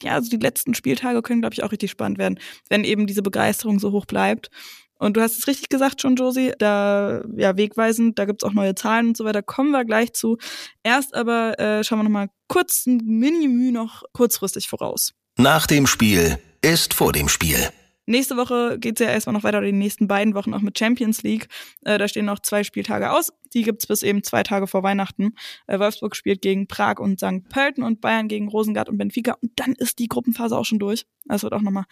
[0.03, 2.39] ja, also die letzten Spieltage können, glaube ich, auch richtig spannend werden,
[2.69, 4.51] wenn eben diese Begeisterung so hoch bleibt.
[4.99, 8.75] Und du hast es richtig gesagt schon, Josie, da, ja, wegweisend, da gibt's auch neue
[8.77, 10.39] Zahlen und so weiter, kommen wir gleich zu.
[10.85, 15.13] Erst aber äh, schauen wir nochmal kurz ein Mini-Müh noch kurzfristig voraus.
[15.39, 17.71] Nach dem Spiel ist vor dem Spiel.
[18.05, 21.49] Nächste Woche geht's ja erstmal noch weiter, die nächsten beiden Wochen auch mit Champions League.
[21.85, 23.33] Äh, da stehen noch zwei Spieltage aus.
[23.55, 25.35] Die gibt's bis eben zwei Tage vor Weihnachten.
[25.67, 27.49] Äh, Wolfsburg spielt gegen Prag und St.
[27.49, 29.37] Pölten und Bayern gegen Rosengard und Benfica.
[29.41, 31.07] Und dann ist die Gruppenphase auch schon durch.
[31.25, 31.85] Das wird auch nochmal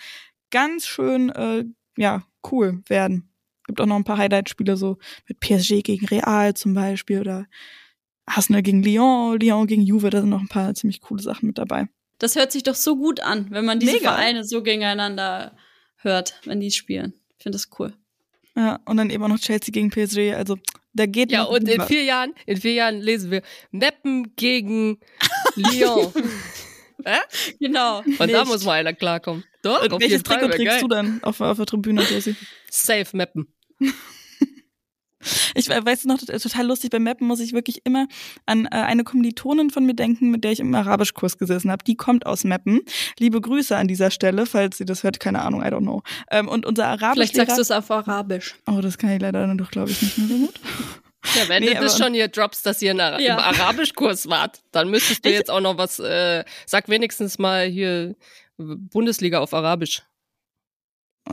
[0.50, 1.64] ganz schön, äh,
[1.96, 3.30] ja, cool werden.
[3.66, 4.98] Gibt auch noch ein paar Highlight-Spiele, so
[5.28, 7.46] mit PSG gegen Real zum Beispiel oder
[8.26, 11.56] Arsenal gegen Lyon, Lyon gegen Juve, da sind noch ein paar ziemlich coole Sachen mit
[11.56, 11.88] dabei.
[12.20, 14.12] Das hört sich doch so gut an, wenn man diese Mega.
[14.12, 15.56] Vereine so gegeneinander
[15.96, 17.14] hört, wenn die spielen.
[17.38, 17.92] Ich finde das cool.
[18.56, 20.56] Ja, und dann eben auch noch Chelsea gegen PSG, also
[20.92, 24.98] da geht Ja, und in vier Jahren, in vier Jahren lesen wir Meppen gegen
[25.56, 26.12] Lyon.
[27.04, 27.18] Hä?
[27.58, 28.00] Genau.
[28.00, 28.46] Und da Nicht.
[28.46, 29.44] muss mal einer klarkommen.
[29.62, 30.22] Doch, Und auf welches.
[30.22, 30.80] Trikot trägst geil.
[30.82, 32.36] du dann auf, auf der Tribüne, Josie?
[32.70, 33.46] Safe Meppen.
[35.54, 38.06] Ich we- weiß noch, total lustig, beim Mappen muss ich wirklich immer
[38.46, 41.84] an äh, eine Kommilitonin von mir denken, mit der ich im Arabischkurs gesessen habe.
[41.84, 42.80] Die kommt aus Meppen.
[43.18, 46.02] Liebe Grüße an dieser Stelle, falls sie das hört, keine Ahnung, I don't know.
[46.30, 47.46] Ähm, und unser Vielleicht Arabischlehrer...
[47.46, 48.54] sagst du es auf Arabisch.
[48.66, 50.54] Oh, das kann ich leider dann doch, glaube ich, nicht mehr so gut.
[51.36, 53.34] Ja, wenn Nee, du das schon hier droppst, dass ihr in Ara Ja.
[53.34, 57.66] im Arabischkurs wart, dann müsstest du Ich- jetzt auch noch was, äh, sag wenigstens mal
[57.66, 58.16] hier
[58.56, 60.02] Bundesliga auf Arabisch.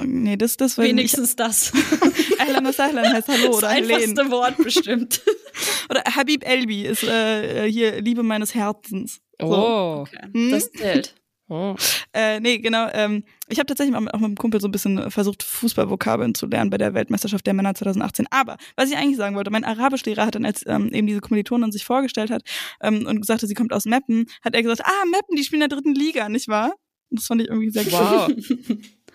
[0.03, 1.72] Nee, das, das weiß ich Wenigstens das.
[2.40, 3.91] Ahlan sahlan heißt Hallo das oder Helen.
[3.91, 5.22] einfachste Wort bestimmt.
[5.90, 9.22] Oder Habib Elbi ist äh, hier Liebe meines Herzens.
[9.41, 9.48] So.
[9.48, 10.02] Oh.
[10.02, 10.19] Okay.
[10.34, 10.52] Hm?
[10.52, 11.15] Das zählt.
[11.48, 11.76] oh.
[12.14, 12.90] Äh, nee, genau.
[12.94, 16.36] Ähm, ich habe tatsächlich auch mit, auch mit einem Kumpel so ein bisschen versucht, Fußballvokabeln
[16.36, 18.28] zu lernen bei der Weltmeisterschaft der Männer 2018.
[18.30, 21.72] Aber was ich eigentlich sagen wollte, mein Arabischlehrer hat dann, als ähm, eben diese Kommilitonin
[21.72, 22.44] sich vorgestellt hat
[22.82, 25.69] ähm, und sagte, sie kommt aus Meppen, hat er gesagt, ah, Meppen, die spielen in
[25.69, 26.76] der dritten Liga, nicht wahr?
[27.10, 28.30] Und das fand ich irgendwie sehr Wow.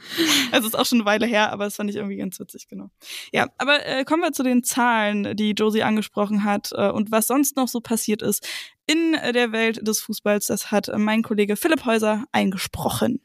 [0.52, 2.90] Also ist auch schon eine Weile her, aber das fand ich irgendwie ganz witzig, genau.
[3.32, 7.26] Ja, aber äh, kommen wir zu den Zahlen, die Josie angesprochen hat äh, und was
[7.26, 8.46] sonst noch so passiert ist
[8.86, 10.46] in der Welt des Fußballs.
[10.46, 13.20] Das hat äh, mein Kollege Philipp Häuser eingesprochen.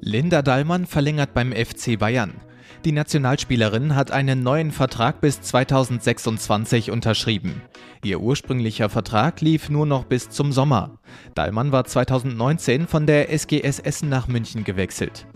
[0.00, 2.40] Linda Dallmann verlängert beim FC Bayern.
[2.84, 7.62] Die Nationalspielerin hat einen neuen Vertrag bis 2026 unterschrieben.
[8.02, 10.98] Ihr ursprünglicher Vertrag lief nur noch bis zum Sommer.
[11.36, 15.28] Dallmann war 2019 von der SGS Essen nach München gewechselt.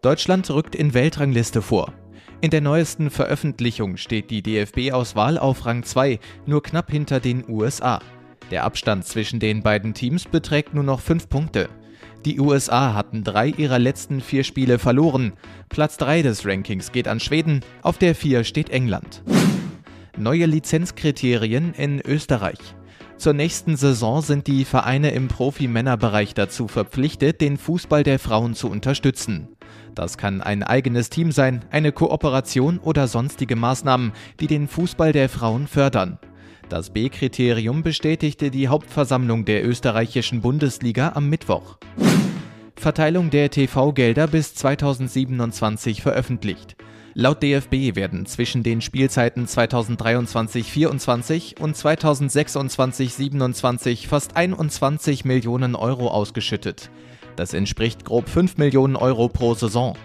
[0.00, 1.92] Deutschland rückt in Weltrangliste vor.
[2.40, 8.00] In der neuesten Veröffentlichung steht die DFB-Auswahl auf Rang 2, nur knapp hinter den USA.
[8.50, 11.68] Der Abstand zwischen den beiden Teams beträgt nur noch 5 Punkte.
[12.24, 15.34] Die USA hatten drei ihrer letzten vier Spiele verloren.
[15.68, 19.22] Platz 3 des Rankings geht an Schweden, auf der 4 steht England.
[20.16, 22.58] Neue Lizenzkriterien in Österreich.
[23.18, 28.70] Zur nächsten Saison sind die Vereine im Profi-Männerbereich dazu verpflichtet, den Fußball der Frauen zu
[28.70, 29.48] unterstützen.
[29.94, 35.28] Das kann ein eigenes Team sein, eine Kooperation oder sonstige Maßnahmen, die den Fußball der
[35.28, 36.18] Frauen fördern.
[36.68, 41.76] Das B-Kriterium bestätigte die Hauptversammlung der österreichischen Bundesliga am Mittwoch.
[42.74, 46.76] Verteilung der TV-Gelder bis 2027 veröffentlicht.
[47.14, 56.90] Laut DFB werden zwischen den Spielzeiten 2023-24 und 2026-27 fast 21 Millionen Euro ausgeschüttet.
[57.36, 59.96] Das entspricht grob 5 Millionen Euro pro Saison.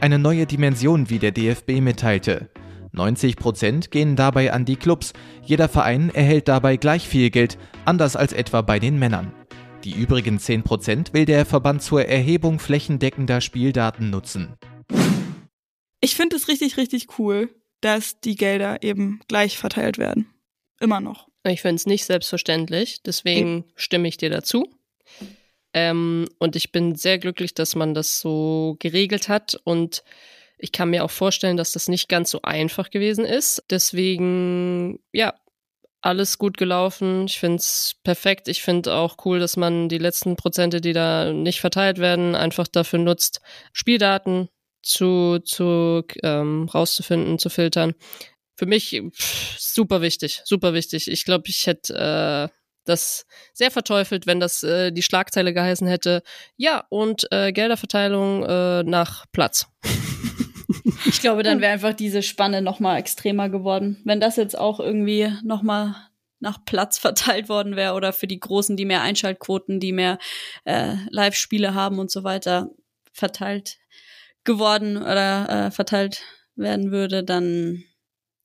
[0.00, 2.50] Eine neue Dimension, wie der DFB mitteilte.
[2.92, 5.12] 90 Prozent gehen dabei an die Clubs.
[5.42, 9.32] Jeder Verein erhält dabei gleich viel Geld, anders als etwa bei den Männern.
[9.84, 14.54] Die übrigen 10 Prozent will der Verband zur Erhebung flächendeckender Spieldaten nutzen.
[16.00, 17.48] Ich finde es richtig, richtig cool,
[17.80, 20.26] dass die Gelder eben gleich verteilt werden.
[20.80, 21.28] Immer noch.
[21.44, 24.68] Ich finde es nicht selbstverständlich, deswegen stimme ich dir dazu.
[25.74, 29.58] Ähm, und ich bin sehr glücklich, dass man das so geregelt hat.
[29.64, 30.02] Und
[30.58, 33.62] ich kann mir auch vorstellen, dass das nicht ganz so einfach gewesen ist.
[33.70, 35.34] Deswegen, ja,
[36.00, 37.26] alles gut gelaufen.
[37.26, 38.48] Ich finde es perfekt.
[38.48, 42.68] Ich finde auch cool, dass man die letzten Prozente, die da nicht verteilt werden, einfach
[42.68, 43.40] dafür nutzt,
[43.72, 44.48] Spieldaten
[44.82, 47.94] zu, zu ähm, rauszufinden, zu filtern.
[48.56, 51.08] Für mich pff, super wichtig, super wichtig.
[51.08, 52.54] Ich glaube, ich hätte äh,
[52.84, 56.22] das sehr verteufelt, wenn das äh, die Schlagzeile geheißen hätte.
[56.56, 59.66] Ja, und äh, Gelderverteilung äh, nach Platz.
[61.04, 64.00] Ich glaube, dann wäre einfach diese Spanne noch mal extremer geworden.
[64.04, 65.94] Wenn das jetzt auch irgendwie noch mal
[66.40, 70.18] nach Platz verteilt worden wäre oder für die Großen, die mehr Einschaltquoten, die mehr
[70.64, 72.70] äh, Live-Spiele haben und so weiter,
[73.12, 73.78] verteilt
[74.44, 76.22] geworden oder äh, verteilt
[76.54, 77.84] werden würde, dann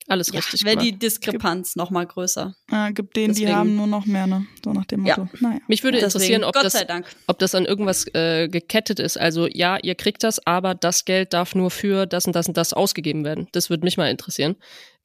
[0.07, 2.55] Alles Ja, richtig wäre die Diskrepanz noch mal größer.
[2.71, 4.45] Äh, gibt denen, die Deswegen- haben nur noch mehr, ne?
[4.63, 5.17] So nach dem Ja.
[5.17, 5.29] Motto.
[5.39, 5.59] Naja.
[5.67, 7.05] Mich würde Deswegen, interessieren, ob Gott das, sei Dank.
[7.27, 9.17] ob das an irgendwas äh, gekettet ist.
[9.17, 12.57] Also ja, ihr kriegt das, aber das Geld darf nur für das und das und
[12.57, 13.47] das ausgegeben werden.
[13.53, 14.57] Das würde mich mal interessieren.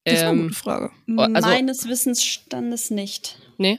[0.04, 0.90] Das ist eine Ähm, gute Frage.
[1.16, 3.78] also- Meines Wissensstandes nicht, nee.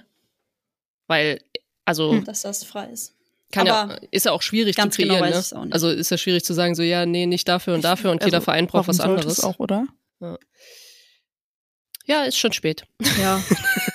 [1.08, 1.40] Weil,
[1.86, 2.24] also Hm.
[2.24, 3.16] dass das frei ist.
[3.52, 5.34] kann ja, aber ist ja auch schwierig ganz zu genau kreieren.
[5.34, 5.66] weiß ich's auch ne?
[5.66, 5.74] nicht.
[5.74, 8.38] Also ist ja schwierig zu sagen, so ja, nee, nicht dafür und dafür und jeder
[8.38, 9.44] Also, Verein braucht was anderes.
[9.44, 9.88] auch, oder?
[10.22, 10.38] Ja,
[12.23, 12.86] ist schon spät.
[13.19, 13.41] Ja,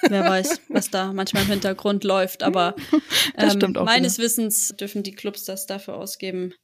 [0.09, 2.43] wer weiß, was da manchmal im Hintergrund läuft.
[2.43, 2.77] Aber
[3.37, 6.55] ähm, meines Wissens dürfen die Clubs das dafür ausgeben,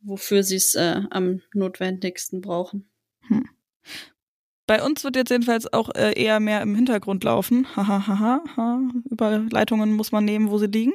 [0.00, 2.90] wofür sie es äh, am notwendigsten brauchen.
[4.66, 7.66] Bei uns wird jetzt jedenfalls auch äh, eher mehr im Hintergrund laufen.
[7.74, 8.80] Haha, haha, ha.
[9.10, 10.92] Überleitungen muss man nehmen, wo sie liegen.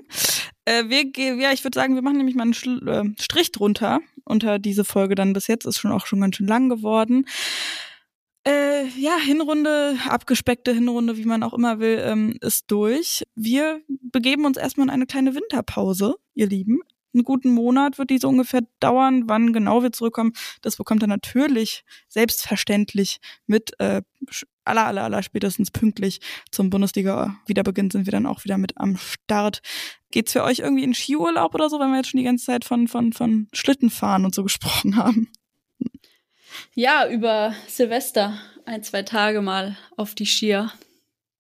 [0.66, 1.06] Äh, wir,
[1.42, 4.84] ja, ich würde sagen, wir machen nämlich mal einen Schl äh, Strich drunter unter diese
[4.84, 5.66] Folge dann bis jetzt.
[5.66, 7.26] Ist schon auch schon ganz schön lang geworden.
[8.46, 13.24] Äh, ja, Hinrunde, abgespeckte Hinrunde, wie man auch immer will, ähm, ist durch.
[13.36, 16.82] Wir begeben uns erstmal in eine kleine Winterpause, ihr Lieben.
[17.14, 19.24] Einen guten Monat wird die so ungefähr dauern.
[19.28, 23.80] Wann genau wir zurückkommen, das bekommt er natürlich selbstverständlich mit.
[23.80, 24.02] Äh,
[24.66, 26.20] aller, aller, aller spätestens pünktlich
[26.52, 29.62] zum Bundesliga-Wiederbeginn sind wir dann auch wieder mit am Start.
[30.12, 32.66] Geht's für euch irgendwie in Skiurlaub oder so, wenn wir jetzt schon die ganze Zeit
[32.66, 35.30] von, von, von Schlittenfahren und so gesprochen haben?
[36.76, 40.72] Ja, über Silvester ein, zwei Tage mal auf die Skier.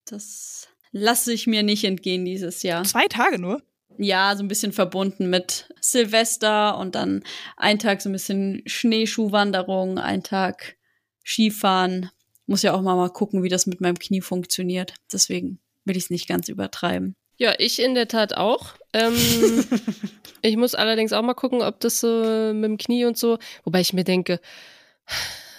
[0.05, 2.83] Das lasse ich mir nicht entgehen dieses Jahr.
[2.83, 3.61] Zwei Tage nur?
[3.97, 7.23] Ja, so ein bisschen verbunden mit Silvester und dann
[7.57, 10.77] ein Tag so ein bisschen Schneeschuhwanderung, ein Tag
[11.23, 12.09] Skifahren.
[12.45, 14.95] Muss ja auch mal, mal gucken, wie das mit meinem Knie funktioniert.
[15.11, 17.15] Deswegen will ich es nicht ganz übertreiben.
[17.37, 18.73] Ja, ich in der Tat auch.
[18.93, 19.13] Ähm,
[20.41, 23.81] ich muss allerdings auch mal gucken, ob das so mit dem Knie und so, wobei
[23.81, 24.39] ich mir denke,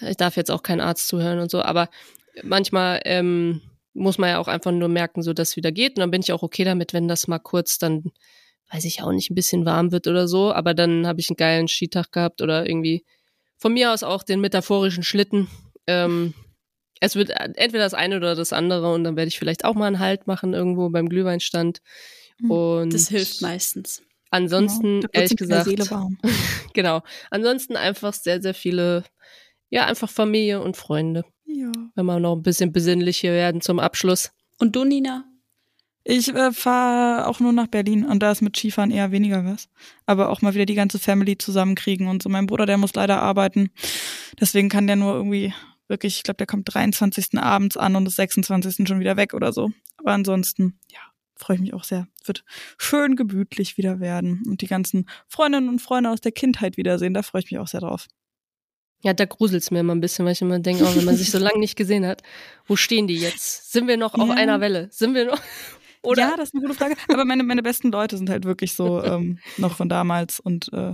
[0.00, 1.88] ich darf jetzt auch keinen Arzt zuhören und so, aber
[2.42, 3.60] manchmal ähm,
[3.92, 5.96] muss man ja auch einfach nur merken, so dass es wieder geht.
[5.96, 8.12] Und dann bin ich auch okay damit, wenn das mal kurz dann,
[8.72, 11.36] weiß ich auch nicht, ein bisschen warm wird oder so, aber dann habe ich einen
[11.36, 13.04] geilen Skitag gehabt oder irgendwie
[13.56, 15.48] von mir aus auch den metaphorischen Schlitten.
[15.86, 16.34] Ähm,
[17.00, 19.86] es wird entweder das eine oder das andere und dann werde ich vielleicht auch mal
[19.86, 21.80] einen Halt machen irgendwo beim Glühweinstand.
[22.40, 24.02] Hm, Und Das hilft meistens.
[24.34, 26.12] Ansonsten, Genau, da wird's ehrlich gesagt,
[26.74, 27.02] genau.
[27.30, 29.04] Ansonsten einfach sehr, sehr viele,
[29.70, 31.24] ja, einfach Familie und Freunde.
[31.46, 31.70] Ja.
[31.94, 34.32] Wenn wir noch ein bisschen besinnlich hier werden zum Abschluss.
[34.58, 35.24] Und du, Nina?
[36.02, 39.68] Ich äh, fahre auch nur nach Berlin und da ist mit Skifahren eher weniger was.
[40.04, 42.28] Aber auch mal wieder die ganze Family zusammenkriegen und so.
[42.28, 43.70] Mein Bruder, der muss leider arbeiten.
[44.40, 45.54] Deswegen kann der nur irgendwie
[45.86, 47.38] wirklich, ich glaube, der kommt 23.
[47.38, 48.88] abends an und ist 26.
[48.88, 49.70] schon wieder weg oder so.
[49.96, 50.98] Aber ansonsten, ja,
[51.36, 52.06] freue ich mich auch sehr.
[52.20, 52.44] Es wird
[52.78, 57.14] schön gemütlich wieder werden und die ganzen Freundinnen und Freunde aus der Kindheit wiedersehen.
[57.14, 58.06] Da freue ich mich auch sehr drauf.
[59.02, 61.30] Ja, da gruselt's mir immer ein bisschen, weil ich immer denke, oh, wenn man sich
[61.30, 62.22] so lange nicht gesehen hat,
[62.66, 63.70] wo stehen die jetzt?
[63.72, 64.34] Sind wir noch auf Ja.
[64.34, 64.88] einer Welle?
[64.90, 65.40] Sind wir noch?
[66.02, 66.22] Oder?
[66.22, 66.96] Ja, das ist eine gute Frage.
[67.08, 70.92] Aber meine, meine besten Leute sind halt wirklich so ähm, noch von damals und äh,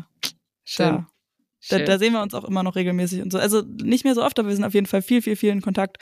[0.64, 0.86] Schön.
[0.86, 1.06] da,
[1.68, 1.86] da, Schön.
[1.86, 3.38] da sehen wir uns auch immer noch regelmäßig und so.
[3.38, 5.62] Also nicht mehr so oft, aber wir sind auf jeden Fall viel, viel, viel in
[5.62, 5.98] Kontakt.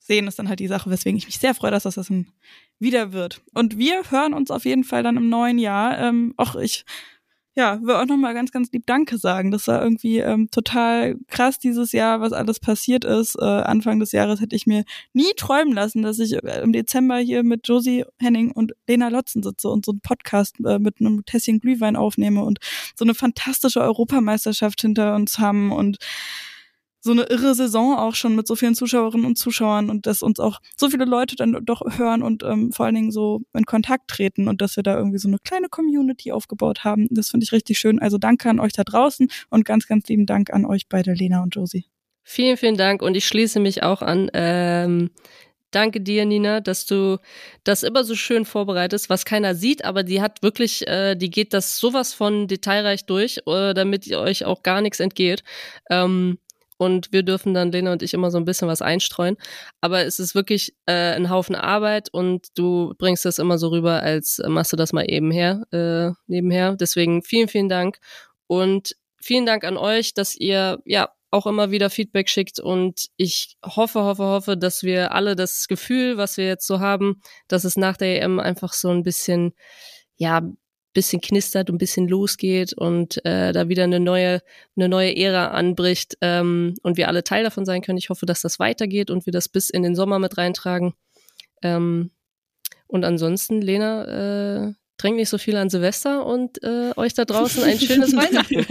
[0.00, 2.10] Sehen ist dann halt die Sache, weswegen ich mich sehr freue, dass das das
[2.78, 3.42] wieder wird.
[3.54, 5.98] Und wir hören uns auf jeden Fall dann im neuen Jahr.
[5.98, 6.84] Ähm, auch ich,
[7.54, 9.50] ja, will auch nochmal ganz, ganz lieb Danke sagen.
[9.50, 13.36] Das war irgendwie ähm, total krass dieses Jahr, was alles passiert ist.
[13.38, 17.18] Äh, Anfang des Jahres hätte ich mir nie träumen lassen, dass ich äh, im Dezember
[17.18, 21.24] hier mit Josie Henning und Lena Lotzen sitze und so einen Podcast äh, mit einem
[21.26, 22.58] Tässchen Glühwein aufnehme und
[22.96, 25.98] so eine fantastische Europameisterschaft hinter uns haben und
[27.00, 30.38] so eine irre Saison auch schon mit so vielen Zuschauerinnen und Zuschauern und dass uns
[30.38, 34.08] auch so viele Leute dann doch hören und ähm, vor allen Dingen so in Kontakt
[34.08, 37.08] treten und dass wir da irgendwie so eine kleine Community aufgebaut haben.
[37.10, 37.98] Das finde ich richtig schön.
[37.98, 41.42] Also danke an euch da draußen und ganz, ganz lieben Dank an euch beide, Lena
[41.42, 41.86] und Josie.
[42.22, 44.30] Vielen, vielen Dank und ich schließe mich auch an.
[44.34, 45.10] Ähm,
[45.70, 47.18] danke dir, Nina, dass du
[47.64, 51.54] das immer so schön vorbereitest, was keiner sieht, aber die hat wirklich, äh, die geht
[51.54, 55.42] das sowas von detailreich durch, äh, damit ihr euch auch gar nichts entgeht.
[55.90, 56.38] Ähm,
[56.80, 59.36] und wir dürfen dann, Lena und ich, immer so ein bisschen was einstreuen.
[59.82, 64.02] Aber es ist wirklich äh, ein Haufen Arbeit und du bringst das immer so rüber,
[64.02, 66.76] als äh, machst du das mal eben her, äh, nebenher.
[66.76, 67.98] Deswegen vielen, vielen Dank.
[68.46, 73.58] Und vielen Dank an euch, dass ihr ja auch immer wieder Feedback schickt und ich
[73.62, 77.76] hoffe, hoffe, hoffe, dass wir alle das Gefühl, was wir jetzt so haben, dass es
[77.76, 79.52] nach der EM einfach so ein bisschen,
[80.16, 80.40] ja,
[80.92, 84.40] bisschen knistert und ein bisschen losgeht und äh, da wieder eine neue,
[84.76, 87.98] eine neue Ära anbricht ähm, und wir alle Teil davon sein können.
[87.98, 90.94] Ich hoffe, dass das weitergeht und wir das bis in den Sommer mit reintragen.
[91.62, 92.10] Ähm,
[92.86, 97.62] und ansonsten, Lena, äh, trink nicht so viel an Silvester und äh, euch da draußen
[97.62, 98.66] ein schönes Weihnachten.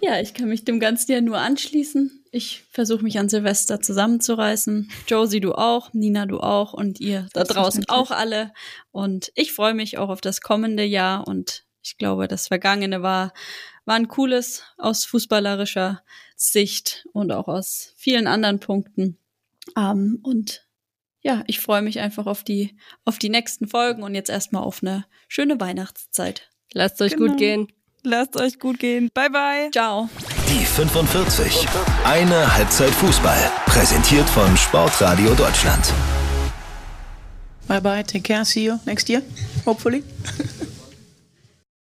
[0.00, 2.24] ja, ich kann mich dem Ganzen ja nur anschließen.
[2.36, 4.90] Ich versuche mich an Silvester zusammenzureißen.
[5.08, 8.52] Josie, du auch, Nina, du auch und ihr da draußen auch alle.
[8.92, 13.32] Und ich freue mich auch auf das kommende Jahr und ich glaube, das Vergangene war,
[13.84, 16.02] war ein cooles aus fußballerischer
[16.36, 19.18] Sicht und auch aus vielen anderen Punkten.
[19.76, 20.66] Ähm, und
[21.22, 24.82] ja, ich freue mich einfach auf die, auf die nächsten Folgen und jetzt erstmal auf
[24.82, 26.50] eine schöne Weihnachtszeit.
[26.72, 27.28] Lasst euch genau.
[27.30, 27.72] gut gehen.
[28.08, 29.10] Lasst euch gut gehen.
[29.12, 29.68] Bye, bye.
[29.72, 30.08] Ciao.
[30.48, 31.66] Die 45.
[32.04, 33.50] Eine Halbzeit Fußball.
[33.66, 35.92] Präsentiert von Sportradio Deutschland.
[37.66, 38.04] Bye, bye.
[38.04, 38.44] Take care.
[38.44, 39.22] See you next year.
[39.64, 40.04] Hopefully.